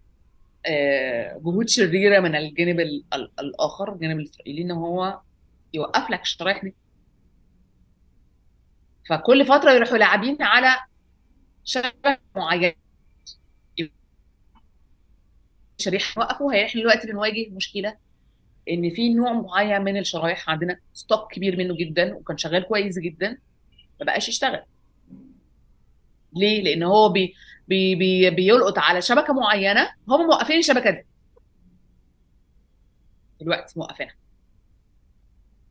[1.45, 5.19] جهود شريرة من الجانب ال ال الآخر الجانب الإسرائيلي إن هو
[5.73, 6.76] يوقف لك الشرايح دي
[9.10, 10.76] فكل فترة يروحوا لاعبين على
[11.65, 12.73] شبكه معينه
[15.77, 17.98] شريحه وقفوها إحنا دلوقتي بنواجه مشكلة
[18.69, 23.30] إن في نوع معين من الشرايح عندنا stock كبير منه جدا وكان شغال كويس جدا
[23.99, 24.64] ما بقاش يشتغل.
[26.36, 27.34] ليه؟ لأن هو بي
[27.69, 31.05] بي بي بيلقط على شبكة معينة هم موقفين الشبكة دي.
[33.41, 34.15] دلوقتي موقفينها.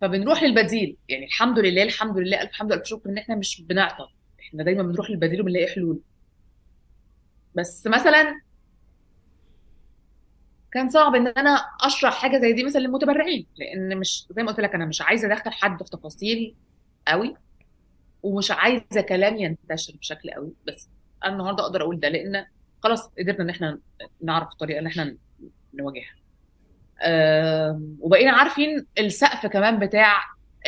[0.01, 0.97] فبنروح للبديل.
[1.09, 4.09] يعني الحمد لله الحمد لله ألف حمد ألف شكر إن إحنا مش بنعطل.
[4.41, 6.01] إحنا دايما بنروح للبديل وبنلاقي حلول.
[7.55, 8.41] بس مثلا
[10.73, 11.51] كان صعب إن أنا
[11.81, 15.33] أشرح حاجة زي دي مثلا للمتبرعين لأن مش زي ما قلت لك أنا مش عايزة
[15.33, 16.57] أدخل حد في تفاصيل
[17.09, 17.35] قوي
[18.23, 20.89] ومش عايزة كلام ينتشر بشكل قوي بس
[21.25, 22.47] أنا النهارده أقدر أقول ده لأن
[22.83, 23.79] خلاص قدرنا إن إحنا
[24.23, 25.17] نعرف الطريقة اللي إحنا
[25.75, 26.19] نواجهها.
[28.01, 30.17] وبقينا عارفين السقف كمان بتاع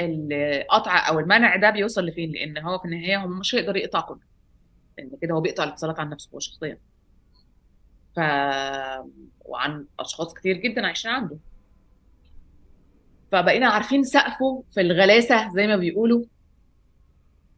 [0.00, 4.20] القطع أو المنع ده بيوصل لفين لأن هو في النهاية هو مش هيقدر يقطع كله.
[4.98, 6.78] لأن كده هو بيقطع الاتصالات عن نفسه هو شخصيا.
[8.16, 8.20] ف
[9.44, 11.38] وعن أشخاص كتير جدا عايشين عنده.
[13.32, 16.24] فبقينا عارفين سقفه في الغلاسة زي ما بيقولوا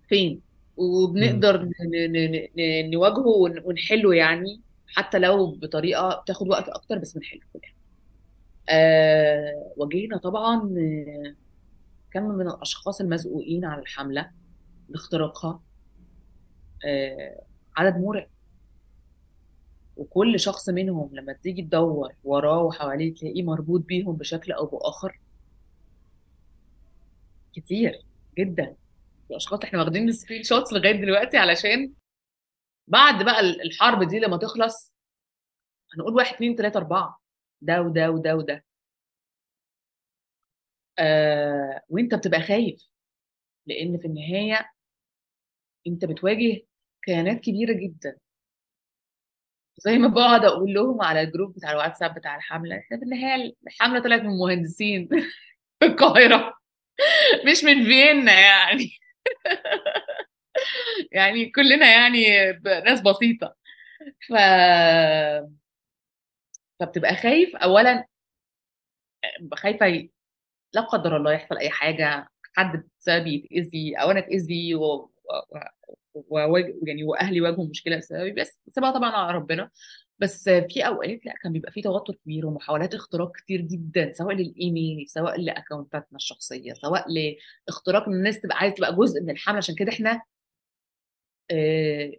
[0.08, 0.40] فين.
[0.82, 1.70] وبنقدر
[2.92, 7.74] نواجهه ون- ونحله يعني حتى لو بطريقة بتاخد وقت أكتر بس بنحله في الآخر.
[8.68, 11.34] آه واجهنا طبعا آه،
[12.12, 14.30] كم من الأشخاص المزقوقين على الحملة
[14.88, 15.60] لاختراقها
[16.84, 17.42] آه
[17.76, 18.28] عدد مرعب.
[19.96, 25.20] وكل شخص منهم لما تيجي تدور وراه وحواليه تلاقيه مربوط بيهم بشكل أو بآخر
[27.54, 28.02] كتير
[28.38, 28.74] جدا.
[29.32, 31.94] في اشخاص إحنا واخدين ال screenshots لغاية دلوقتي علشان
[32.88, 34.92] بعد بقى الحرب دي لما تخلص
[35.94, 37.20] هنقول واحد اتنين تلاتة أربعة.
[37.60, 38.64] ده وده وده وده.
[40.98, 42.88] آه وانت بتبقى خايف
[43.66, 44.70] لأن في النهاية
[45.86, 46.60] انت بتواجه
[47.04, 48.16] كيانات كبيرة جدا.
[49.76, 54.00] زي ما بقعد أقول لهم على الجروب بتاع الواتساب بتاع الحملة إحنا في النهاية الحملة
[54.02, 55.08] طلعت من مهندسين
[55.80, 56.54] في القاهرة
[57.46, 58.90] مش من فيينا يعني.
[61.12, 62.52] يعني كلنا يعني
[62.86, 63.56] ناس بسيطة.
[64.28, 64.32] ف
[66.80, 67.56] فبتبقى خايف.
[67.56, 68.06] اولا
[69.54, 70.10] خايفة ي-
[70.74, 75.12] لا قدر الله يحصل أي حاجة حد بسببي يتأذي أو أنا أتأذي و...
[76.14, 76.20] و...
[76.38, 76.52] و...
[76.54, 76.56] و...
[76.86, 79.70] يعني وأهلي واجهوا مشكلة بسببي بس سيبها طبعا على ربنا.
[80.18, 85.08] بس في أوقات لا كان بيبقى في توتر كبير ومحاولات اختراق كتير جدا سواء للإيميل
[85.08, 87.06] سواء لأكونتاتنا الشخصية سواء
[87.68, 90.22] لاختراق إن الناس تبقى عايزه تبقى جزء من الحمله عشان كده إحنا
[91.50, 92.12] آه،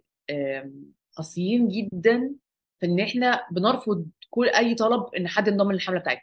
[1.16, 2.34] قاسيين جدا
[2.80, 6.22] في إن إحنا بنرفض كل أي طلب إن حد ينضم للحملة بتاعتنا.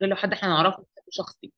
[0.00, 1.52] غير لو حد إحنا نعرفه شخصي.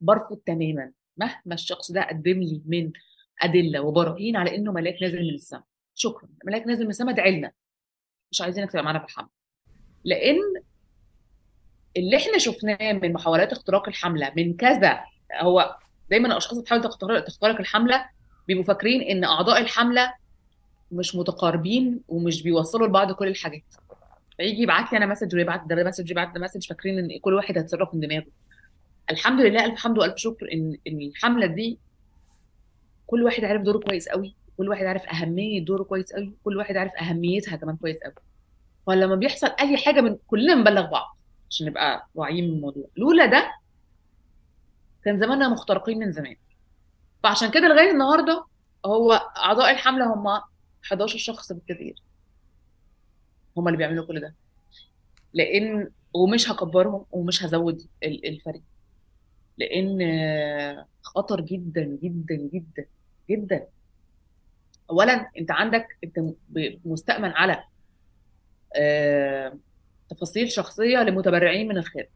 [0.00, 0.92] برفض تماما.
[1.16, 2.92] مهما الشخص ده قدم لي من
[3.42, 5.62] أدلة وبراهين على إنه ملاك نازل من السماء
[5.94, 6.28] شكرا.
[6.44, 7.52] ملاك نازل من السماء ادعي لنا
[8.32, 9.28] مش عايزينك تبقى معانا في الحمله
[10.04, 10.36] لأن
[11.96, 15.00] اللي إحنا شفناه من محاولات اختراق الحملة من كذا
[15.40, 15.76] هو
[16.10, 16.82] دايما الأشخاص اللي بتحاول
[17.24, 18.06] تخترق الحملة
[18.48, 20.14] بيبقوا فاكرين إن أعضاء الحملة
[20.92, 23.62] مش متقاربين ومش بيوصلوا لبعض كل الحاجات.
[24.36, 27.58] فيجي يبعت لي أنا message ويبعت ده message يبعت ده message فاكرين إن كل واحد
[27.58, 28.26] هيتصرف من دماغه.
[29.10, 31.78] الحمد لله ألف حمد وألف شكر ان إن الحملة دي
[33.10, 36.76] كل واحد عارف دوره كويس قوي كل واحد عارف أهمية دوره كويس قوي كل واحد
[36.76, 38.14] عارف أهميتها كمان كويس قوي.
[38.86, 41.18] فلما بيحصل أي حاجة من كلنا بنبلغ بعض
[41.50, 42.84] عشان نبقى واعيين من الموضوع.
[42.96, 43.52] لولا ده
[45.04, 46.36] كان زماننا مخترقين من زمان.
[47.22, 48.44] فعشان كده لغاية النهارده
[48.86, 50.40] هو أعضاء الحملة هم
[50.84, 52.02] 11 شخص بالكثير.
[53.56, 54.34] هم اللي بيعملوا كل ده.
[55.32, 58.62] لأن ومش هكبرهم ومش هزود ال- الفريق.
[59.58, 59.98] لأن
[61.02, 62.86] خطر جدا جدا جدا.
[63.30, 63.66] جدا.
[64.90, 66.18] اولا أنت عندك أنت
[66.84, 67.64] مستأمن على
[68.76, 69.58] آه،
[70.10, 72.08] تفاصيل شخصية لمتبرعين من الخارج.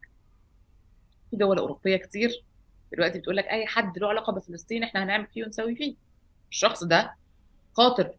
[1.30, 2.44] في دول أوروبية كتير
[2.92, 5.94] دلوقتي بتقول لك أي حد له علاقة بفلسطين إحنا هنعمل فيه ونسوي فيه.
[6.50, 7.14] الشخص ده
[7.72, 8.14] خاطر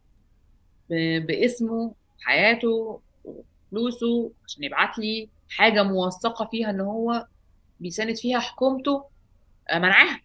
[1.20, 7.26] باسمه حياته وفلوسه عشان يبعت لي حاجة موثقة فيها إن هو
[7.80, 9.04] بيساند فيها حكومته
[9.70, 10.20] آه، منعاها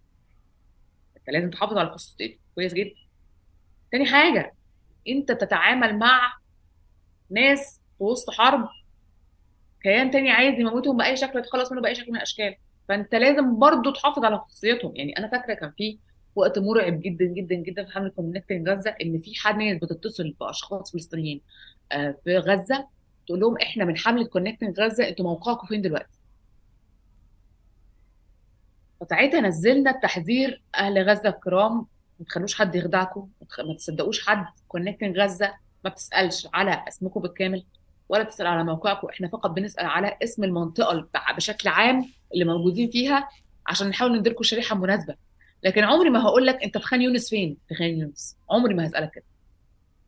[1.18, 2.96] أنت لازم تحافظ على خصوصيتك كويس جدا.
[3.92, 4.54] تاني حاجة
[5.08, 6.34] أنت بتتعامل مع
[7.30, 8.70] ناس في وسط حرب
[9.84, 12.56] كيان تاني عايز يموتهم بأي شكل يتخلص منه بأي شكل من الأشكال.
[12.90, 14.96] فأنت لازم برضو تحافظ على خصوصيتهم.
[14.96, 16.00] يعني أنا فاكرة كان في
[16.36, 20.92] وقت مرعب جدا جدا جدا في حملة Connecting غزة إن في حد ناس بتتصل بأشخاص
[20.92, 21.42] فلسطينيين
[21.92, 22.88] آه، في غزة
[23.28, 26.18] تقول لهم إحنا من حملة Connecting غزة أنتوا موقعكم فين دلوقتي؟
[29.02, 31.86] فساعتها نزلنا التحذير أهل غزة الكرام
[32.22, 33.30] ما تخلوش حد يخدعكم
[33.66, 34.46] ما تصدقوش حد.
[34.68, 35.54] Connecting غزة
[35.84, 37.64] ما بتسألش على اسمكم بالكامل
[38.10, 39.08] ولا بتسأل على موقعكم.
[39.08, 43.30] إحنا فقط بنسأل على اسم المنطقة بشكل عام اللي موجودين فيها
[43.68, 45.16] عشان نحاول نديركم شريحة مناسبة.
[45.64, 48.38] لكن عمري ما هقول لك أنت في خان يونس فين؟ في خان يونس.
[48.50, 49.24] عمري ما هسألك كده.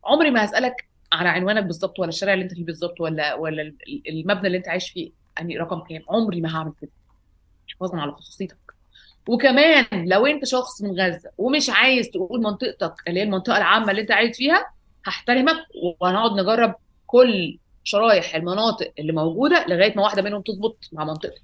[0.06, 3.78] عمري ما هسألك على عنوانك بالظبط ولا الشارع اللي أنت فيه بالظبط ولا ولا ال-
[4.10, 5.12] المبنى اللي أنت عايش فيه.
[5.42, 6.92] انهي رقم كام؟ عمري ما هعمل كده.
[7.68, 8.58] حفاظا على خصوصيتك
[9.28, 14.02] وكمان لو انت شخص من غزة ومش عايز تقول منطقتك اللي هي المنطقة العامة اللي
[14.02, 14.66] انت عايش فيها
[15.06, 15.56] هحترمك
[16.02, 16.76] وهنقعد نجرب
[17.08, 21.44] كل شرايح المناطق اللي موجودة لغاية ما واحدة منهم تظبط مع منطقتك.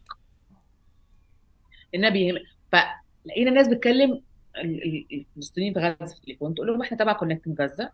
[1.96, 2.36] النبي يهم
[2.72, 4.22] فلقينا الناس بتكلم
[4.58, 7.90] ال- ال- الفلسطينيين في غزة في التليفون تقول لهم إحنا تبع كونكتنج غزة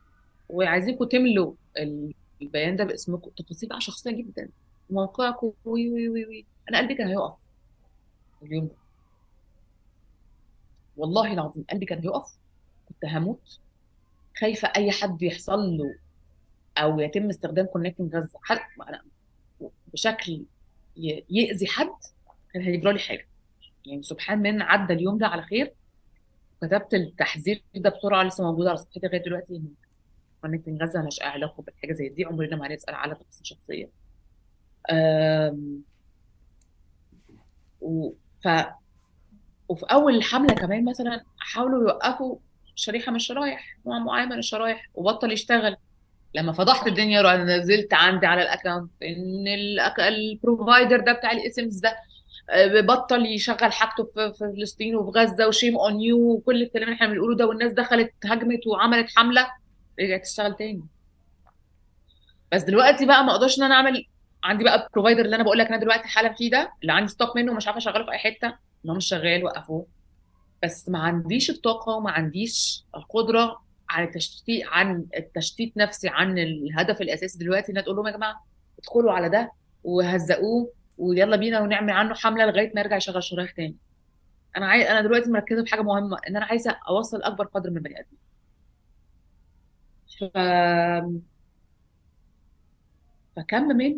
[0.49, 3.29] وعايزينكم تملوا ال- البيان ده باسمكم.
[3.37, 4.49] تفاصيل بقى شخصية جدا.
[4.89, 6.45] موقعكم وي وي وي وي.
[6.69, 7.33] أنا قلبي كان هيقف
[8.43, 8.75] اليوم ده.
[10.97, 12.37] والله العظيم قلبي كان هيقف
[12.89, 13.59] كنت هموت.
[14.39, 15.95] خايفة أي حد يحصل له
[16.77, 18.59] أو يتم استخدام Connecting حد
[19.93, 20.45] بشكل
[21.29, 21.89] يأذي حد
[22.53, 23.27] كان هيجرى لي حاجة.
[23.85, 25.73] يعني سبحان من عدى اليوم ده على خير
[26.61, 29.55] كتبت التحذير ده بسرعة لسه موجود على صفحتي لغاية دلوقتي.
[29.55, 29.73] ان
[30.41, 33.89] Connecting غزة ملهاش أي علاقة بالحاجة زي دي عمرنا ما هنسأل على تفاصيل شخصية.
[34.91, 35.81] أم...
[37.81, 38.11] و...
[38.43, 38.47] ف...
[39.69, 42.37] وفي أول الحمله كمان مثلا حاولوا يوقفوا
[42.75, 45.75] شريحة من الشرايح نوع معين من الشرايح وبطل يشتغل.
[46.35, 49.45] لما فضحت الدنيا رحت نزلت عندي على ال account إن
[49.99, 51.95] ال provider ده بتاع ال eSIMs ده
[52.49, 56.95] آه، بطل يشغل حاجته في فلسطين وفي غزة و shame on you وكل الكلام اللي
[56.95, 59.47] إحنا بنقوله ده والناس دخلت هجمت وعملت حملة
[59.99, 60.83] رجعت تشتغل تاني.
[62.51, 64.05] بس دلوقتي بقى ما أقدرش إن أنا أعمل
[64.43, 67.11] عندي بقى ال provider اللي أنا بقول لك أنا دلوقتي حالا فيه ده اللي عندي
[67.11, 68.53] stock منه ومش عارفة أشغله في أي حتة.
[68.85, 69.87] إن هو مش شغال وقفوه.
[70.63, 77.37] بس ما عنديش الطاقة وما عنديش القدرة على التشتيت عن التشتيت نفسي عن الهدف الأساسي
[77.39, 78.45] دلوقتي إن تقول لهم يا جماعة
[78.79, 79.51] ادخلوا على ده
[79.83, 83.75] وهزقوه ويلا بينا ونعمل عنه حملة لغاية ما يرجع يشغل شرايح تاني.
[84.57, 87.77] أنا عايز أنا دلوقتي مركزة في حاجة مهمة إن أنا عايزة أوصل أكبر قدر من
[87.77, 88.19] البني آدمين.
[90.19, 90.37] ف...
[93.35, 93.95] فكم من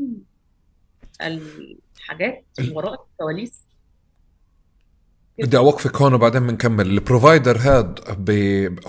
[1.22, 3.67] الحاجات وراء الكواليس
[5.40, 6.88] بدي أوقفك هون وبعدين بنكمل.
[6.88, 8.00] البروفايدر هاد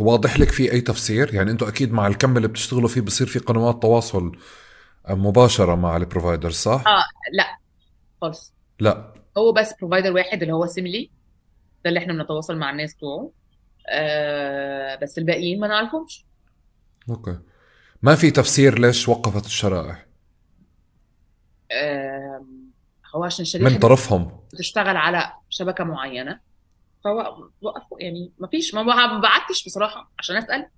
[0.01, 3.39] واضح لك فيه أي تفسير؟ يعني أنتم أكيد مع الكم اللي بتشتغلوا فيه بصير في
[3.39, 4.33] قنوات تواصل
[5.11, 7.59] مباشرة مع ال provider صح؟ آه لا
[8.23, 8.55] خالص.
[8.81, 9.15] لا.
[9.39, 11.11] هو بس provider واحد اللي هو Simly
[11.85, 13.31] ده اللي إحنا بنتواصل مع الناس بتوعه.
[13.91, 16.25] آه بس الباقيين ما نعرفهمش.
[17.11, 17.39] okay.
[18.03, 20.07] ما في تفسير ليش وقفت الشرائح؟
[21.73, 22.18] آه
[23.15, 24.41] هو عشان من طرفهم.
[24.53, 26.41] بتشتغل على شبكة معينة.
[27.05, 30.69] فهو وقفوا يعني ما فيش ما بعتش بصراحة عشان أسأل.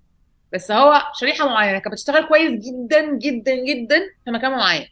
[0.53, 4.87] بس هو شريحة معينة كانت بتشتغل كويس جدا جدا جدا في مكان معين.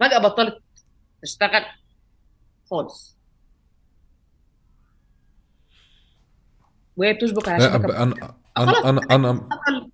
[0.00, 0.58] فجأة بطلت
[1.22, 1.64] تشتغل
[2.70, 3.16] خالص.
[6.96, 9.90] وهي بتشبك على لا شبكة أنا أنا أنا حصل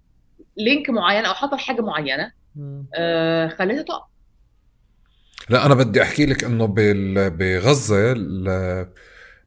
[0.57, 2.33] لينك معين أو حصل حاجة معينة
[2.95, 4.09] آه خليتها تقف.
[5.49, 6.45] لا أنا بدي أحكي لك
[7.29, 8.89] بغزة ال-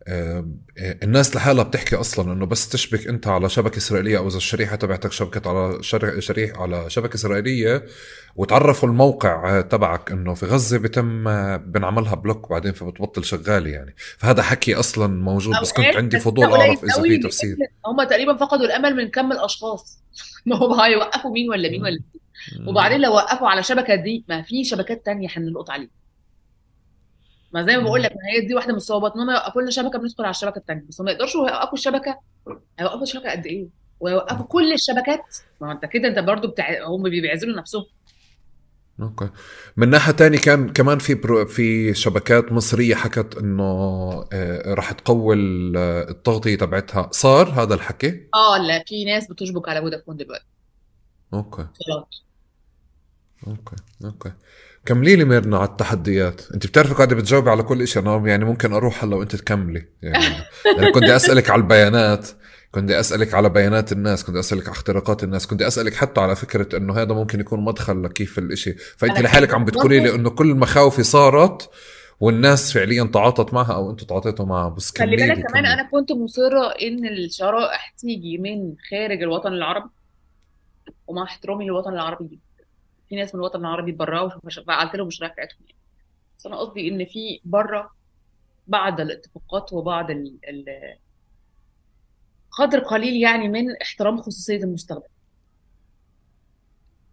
[0.08, 0.46] آه،
[1.04, 5.12] الناس لحالها بتحكي أصلا إنه بس تشبك أنت على شبكة إسرائيلية أو إذا الشريحة تبعتك
[5.12, 7.86] شبكت على شر- شريحه على شبكة إسرائيلية
[8.36, 13.96] وتعرفوا الموقع تبعك إنه في غزة بتم آه، بنعملها بلوك بعدين فبتبطل شغاله يعني.
[14.18, 17.58] فهذا حكي أصلا موجود بس كنت عندي فضول أعرف إذا في تفسير.
[17.86, 20.04] هم تقريبا فقدوا الأمل من كم الأشخاص.
[20.46, 22.21] ما هو هيوقفوا مين ولا مين ولا مين.
[22.68, 25.90] وبعدين لو وقفوا على الشبكه دي ما في شبكات تانية هنلقط عليها.
[27.54, 29.72] ما زي ما بقول لك ما هي دي واحدة من الصعوبات إن هم يوقفوا لنا
[29.72, 32.20] شبكة بندخل على الشبكة الثانية بس ما يقدرش يوقفوا الشبكة
[32.80, 33.68] هيوقفوا الشبكة قد إيه؟
[34.00, 37.84] ويوقفوا كل الشبكات؟ ما هو أنت كده أنت برضو بتاع هم بيعزلوا نفسهم.
[39.02, 39.30] okay.
[39.78, 43.64] من ناحية تانية كان كمان في برو في شبكات مصرية حكت إنه
[44.34, 45.78] آه، راح تقوي ال-
[46.10, 47.10] التغطية تبعتها.
[47.12, 50.46] صار هذا الحكي؟ آه لا في ناس بتشبك على فودافون دلوقتي.
[51.34, 51.62] okay.
[51.88, 52.26] خلاص
[53.48, 54.32] okay okay.
[54.86, 58.74] كملي لي ميرنا على التحديات؟ أنت بتعرفي قاعدة بتجاوبي على كل شيء أنا يعني ممكن
[58.74, 60.26] أروح هلأ وأنت تكملي يعني.
[60.80, 62.28] أنا كنت أسألك على البيانات
[62.72, 66.78] كنت أسألك على بيانات الناس كنت أسألك على اختراقات الناس كنت أسألك حتى على فكرة
[66.78, 68.74] إنه هذا ممكن يكون مدخل لكيف الإشي.
[68.74, 71.70] فأنت لحالك عم بتقولي لي إنه كل مخاوفي صارت
[72.20, 76.68] والناس فعليا تعاطت معها أو أنتم تعاطيتوا معها بس خلي بالك كمان أنا كنت مصرة
[76.82, 79.90] إن الشرائح تيجي من خارج الوطن العربي
[81.08, 82.40] ومع احترامي للوطن العربي.
[83.12, 84.30] في ناس من الوطن العربي اتبرعوا
[84.68, 85.80] فعلت لهم الشرائح بتاعتهم يعني.
[86.38, 87.92] بس أنا قصدي إن في بره
[88.68, 90.38] بعض الاتفاقات وبعض ال...
[90.50, 90.66] ال...
[92.52, 95.08] قدر قليل يعني من احترام خصوصية المستخدم.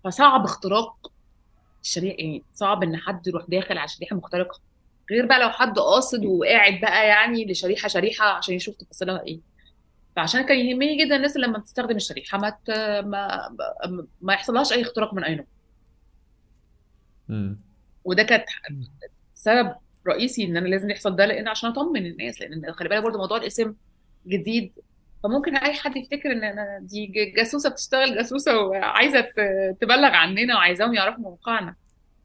[0.04, 1.12] فصعب اختراق
[1.82, 4.60] الشريحة يعني صعب إن حد يروح داخل على شريحة مخترقة.
[5.10, 9.40] غير بقى لو حد قاصد وقاعد بقى يعني لشريحة شريحة عشان يشوف تفاصيلها إيه.
[10.16, 12.38] فعشان كان يهمني جدا الناس اللي لما بتستخدم الشريحة.
[12.38, 12.58] ما
[13.00, 13.48] ما,
[14.20, 15.46] ما يحصلهاش أي اختراق من أي نوع.
[18.05, 18.44] وده كانت
[19.34, 19.74] سبب
[20.06, 23.36] رئيسي إن أنا لازم يحصل ده لأن عشان أطمن الناس لأن خلي بالك برضه موضوع
[23.38, 23.74] الاسم
[24.26, 24.72] جديد
[25.24, 27.06] فممكن أي حد يفتكر إن أنا دي
[27.36, 29.20] جاسوسة بتشتغل جاسوسة وعايزة
[29.80, 31.74] تبلغ عننا وعايزاهم يعرفوا موقعنا.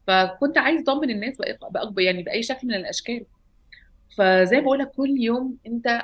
[0.06, 1.36] فكنت عايز أطمن الناس
[1.70, 3.26] بأكبر يعني بأي شكل من الأشكال.
[4.18, 6.02] فزي ما بقول لك كل يوم أنت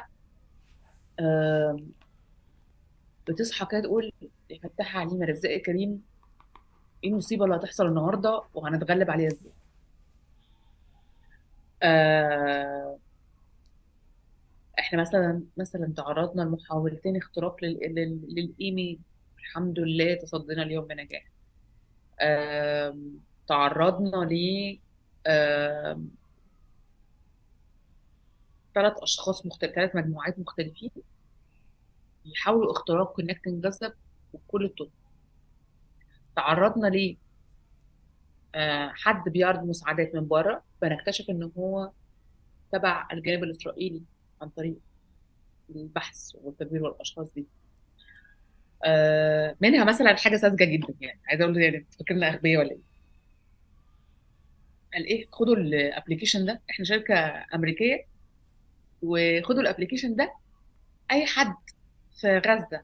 [3.29, 4.13] بتصحى كده تقول
[4.51, 6.03] يا فتاح رزاق يا كريم
[7.05, 9.53] إيه المصيبة اللي هتحصل النهارده وهنتغلب عليها إزاي؟
[11.83, 12.99] آه،
[14.79, 19.01] إحنا مثلا مثلا تعرضنا لمحاولتين اختراق لل- لل- للإيميل.
[19.39, 21.25] الحمد لله تصدينا اليوم بنجاح.
[22.21, 24.79] آم، تعرضنا ل
[28.75, 30.91] ثلاث أشخاص مختلف ثلاث مجموعات مختلفين
[32.25, 33.93] يحاولوا اختراق كونكتنج جذب
[34.33, 34.91] وكل الطرق.
[36.37, 37.17] تعرضنا ل
[38.55, 41.91] آه، حد بيعرض مساعدات من بره فنكتشف إن هو
[42.73, 44.03] تبع الجانب الإسرائيلي
[44.43, 44.77] عن طريق
[45.77, 47.47] البحث والتدوير والأشخاص دي.
[48.85, 52.91] آه، منها مثلا حاجة ساذجة جدا يعني عايزه أقول يعني فاكرنا اغبياء ولا إيه؟
[54.95, 57.15] قال إيه خدوا ال application ده إحنا شركة
[57.55, 58.07] أمريكية
[59.03, 60.35] وخدوا ال application ده
[61.11, 61.55] أي حد
[62.13, 62.83] في غزة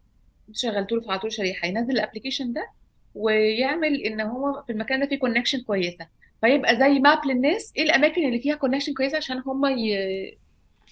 [0.48, 2.70] أنتوا شغلتوا له فعلتوا شريحة ينزل ال application ده
[3.16, 6.06] ويعمل إن هو في المكان ده فيه connection كويسة.
[6.40, 10.38] فيبقى زي map للناس إيه الأماكن اللي فيها connection كويسة عشان هم ي...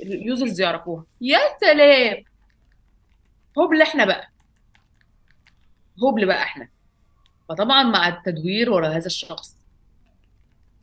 [0.00, 2.24] ال users يعرفوها؟ يا سلام!
[3.58, 4.28] هبل إحنا بقى.
[6.02, 6.68] هبل بقى إحنا.
[7.48, 9.56] فطبعا مع التدوير ورا هذا الشخص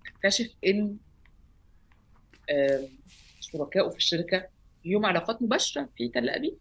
[0.08, 0.98] اكتشف إن
[2.52, 2.88] آم،
[3.40, 4.48] شركائه في الشركة
[4.86, 6.58] ليهم علاقات مباشرة في تل أبيب.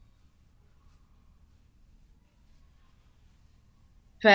[4.23, 4.27] ف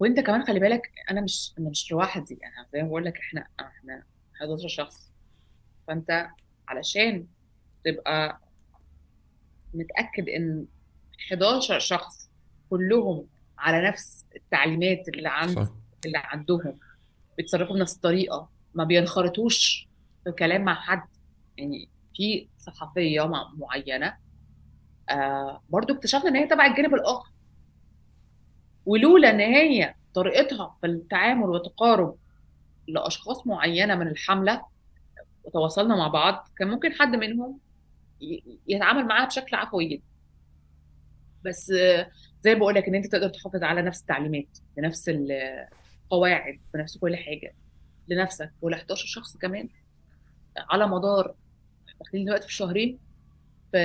[0.00, 3.46] وانت كمان خلي بالك أنا مش أنا مش لوحدي يعني زي ما بقول لك إحنا
[3.60, 4.02] إحنا
[4.36, 5.10] 11 شخص.
[5.88, 6.28] فأنت
[6.68, 7.26] علشان
[7.84, 8.40] تبقى
[9.74, 10.66] متأكد إن
[11.32, 12.30] 11 شخص
[12.70, 13.26] كلهم
[13.58, 15.68] على نفس التعليمات اللي عند صح.
[16.06, 16.78] اللي عندهم
[17.36, 19.88] بيتصرفوا بنفس الطريقة ما بينخرطوش
[20.24, 21.02] في كلام مع حد.
[21.58, 24.16] يعني في صحفية مع- معينة
[25.10, 27.30] آه برضو اكتشفنا إن هي تبع الجانب الآخر.
[28.86, 32.16] ولولا إن هي طريقتها في التعامل والتقارب
[32.88, 34.62] لأشخاص معينة من الحملة
[35.44, 37.58] وتواصلنا مع بعض كان ممكن حد منهم
[38.68, 40.02] يتعامل معاها بشكل عفوي جدا.
[41.44, 41.66] بس
[42.40, 47.16] زي ما بقول لك إن أنت تقدر تحافظ على نفس التعليمات بنفس القواعد بنفس كل
[47.16, 47.54] حاجة
[48.08, 48.52] لنفسك.
[48.62, 49.68] وال 11 شخص كمان
[50.56, 51.34] على مدار
[52.00, 52.98] داخلين دلوقتي في شهرين
[53.72, 53.78] في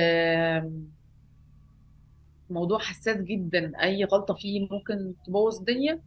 [2.50, 6.00] موضوع حساس جدا أي غلطة فيه ممكن تبوظ الدنيا.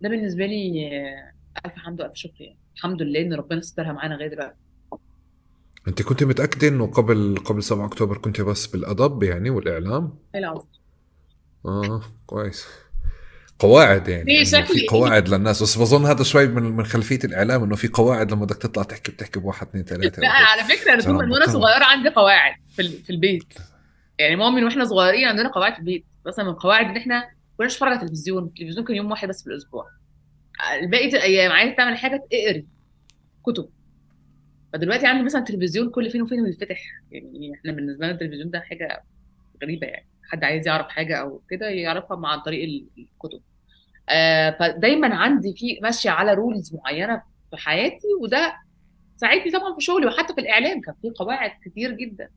[0.00, 1.32] ده بالنسبة لي آه،
[1.66, 2.58] ألف حمد وألف شكر يعني.
[2.76, 4.56] الحمد لله إن ربنا سترها معانا لغاية دلوقتي.
[5.88, 10.68] أنت كنت متأكدة إنه قبل قبل 7 أكتوبر كنت بس بالأدب يعني والإعلام؟ العظيم.
[11.66, 12.66] آه كويس.
[13.58, 15.62] قواعد يعني في إيه قواعد للناس.
[15.62, 19.12] بس بظن هذا شوي من من خلفية الإعلام إنه في قواعد لما بدك تطلع تحكي
[19.12, 23.10] بتحكي بواحد اثنين ثلاثة لا على فكرة أنا من وأنا صغيرة عندي قواعد في في
[23.10, 23.54] البيت.
[24.18, 26.04] يعني ماما من وإحنا صغيرين عندنا قواعد في البيت.
[26.26, 29.50] مثلا من القواعد إن إحنا كنا نتفرج على التلفزيون التلفزيون كان يوم واحد بس في
[29.50, 29.86] الأسبوع.
[30.82, 32.66] بقية الأيام عايز تعمل حاجة اقري
[33.46, 33.68] كتب.
[34.72, 36.78] فدلوقتي عندي مثلا تلفزيون كل فين وفين بيتفتح.
[37.10, 39.02] يعني إحنا بالنسبة لنا التلفزيون ده حاجة
[39.62, 40.08] غريبة يعني.
[40.30, 43.40] حد عايز يعرف حاجة أو كده يعرفها مع عن طريق ال- الكتب.
[44.08, 48.54] آه فدايما عندي في ماشية على رولز معينة في حياتي وده
[49.16, 52.28] ساعدني طبعا في شغلي وحتى في الإعلام كان في قواعد كتير جدا.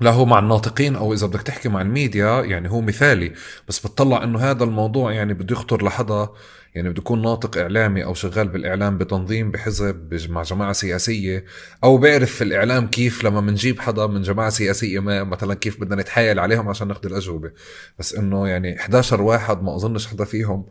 [0.00, 3.32] لا هو مع الناطقين أو إذا بدك تحكي مع الميديا يعني هو مثالي.
[3.68, 6.28] بس بتطلع إنه هذا الموضوع يعني بده يخطر لحدا
[6.74, 11.44] يعني بده يكون ناطق إعلامي أو شغال بالإعلام بتنظيم بحزب مع جماعة سياسية.
[11.84, 16.02] أو بيعرف في الإعلام كيف لما بنجيب حدا من جماعة سياسية ما مثلا كيف بدنا
[16.02, 17.50] نتحايل عليهم عشان ناخذ الأجوبة.
[17.98, 20.66] بس إنه يعني 11 واحد ما أظنش حدا فيهم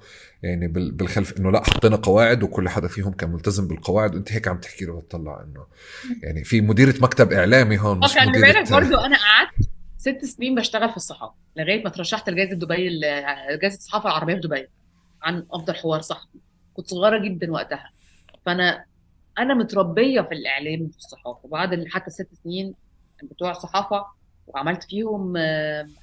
[0.46, 4.16] يعني بالخلف إنه لا حطينا قواعد وكل حدا فيهم كان ملتزم بالقواعد.
[4.16, 5.66] وانت هيك عم تحكي له بتطلع إنه
[6.24, 10.90] يعني في مديرة مكتب إعلامي هون مش خلي بالك برضه أنا قعدت ست سنين بشتغل
[10.90, 13.00] في الصحافة لغاية ما ترشحت لجائزة دبي
[13.62, 14.68] جائزة الصحافة العربية في دبي
[15.24, 16.40] عن أفضل حوار صحفي.
[16.74, 17.90] كنت صغيرة جدا وقتها.
[18.46, 18.86] فأنا
[19.40, 21.40] أنا متربية في الإعلام وفي الصحافة.
[21.44, 22.74] وبعد حتى ست سنين
[23.24, 24.06] بتوع الصحافة
[24.48, 25.34] وعملت فيهم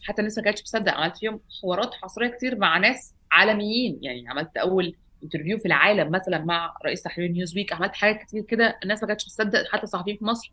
[0.02, 3.98] حتى الناس ما كانتش مصدق عملت فيهم حوارات حصرية كتير مع ناس عالميين.
[4.02, 8.78] يعني عملت أول interview في العالم مثلا مع رئيس تحرير Newsweek عملت حاجات كتير كده
[8.82, 10.52] الناس ما كانتش مصدق حتى الصحفيين في مصر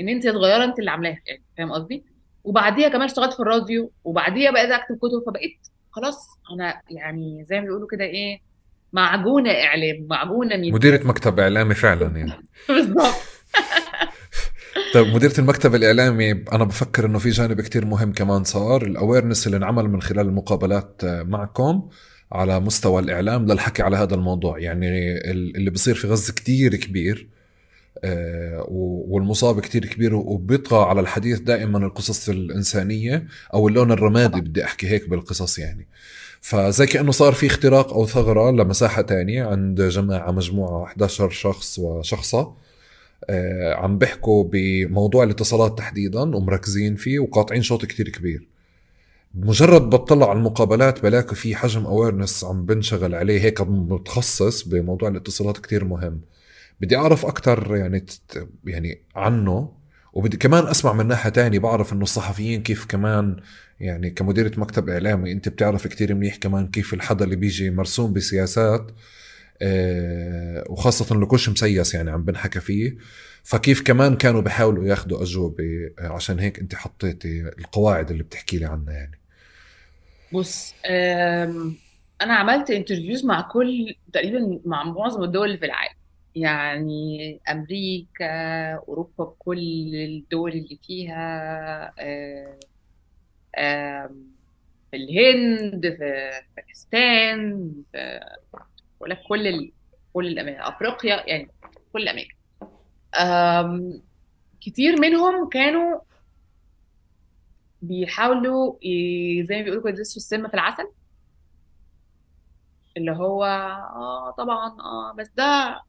[0.00, 2.04] إن أنت صغيره أنت اللي عاملاها يعني فاهم قصدي؟
[2.44, 5.58] وبعديها كمان اشتغلت في الراديو وبعديها بقيت أكتب كتب فبقيت
[5.90, 8.40] خلاص أنا يعني زي ما بيقولوا كده إيه
[8.92, 12.32] معجونة إعلام معجونة مديرة مكتب إعلامي فعلا يعني.
[12.68, 13.14] بالظبط.
[14.94, 19.46] طيب مديرة المكتب الإعلامي أنا بفكر إنه في جانب كتير مهم كمان صار ال awareness
[19.46, 21.88] اللي انعمل من خلال المقابلات معكم
[22.32, 24.58] على مستوى الإعلام للحكي على هذا الموضوع.
[24.58, 24.88] يعني
[25.30, 27.28] اللي بصير في غزة كتير كبير
[28.04, 28.64] آه،
[29.08, 35.08] والمصاب كتير كبير وبيطغى على الحديث دائما القصص الإنسانية أو اللون الرمادي بدي أحكي هيك
[35.08, 35.88] بالقصص يعني.
[36.40, 42.38] فزي كأنه صار في اختراق أو ثغرة لمساحة تانية عند جماعة مجموعة 11 شخص وشخصة.
[42.38, 42.67] آه،
[43.74, 48.48] عم بيحكوا بموضوع الاتصالات تحديدا ومركزين فيه وقاطعين شوط كتير كبير.
[49.34, 55.58] مجرد بطلع على المقابلات بلاقي في حجم اويرنس عم بنشغل عليه هيك متخصص بموضوع الاتصالات
[55.58, 56.20] كتير مهم.
[56.80, 58.06] بدي أعرف أكثر يعني
[58.64, 59.72] يعني عنه
[60.12, 63.36] وبدي كمان أسمع من ناحية تانية بعرف إنه الصحفيين كيف كمان
[63.80, 68.80] يعني كمديرة مكتب إعلامي أنت بتعرف كتير منيح كمان كيف الحدا اللي بيجي مرسوم بسياسات.
[68.90, 68.94] آه
[70.68, 72.96] وخاصة لكوش مسيس يعني عم بنحكى فيه.
[73.42, 78.92] فكيف كمان كانوا بيحاولوا ياخذوا أجوبة عشان هيك أنت حطيتي القواعد اللي بتحكي لي عنها
[78.92, 79.18] يعني.
[80.32, 80.74] بص
[82.22, 85.94] أنا عملت انترفيوز مع كل تقريبا مع معظم الدول اللي في العالم.
[86.34, 91.94] يعني أمريكا أوروبا بكل الدول اللي فيها
[94.90, 98.20] في الهند في باكستان في
[98.98, 99.72] بقول لك كل ال...
[100.12, 101.50] كل الأماكن أفريقيا يعني
[101.92, 102.34] كل الأماكن.
[104.60, 106.00] كتير منهم كانوا
[107.82, 108.72] بيحاولوا
[109.42, 110.92] زي ما بيقولوا كده يدسوا السم في العسل.
[112.96, 115.80] اللي هو آه طبعا آه بس ده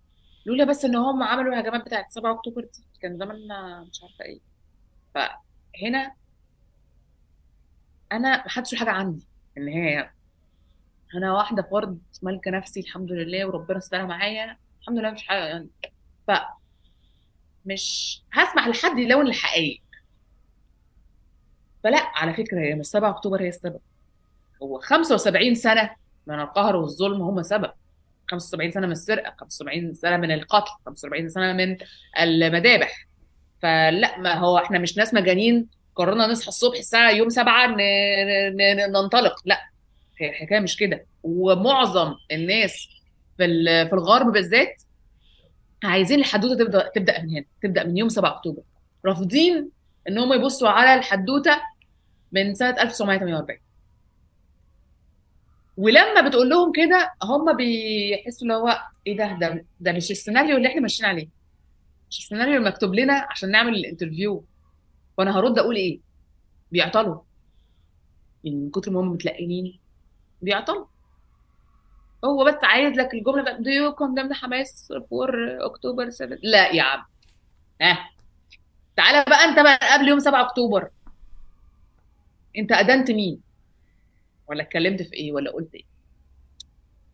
[0.45, 4.40] لولا بس إن هم عملوا الهجمات بتاعت 7 أكتوبر دي كان زماننا مش عارفة إيه.
[5.15, 6.15] فهنا
[8.11, 10.14] أنا محدش حاجة عندي في النهايه
[11.15, 14.57] أنا واحدة فرد مالكه نفسي الحمد لله وربنا استر معايا.
[14.81, 15.69] الحمد لله مش حاجة يعني.
[16.27, 16.31] ف
[17.65, 19.81] مش هسمح لحد يلون الحقائق
[21.84, 23.80] فلا على فكرة هي مش 7 أكتوبر هي السبب.
[24.64, 25.95] هو 75 سنة
[26.27, 27.72] من القهر والظلم هم سبب.
[28.31, 31.77] 75 سنة من السرقة 75 سنة من القتل 75 سنة من
[32.19, 33.07] المذابح.
[33.61, 35.69] فلا ما هو إحنا مش ناس مجانين.
[35.95, 37.68] قررنا نصحى الصبح الساعة يوم 7
[38.90, 39.36] ننطلق.
[39.45, 39.69] لا.
[40.21, 41.05] الحكاية مش كده.
[41.23, 42.87] ومعظم الناس
[43.37, 43.45] في
[43.89, 44.81] في الغرب بالذات
[45.83, 48.61] عايزين الحدوتة تبدا تبدأ من هنا تبدأ من يوم 7 أكتوبر.
[49.05, 49.69] رافضين
[50.09, 51.61] إن هم يبصوا على الحدوتة
[52.31, 53.59] من سنة 1948
[55.77, 60.67] ولما بتقول لهم كده هم بيحسوا اللي هو إيه ده؟ ده ده مش السيناريو اللي
[60.67, 61.27] إحنا ماشيين عليه.
[62.09, 64.45] مش السيناريو المكتوب لنا عشان نعمل الانترفيو.
[65.17, 65.99] وأنا هرد أقول إيه؟
[66.71, 67.21] بيعطلوا.
[68.43, 69.79] يعني من كتر ما هم متلقنين
[70.41, 70.85] بيعطلوا
[72.25, 75.29] هو بس عايز لك الجملة بتاعت do you condemn حماس for
[75.61, 77.05] اكتوبر 7 لا يا عم.
[77.81, 78.09] ها.
[78.95, 80.89] تعالى بقى انت بقى قبل يوم 7 أكتوبر.
[82.57, 83.41] انت ادنت مين؟
[84.47, 85.83] ولا اتكلمت في إيه؟ ولا قلت إيه؟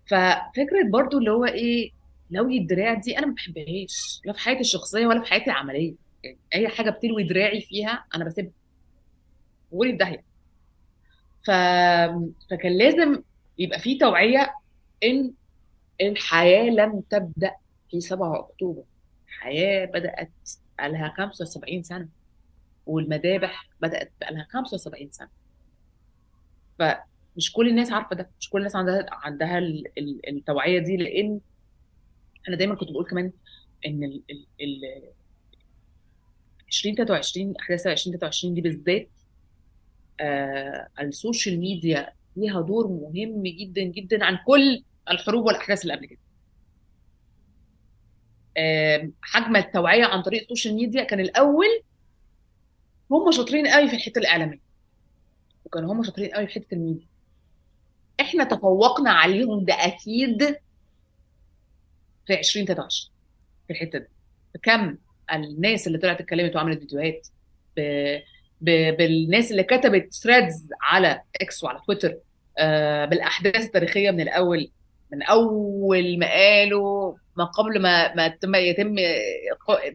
[0.05, 1.91] ففكرة برضو اللي هو إيه
[2.31, 4.21] لوي الدراع دي أنا ما بحبهاش.
[4.25, 5.93] لا في حياتي الشخصية ولا في حياتي العملية.
[6.23, 8.51] يعني أي حاجة بتلوي دراعي فيها أنا بسيبها.
[9.71, 10.23] قولي في داهية.
[11.45, 11.51] ف...
[12.51, 13.21] فكان لازم
[13.57, 14.53] يبقى في توعية
[15.03, 15.33] إن
[16.01, 17.51] الحياة لم تبدأ
[17.91, 18.83] في 7 أكتوبر.
[19.27, 20.31] الحياة بدأت
[20.77, 22.07] بقالها 75 سنة
[22.85, 25.29] والمذابح بدأت بقالها 75 سنة.
[26.79, 26.83] ف
[27.37, 31.39] مش كل الناس عارفة ده مش كل الناس عندها عندها ال- ال- التوعية دي لأن
[32.47, 33.31] أنا دايما كنت بقول كمان
[33.85, 35.03] إن ال ال ال
[36.67, 39.07] 2023 أحداث 2023 دي بالذات
[41.01, 46.19] ال social media ليها دور مهم جدا جدا عن كل الحروب والأحداث اللي قبل كده.
[48.57, 51.81] آه حجم التوعية عن طريق ال social media كان الأول
[53.11, 54.59] هم شاطرين قوي في الحتة الإعلامية
[55.65, 57.07] وكانوا هم شاطرين قوي في حتة الميديا.
[58.21, 60.43] إحنا تفوقنا عليهم ده أكيد
[62.25, 63.11] في 2023
[63.67, 64.07] في الحتة دي.
[64.55, 64.97] بكم
[65.33, 67.27] الناس اللي طلعت اتكلمت وعملت فيديوهات
[67.77, 67.79] ب...
[68.61, 72.17] بالناس اللي كتبت threads على إكس وعلى تويتر
[72.57, 74.71] آه بالأحداث التاريخية من الأول
[75.11, 78.95] من أول ما قالوا ما قبل ما ما تم يتم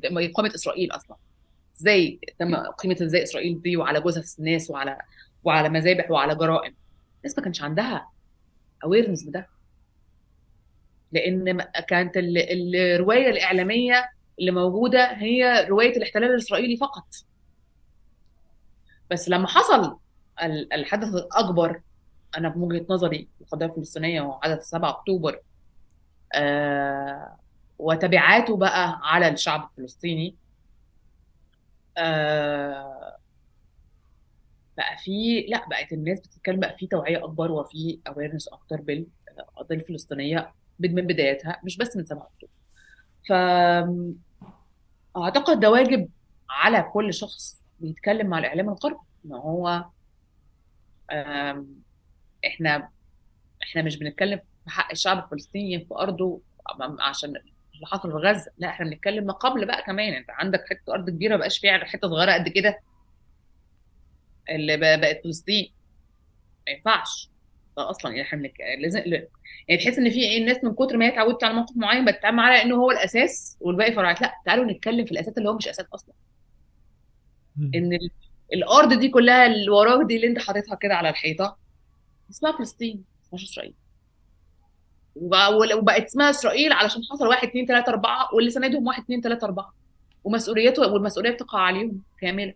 [0.05, 1.17] إقامة إسرائيل أصلا.
[1.81, 4.99] إزاي تم قيمه إزاي إسرائيل دي وعلى جثث الناس وعلى
[5.45, 6.75] وعلى مذابح وعلى جرائم؟
[7.19, 8.09] الناس ما كانش عندها
[8.85, 9.47] اويرنس بده.
[11.13, 14.09] لأن كانت ال- الرواية الإعلامية
[14.41, 17.05] اللي موجودة هي رواية الاحتلال الإسرائيلي فقط.
[19.11, 19.97] بس لما حصل
[20.43, 21.81] ال- الحدث الأكبر
[22.37, 25.41] أنا بوجهه نظري القضية الفلسطينية وعدد 7 أكتوبر
[26.35, 27.37] آه
[27.79, 30.35] وتبعاته بقى على الشعب الفلسطيني
[31.99, 33.17] آه
[34.77, 40.53] بقى في لا بقت الناس بتتكلم بقى في توعية أكبر وفي اويرنس أكتر بالقضية الفلسطينية
[40.81, 42.53] من بدايتها مش بس من 7 أكتوبر.
[45.15, 46.09] فاعتقد ده واجب
[46.51, 49.85] على كل شخص بيتكلم مع الإعلام الغربي إن هو
[52.47, 52.91] إحنا
[53.63, 56.41] إحنا مش بنتكلم في حق الشعب الفلسطيني في أرضه
[57.01, 60.13] عشان اللي حصل في غزة لا إحنا بنتكلم ما قبل بقى كمان.
[60.15, 62.81] أنت عندك حتة أرض كبيرة ما بقاش فيها حتة صغيرة قد كده
[64.51, 65.73] اللي بقت فلسطين.
[66.67, 67.31] ما ينفعش.
[67.77, 68.49] ده أصلا يعني إحنا
[68.83, 69.01] لازم
[69.69, 72.41] يعني تحس إن في إيه الناس من كتر ما هي اتعودت على موقف معين بتتعامل
[72.41, 75.87] على انه هو الأساس والباقي فرعات لا تعالوا نتكلم في الأساس اللي هو مش أساس
[75.95, 76.15] أصلا.
[77.59, 78.11] إن ال-
[78.53, 81.57] الأرض دي كلها اللي وراك دي اللي أنت حاططها كده على الحيطة
[82.31, 83.75] اسمها فلسطين اسمهاش إسرائيل.
[85.79, 89.75] وبقت اسمها إسرائيل علشان حصل واحد اتنين تلاتة أربعة واللي ساندهم واحد اتنين تلاتة أربعة.
[90.25, 92.55] ومسؤوليته والمسؤولية بتقع عليهم كاملة.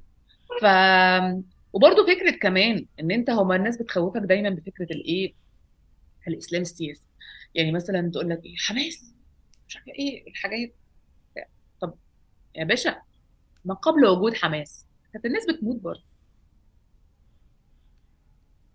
[0.61, 0.65] ف
[1.73, 5.35] وبرضه فكرة كمان إن أنت هما الناس بتخوفك دايما بفكرة الإيه؟
[6.29, 7.07] الإسلام السياسي.
[7.55, 9.15] يعني مثلا تقول لك إيه؟ حماس
[9.69, 10.75] مش عارفة إيه الحاجات.
[11.81, 11.95] طب
[12.57, 12.97] يا باشا
[13.65, 14.87] ما قبل وجود حماس.
[15.13, 16.03] كانت الناس بتموت برضه.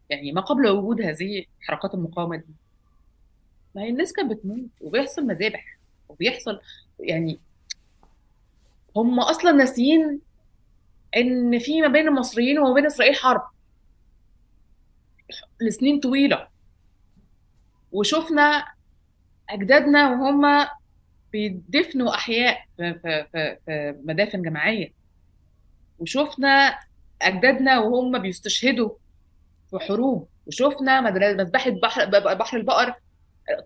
[0.10, 2.54] يعني ما قبل وجود هذه حركات المقاومة دي.
[3.76, 5.80] ما هي الناس كانت بتموت وبيحصل مذابح
[6.10, 6.60] وبيحصل
[7.00, 7.40] يعني
[8.96, 10.22] هم أصلا ناسيين
[11.18, 13.42] إن في ما بين المصريين وما بين إسرائيل حرب.
[15.62, 16.48] لسنين طويلة.
[17.92, 18.66] وشفنا
[19.50, 20.68] أجدادنا وهم
[21.32, 24.94] بيدفنوا أحياء في, في, في, في مدافن جماعية.
[26.00, 26.80] وشفنا
[27.22, 28.90] أجدادنا وهم بيستشهدوا
[29.70, 30.28] في حروب.
[30.48, 31.02] وشفنا
[31.34, 32.94] مذبحه بحر بحر البقر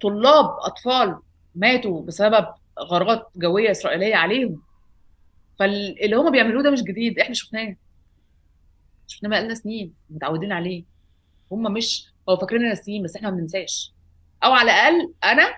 [0.02, 1.20] طلاب أطفال
[1.56, 2.48] ماتوا بسبب
[2.80, 4.62] غارات جوية إسرائيلية عليهم.
[5.60, 7.76] فاللي هم بيعملوه ده مش جديد إحنا شفناه.
[9.08, 10.84] شفناه بقالنا سنين متعودين عليه.
[11.52, 13.94] هم مش هو فاكريننا ناسيين بس إحنا ما بننساش.
[14.44, 15.54] أو على الأقل أنا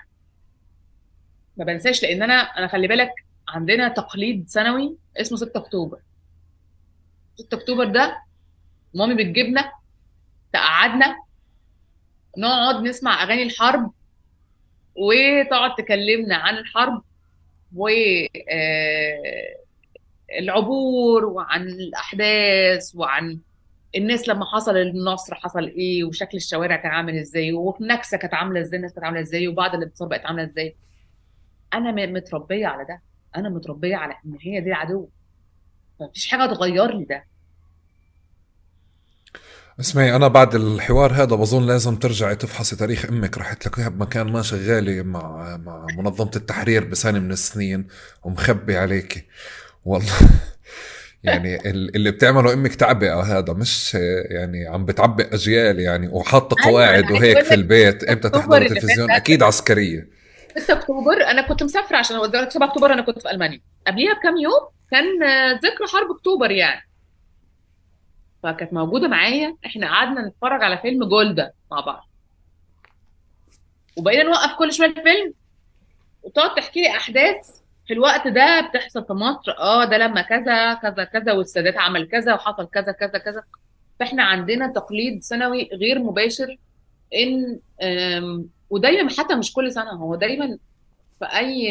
[1.57, 3.11] ما بنساش لأن أنا أنا خلي بالك
[3.49, 5.99] عندنا تقليد سنوي اسمه 6 أكتوبر.
[7.35, 8.17] 6 أكتوبر ده
[8.93, 9.71] مامي بتجيبنا
[10.53, 11.15] تقعدنا
[12.37, 13.91] نقعد نسمع أغاني الحرب
[14.95, 17.01] وتقعد تكلمنا عن الحرب
[17.75, 17.87] و
[18.51, 19.55] آه،
[20.39, 23.39] العبور وعن الأحداث وعن
[23.95, 28.77] الناس لما حصل النصر حصل إيه وشكل الشوارع كان عامل إزاي والنكسه كانت عاملة إزاي
[28.77, 30.75] الناس كانت عاملة إزاي وبعد الانتصار بقت عاملة إزاي.
[31.75, 33.01] أنا متربية على ده.
[33.35, 35.09] أنا متربية على إن هي دي العدو.
[36.01, 37.25] مفيش حاجة تغير لي ده.
[39.79, 43.37] اسمعي أنا بعد الحوار هذا بظن لازم ترجعي تفحصي تاريخ أمك.
[43.37, 47.87] رحت لك اياها بمكان ما شغالة مع مع منظمة التحرير بسنه من السنين
[48.23, 49.23] ومخبي عليكي
[49.85, 50.13] والله
[51.23, 53.93] يعني ال- اللي بتعمله أمك تعبئة هذا مش
[54.29, 58.03] يعني عم بتعبئ أجيال يعني وحاطة أيوه قواعد وهيك في البيت.
[58.03, 60.14] إمتى تحضر اللي تلفزيون فات أكيد عسكرية.
[60.57, 61.23] 6 أكتوبر.
[61.23, 63.61] أنا كنت مسافرة عشان أقول لك 7 أكتوبر أنا كنت في ألمانيا.
[63.87, 65.23] قبليها بكام يوم كان
[65.53, 66.89] ذكرى حرب أكتوبر يعني.
[68.43, 69.57] فكانت موجودة معايا.
[69.65, 72.09] إحنا قعدنا نتفرج على فيلم جولدا مع بعض.
[73.97, 75.33] وبقينا نوقف كل شوية الفيلم.
[76.23, 79.51] وتقعد تحكي لي أحداث في الوقت ده بتحصل في مصر.
[79.59, 83.43] آه ده لما كذا كذا كذا والسادات عمل كذا وحصل كذا كذا كذا.
[83.99, 86.57] فإحنا عندنا تقليد سنوي غير مباشر
[87.15, 87.59] إن
[88.75, 90.57] ودايما حتى مش كل سنة هو دايما
[91.19, 91.67] في أي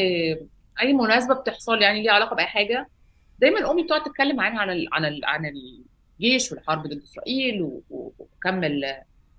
[0.81, 2.89] أي مناسبة بتحصل يعني ليها علاقة بأي حاجة
[3.39, 5.43] دايما امي بتقعد تتكلم معانا عن ال عن ال عن
[6.21, 8.85] الجيش والحرب ضد إسرائيل و- و- وكمل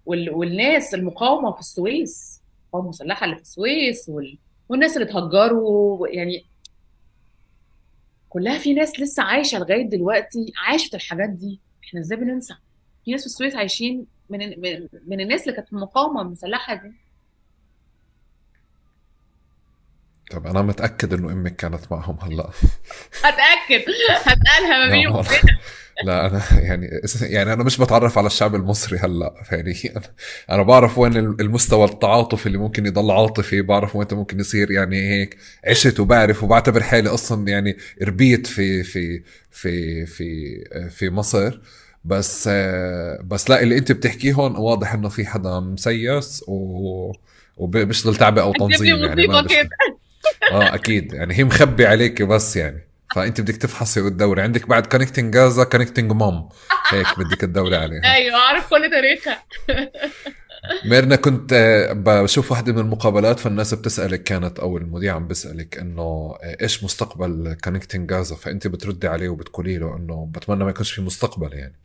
[0.06, 4.38] وال والناس المقاومة في السويس المقاومة المسلحة اللي في السويس وال
[4.70, 6.46] والناس اللي اتهجروا يعني
[8.30, 11.60] كلها في ناس لسه عايشة لغاية دلوقتي عاشت الحاجات دي.
[11.84, 12.54] إحنا إزاي بننسى؟
[13.06, 14.40] في ناس في السويس عايشين من,
[15.08, 16.92] من الناس اللي كانت في المقاومة المسلحة دي.
[20.32, 22.50] طب أنا متأكد إنه أمك كانت معهم هلأ.
[23.24, 23.86] هتأكد.
[24.26, 25.24] هتقالها ما بيني
[26.04, 29.34] لا أنا يعني يعني أنا مش بتعرف على الشعب المصري هلأ.
[29.52, 29.74] يعني
[30.52, 33.62] أنا بعرف وين المستوى التعاطف اللي ممكن يضل عاطفي.
[33.62, 35.38] بعرف وين ممكن يصير يعني هيك
[35.68, 41.60] عشت وبعرف وبعتبر حالي أصلا يعني ربيت في في في في في مصر.
[42.06, 42.48] بس
[43.24, 47.12] بس لا اللي أنت بتحكيه هون واضح إنه في حدا مسيس و
[47.58, 49.48] وبيشتغل تعبئة أو تنظيم يعني ما
[50.52, 51.14] آه أكيد.
[51.14, 52.88] يعني هي مخبي عليك بس يعني.
[53.16, 54.42] فانت بدك تفحصي وتدوري.
[54.42, 56.50] عندك بعد Connecting Gaza Connecting مام
[56.90, 58.02] هيك بدك تدوري عليها.
[58.16, 59.44] أيوه عارف كل تاريخها
[60.86, 66.02] ميرنا كنت آه، بشوف واحدة من المقابلات فالناس بتسألك كانت أو المذيع عم بسألك إنه
[66.02, 71.02] آه، إيش مستقبل Connecting Gaza فأنت بتردي عليه وبتقولي له إنه بتمنى ما يكونش في
[71.02, 71.76] مستقبل يعني.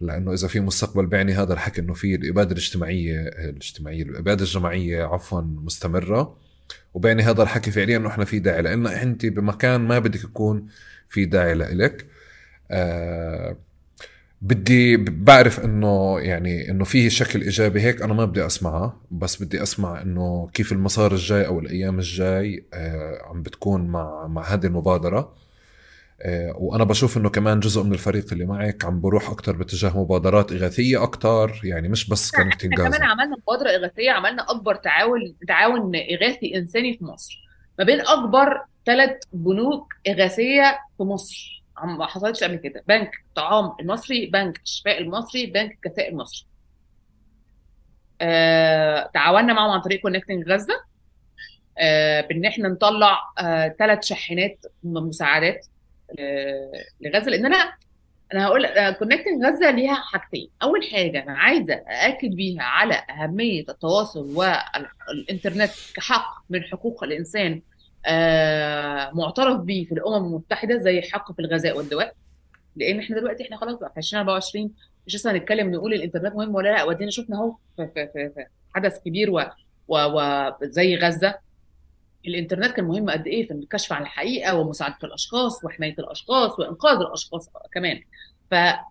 [0.00, 5.40] لأنه إذا في مستقبل بيعني هذا الحكي إنه في الإبادة الاجتماعية الاجتماعية الإبادة الجماعية عفوا
[5.40, 6.36] مستمرة.
[6.94, 10.66] وبيعني هذا الحكي فعليا إنه إحنا في داعي لأن أنت بمكان ما بدك يكون
[11.08, 12.06] في داعي لإلك.
[12.70, 13.56] آه
[14.42, 19.62] بدي بعرف إنه يعني إنه فيه شكل إيجابي هيك أنا ما بدي اسمعها بس بدي
[19.62, 25.34] أسمع إنه كيف المسار الجاي أو الأيام الجاي آه عم بتكون مع مع هذه المبادرة.
[26.54, 31.02] وأنا بشوف إنه كمان جزء من الفريق اللي معك عم بروح أكثر باتجاه مبادرات إغاثية
[31.02, 36.56] أكثر يعني مش بس connecting إحنا كمان عملنا مبادرة إغاثية عملنا أكبر تعاون تعاون إغاثي
[36.56, 37.38] إنساني في مصر.
[37.78, 41.64] ما بين أكبر ثلاث بنوك إغاثية في مصر.
[41.84, 42.84] ما حصلتش قبل كده.
[42.88, 46.46] بنك الطعام المصري بنك الشفاء المصري بنك الكساء المصري.
[48.20, 50.74] آه، تعاوننا معهم عن طريق Connecting غزه
[51.78, 53.18] آه، بإن إحنا نطلع
[53.78, 55.66] ثلاث شاحنات من مساعدات.
[55.66, 55.79] آه،
[57.00, 57.72] لغزة لأن أنا
[58.34, 58.66] أنا هقول
[58.98, 60.50] كونكتنج غزة ليها حاجتين.
[60.62, 67.62] أول حاجة أنا عايزة أأكد بيها على أهمية التواصل والإنترنت كحق من حقوق الإنسان
[68.06, 72.14] آه، معترف به في الأمم المتحدة زي حق في الغذاء والدواء.
[72.76, 74.70] لأن إحنا دلوقتي إحنا خلاص في 2024
[75.06, 78.08] مش لسه هنتكلم نقول الإنترنت مهم ولا لأ ودينا شفنا أهو في,
[78.74, 79.42] حدث كبير و,
[80.96, 81.34] غزة.
[82.26, 87.48] الإنترنت كان مهم قد إيه في الكشف عن الحقيقة ومساعدة الأشخاص وحماية الأشخاص وإنقاذ الأشخاص
[87.72, 88.00] كمان.
[88.50, 88.82] فانا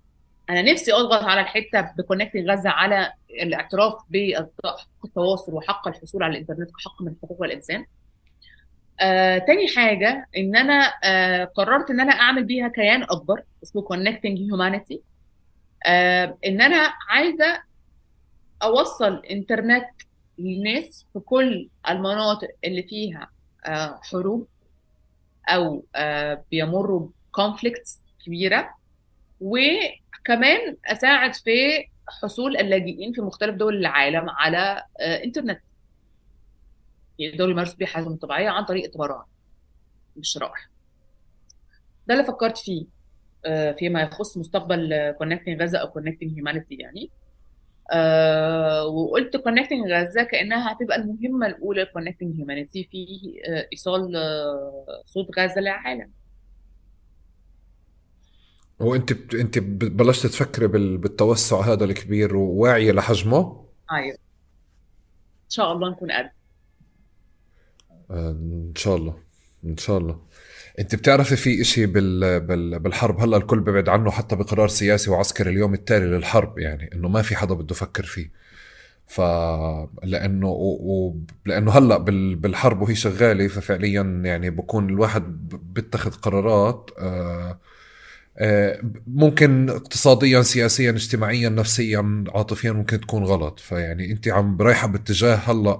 [0.61, 7.01] نفسي أضغط على الحتة بكونكتنج غزة على الاعتراف بحق التواصل وحق الحصول على الإنترنت كحق
[7.01, 7.85] من حقوق الإنسان.
[9.01, 14.37] آه، تاني حاجة إن أنا آه، قررت إن أنا أعمل بيها كيان أكبر اسمه Connecting
[14.51, 14.97] Humanity.
[15.85, 17.61] آه، إن أنا عايزة
[18.63, 19.85] أوصل إنترنت
[20.39, 23.29] للناس في كل المناطق اللي فيها
[23.65, 24.47] آه، حروب
[25.49, 28.69] أو آه، بيمروا بكونفليكتس كبيرة.
[29.41, 31.51] وكمان أساعد في
[32.07, 35.59] حصول اللاجئين في مختلف دول العالم على آه، إنترنت
[37.19, 39.25] يقدروا يمارسوا بيه حياتهم الطبيعية عن طريق التبرع
[40.15, 40.69] بالشرائح
[42.07, 42.85] ده اللي فكرت فيه
[43.45, 47.09] آه، فيما يخص مستقبل Connecting غزه أو Connecting Humanity يعني.
[47.91, 53.07] آه، وقلت Connecting غزة كأنها هتبقى المهمة الأولى Connecting Humanity في
[53.47, 56.11] آه، إيصال آه، صوت غزة للعالم.
[58.79, 59.35] وأنت بت...
[59.35, 60.97] أنت بلشت تفكري بال...
[60.97, 64.17] بالتوسع هذا الكبير وواعيه لحجمه؟ أيوه.
[65.45, 66.29] إن شاء الله نكون قد.
[68.11, 69.17] إن شاء الله.
[69.65, 70.19] إن شاء الله.
[70.79, 72.39] انت بتعرفي في إشي بال...
[72.39, 72.79] بال...
[72.79, 77.21] بالحرب؟ هلأ الكل بيبعد عنه حتى بقرار سياسي وعسكري اليوم التالي للحرب يعني إنه ما
[77.21, 78.31] في حدا بده يفكر فيه.
[79.07, 79.21] ف
[80.03, 81.15] لأنه و...
[81.45, 82.35] لأنه هلأ بال...
[82.35, 87.59] بالحرب وهي شغالة ففعليا يعني بكون الواحد بيتخذ قرارات آه...
[88.37, 93.59] آه، ممكن اقتصاديا سياسيا اجتماعيا نفسيا عاطفيا ممكن تكون غلط.
[93.59, 95.79] فيعني أنت عم رايحه باتجاه هلأ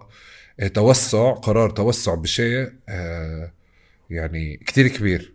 [0.60, 3.59] آه، توسع قرار توسع بشيء آه،
[4.10, 5.34] يعني كتير كبير.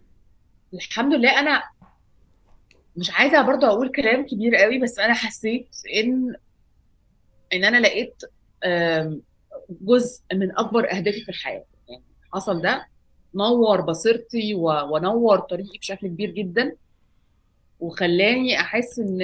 [0.74, 1.62] الحمد لله أنا
[2.96, 6.34] مش عايزة برضه أقول كلام كبير قوي بس أنا حسيت إن
[7.52, 8.22] إن أنا لقيت
[9.70, 11.64] جزء من أكبر أهدافي في الحياة.
[11.88, 12.02] يعني
[12.32, 12.86] حصل ده
[13.34, 16.76] نور بصيرتي ونور طريقي بشكل كبير جدا
[17.80, 19.18] وخلاني أحس إن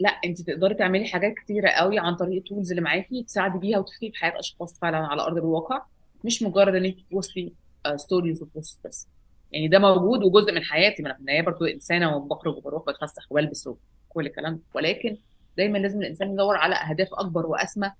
[0.00, 3.78] لأ انت تقدري تعملي حاجات كتيرة قوي عن طريق ال tools اللي معاكي تساعدي بيها
[3.78, 5.82] وتفيدي في حياة أشخاص فعلا على أرض الواقع.
[6.24, 7.52] مش مجرد إن انت تبوستي
[7.96, 9.08] stories و post بس.
[9.52, 13.22] يعني ده موجود وجزء من حياتي ما أنا في النهايه برضه إنسانة وبخرج وبروح بتفسح
[13.30, 15.16] وبلبس وكل الكلام ولكن
[15.56, 17.92] دايما لازم الإنسان يدور على أهداف أكبر وأسمى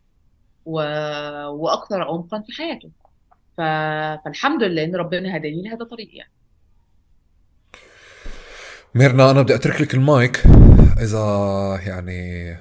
[0.66, 0.80] و...
[1.48, 2.90] وأكثر عمقا في حياته.
[3.56, 3.60] ف...
[4.24, 6.30] فالحمد لله إن ربنا هداني لهذا الطريق يعني.
[8.94, 10.42] ميرنا أنا بدي أترك لك المايك.
[11.00, 12.56] إذا يعني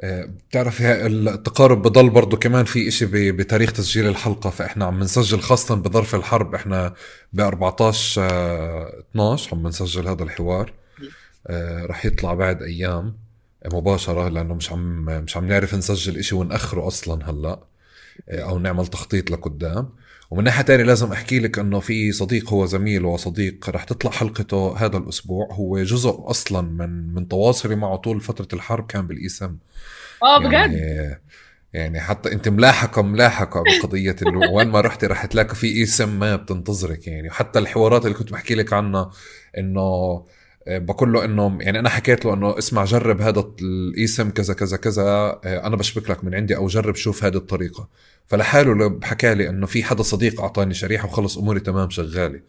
[0.00, 5.74] آه، بتعرفي التقارب بضل برضه كمان في إشي بتاريخ تسجيل الحلقة فإحنا عم نسجل خاصة
[5.74, 6.94] بظرف الحرب إحنا
[7.32, 8.22] ب 14
[9.10, 10.72] 12 عم نسجل هذا الحوار.
[11.46, 13.16] آه، رح يطلع بعد أيام
[13.72, 17.60] مباشرة لأنه مش عم مش عم نعرف نسجل إشي ونأخره أصلا هلأ
[18.28, 19.88] آه، أو نعمل تخطيط لقدام.
[20.30, 24.76] ومن ناحية تانية لازم أحكي لك إنه في صديق هو زميل وصديق رح تطلع حلقته
[24.76, 25.48] هذا الأسبوع.
[25.52, 29.56] هو جزء أصلا من من تواصلي معه طول فترة الحرب كان بالإيسم.
[30.22, 31.20] آه بجد؟ يعني
[31.72, 36.36] يعني حتى أنت ملاحقة ملاحقة بقضية انه وين ما رحتي رح تلاقي في إيسم ما
[36.36, 37.28] بتنتظرك يعني.
[37.28, 39.10] وحتى الحوارات اللي كنت بحكي لك عنها
[39.58, 40.24] إنه
[40.68, 45.02] بقول له انه يعني أنا حكيت له إنه اسمع جرب هذا الايسم كذا كذا كذا
[45.02, 47.88] آه، أنا بشبك لك من عندي أو جرب شوف هذه الطريقة.
[48.26, 52.40] فلحاله حكى لي إنه في حدا صديق أعطاني شريحة وخلص أموري تمام شغالة.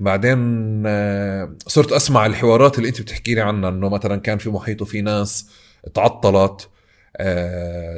[0.00, 0.38] بعدين
[0.86, 5.00] آه، صرت أسمع الحوارات اللي أنت بتحكي لي عنها إنه مثلا كان في محيطه في
[5.00, 5.46] ناس
[5.94, 6.68] تعطلت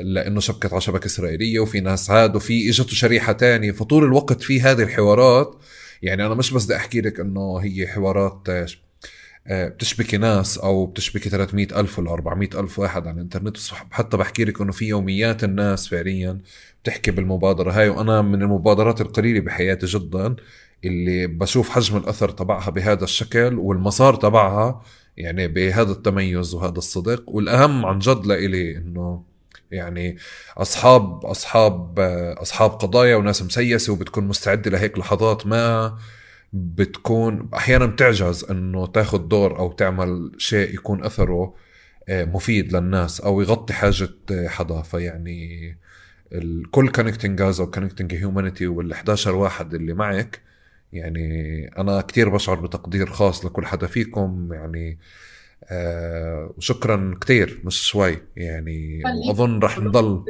[0.02, 3.72] لأنه شبكت على شبكة إسرائيلية وفي ناس عاد وفي اجته شريحة تانية.
[3.72, 5.56] فطول الوقت في هذه الحوارات
[6.02, 8.66] يعني أنا مش بس بدي أحكي لك إنه هي حوارات آه،
[9.50, 13.56] بتشبكي ناس أو بتشبكي 300 ألف ولا 400 ألف وأحد على الإنترنت.
[13.90, 16.38] حتى بحكي لك إنه في يوميات الناس فعليا
[16.82, 20.36] بتحكي بالمبادرة هاي وأنا من المبادرات القليلة بحياتي جدا
[20.84, 24.82] اللي بشوف حجم الأثر تبعها بهذا الشكل والمسار تبعها
[25.16, 27.30] يعني بهذا التميز وهذا الصدق.
[27.30, 29.22] والأهم عن جد لإلي إنه
[29.70, 30.16] يعني
[30.56, 35.96] أصحاب أصحاب آه، أصحاب قضايا وناس مسيسة وبتكون مستعدة لهيك لحظات ما
[36.54, 41.54] بتكون أحيانا بتعجز إنه تاخذ دور أو تعمل شيء يكون أثره
[42.08, 44.82] آه، مفيد للناس أو يغطي حاجة آه، حدا.
[44.82, 45.76] فيعني
[46.32, 50.40] الكل Connecting Gaza و Connecting Humanity وال 11 واحد اللي معك
[50.92, 54.52] يعني أنا كتير بشعر بتقدير خاص لكل حدا فيكم.
[54.52, 54.98] يعني
[55.64, 58.18] آه وشكرا كتير مش شوي.
[58.36, 60.24] يعني واظن رح نضل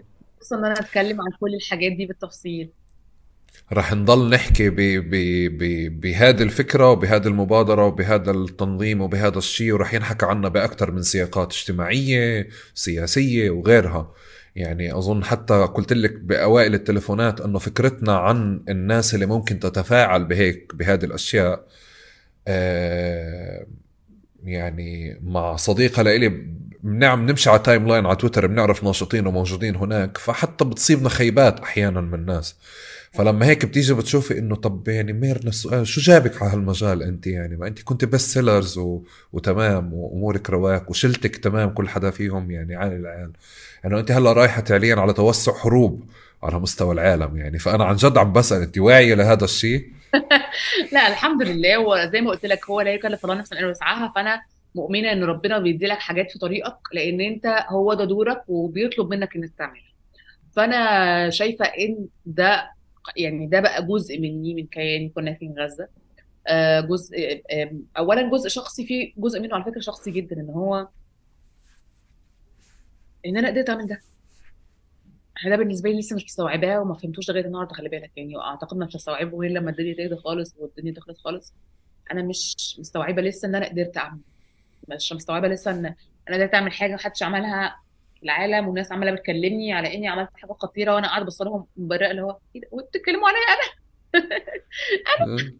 [0.52, 2.70] ان أنا أتكلم عن كل الحاجات دي بالتفصيل.
[3.72, 4.70] رح نضل نحكي
[5.88, 12.48] بهذه الفكرة وبهذه المبادرة وبهذا التنظيم وبهذا الشيء ورح ينحكى عنها بأكثر من سياقات اجتماعية
[12.74, 14.12] سياسية وغيرها.
[14.56, 20.72] يعني أظن حتى قلت لك بأوائل التلفونات أنه فكرتنا عن الناس اللي ممكن تتفاعل بهيك
[20.74, 21.66] بهذه الأشياء
[22.48, 23.66] آه
[24.44, 26.46] يعني مع صديقة لإلي
[26.82, 32.14] نعم نمشي على timeline على تويتر بنعرف ناشطين وموجودين هناك فحتى بتصيبنا خيبات أحيانا من
[32.14, 32.56] الناس.
[33.14, 37.56] فلما هيك بتيجي بتشوفي إنه طب يعني ميرنا السؤال شو جابك على هالمجال أنت يعني؟
[37.56, 39.02] ما أنت كنت best sellers و...
[39.32, 43.32] وتمام وأمورك رواق وشلتك تمام كل حدا فيهم يعني عالي العال
[43.84, 46.04] انه أنت هلأ رايحة فعليا على توسع حروب
[46.42, 47.58] على مستوى العالم يعني.
[47.58, 49.92] فأنا عن جد عم بسأل أنت واعية لهذا الشيء؟
[50.92, 51.78] لا الحمد لله.
[51.78, 54.12] وزي ما قلت لك هو لا يكلف الله نفسا إلا وسعها.
[54.14, 54.40] فأنا
[54.74, 59.36] مؤمنة إن ربنا بيدي لك حاجات في طريقك لأن أنت هو ده دورك وبيطلب منك
[59.36, 59.94] إنك تعملها.
[60.56, 62.73] فأنا شايفة إن ده
[63.16, 65.88] يعني ده بقى جزء مني من كياني كنا في غزة.
[66.46, 67.42] آه، جزء
[67.98, 70.88] اولا جزء شخصي فيه جزء منه على فكرة شخصي جدا إن هو
[73.26, 74.00] إن أنا قدرت أعمل ده.
[75.36, 78.10] إحنا ده بالنسبة لي لسه مش مستوعباه وما فهمتوش لغاية النهارده خلي بالك.
[78.16, 81.54] يعني أعتقد مش هستوعبه غير لما الدنيا تهدى خالص والدنيا تخلص خالص.
[82.12, 84.20] أنا مش مستوعبة لسه إن أنا قدرت أعمل.
[84.88, 85.94] مش مستوعبة لسه إن
[86.28, 87.76] أنا قدرت أعمل حاجة محدش عملها
[88.24, 92.22] العالم والناس عمالة بتكلمني على إني عملت حاجة خطيرة وأنا قاعدة بص لهم مبرئه اللي
[92.22, 94.24] هو إيه ده؟ وبتتكلموا عليا أنا؟
[95.20, 95.52] أنا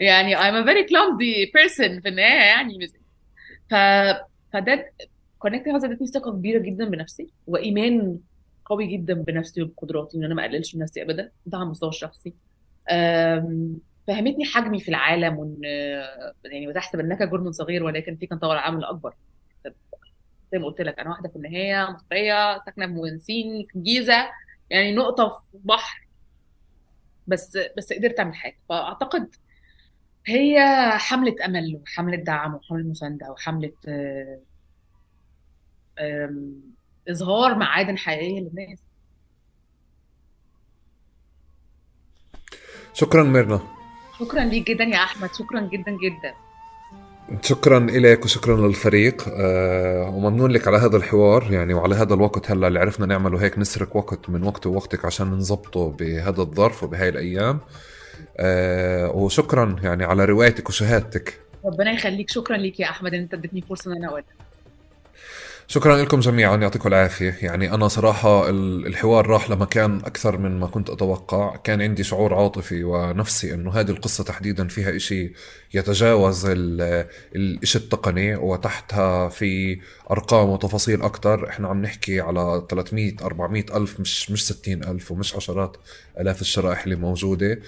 [0.00, 2.88] يعني I'm a very clumsy person في النهاية يعني.
[3.70, 3.74] ف
[4.52, 4.92] فده
[5.38, 8.18] كونكت هاوس ادتني ثقة كبيرة جدا بنفسي وإيمان
[8.64, 11.30] قوي جدا بنفسي وبقدراتي إن أنا ما أقللش من نفسي ابدا.
[11.46, 12.34] ده على المستوى الشخصي.
[14.06, 15.58] فهمتني حجمي في العالم وإن
[16.44, 19.14] يعني بتحسب انك جرم صغير ولكن فيك انت العامل الأكبر.
[20.52, 24.30] زي ما قلت لك أنا واحدة في النهاية مصرية ساكنة في مهندسين في الجيزة
[24.70, 26.06] يعني نقطة في بحر
[27.26, 28.58] بس بس قدرت أعمل حاجة.
[28.68, 29.34] فأعتقد
[30.26, 30.60] هي
[30.98, 33.72] حملة أمل وحملة دعم وحملة مساندة وحملة
[37.08, 38.78] إظهار معادن حقيقية للناس.
[42.94, 43.60] شكرا ميرنا.
[44.18, 45.34] شكرا ليك جدا يا أحمد.
[45.34, 46.34] شكرا جدا جدا.
[47.42, 49.24] شكرا لك وشكرا للفريق.
[49.28, 53.58] أه وممنون لك على هذا الحوار يعني وعلى هذا الوقت هلأ اللي عرفنا نعمله هيك
[53.58, 57.60] نسرق وقت من وقت ووقتك عشان نظبطه بهذا الظرف وبهاي الأيام.
[58.36, 61.40] أه وشكرا يعني على روايتك وشهادتك.
[61.64, 62.30] ربنا يخليك.
[62.30, 64.41] شكرا لك يا أحمد إن أنت اديتني فرصة إن أنا اقولها
[65.72, 67.36] شكرا لكم جميعا يعطيكم العافية.
[67.42, 71.56] يعني أنا صراحة الحوار راح لمكان أكثر من ما كنت أتوقع.
[71.56, 75.32] كان عندي شعور عاطفي ونفسي أنه هذه القصة تحديدا فيها إشي
[75.74, 76.46] يتجاوز
[77.34, 79.80] الإشي التقني وتحتها في
[80.10, 81.48] أرقام وتفاصيل أكثر.
[81.48, 85.76] إحنا عم نحكي على 300 400 ألف مش مش 60 ألف ومش عشرات
[86.20, 87.58] ألاف الشرائح اللي موجودة.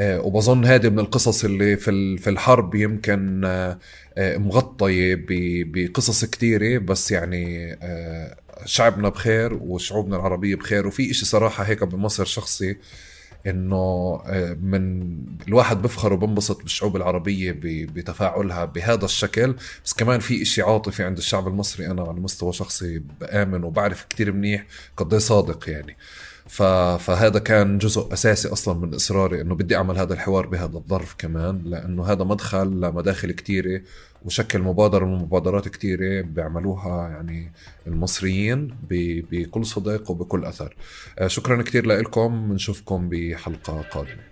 [0.00, 3.78] وبظن هذه من القصص اللي في في الحرب يمكن آه،
[4.18, 5.24] آه، مغطية
[5.64, 7.78] بقصص كثيرة بس يعني
[8.64, 10.86] شعبنا بخير وشعوبنا العربية بخير.
[10.86, 12.76] وفي إشي صراحة هيك بمصر شخصي
[13.46, 14.20] إنه
[14.62, 15.16] من
[15.48, 19.54] الواحد بفخر وبنبسط بالشعوب العربية بتفاعلها بهذا الشكل.
[19.84, 24.32] بس كمان في إشي عاطفي عند الشعب المصري أنا على مستوى شخصي بآمن وبعرف كتير
[24.32, 24.66] منيح
[24.96, 25.96] قد صادق يعني.
[26.48, 31.62] فهذا كان جزء أساسي أصلا من إصراري إنه بدي أعمل هذا الحوار بهذا الظرف كمان
[31.64, 33.80] لأنه هذا مدخل لمداخل كثيره
[34.24, 37.52] وشكل مبادرة من مبادرات كثيره بيعملوها يعني
[37.86, 40.76] المصريين بكل صدق وبكل أثر.
[41.18, 44.27] آه، شكرا كثير لكم بنشوفكم بحلقة قادمة.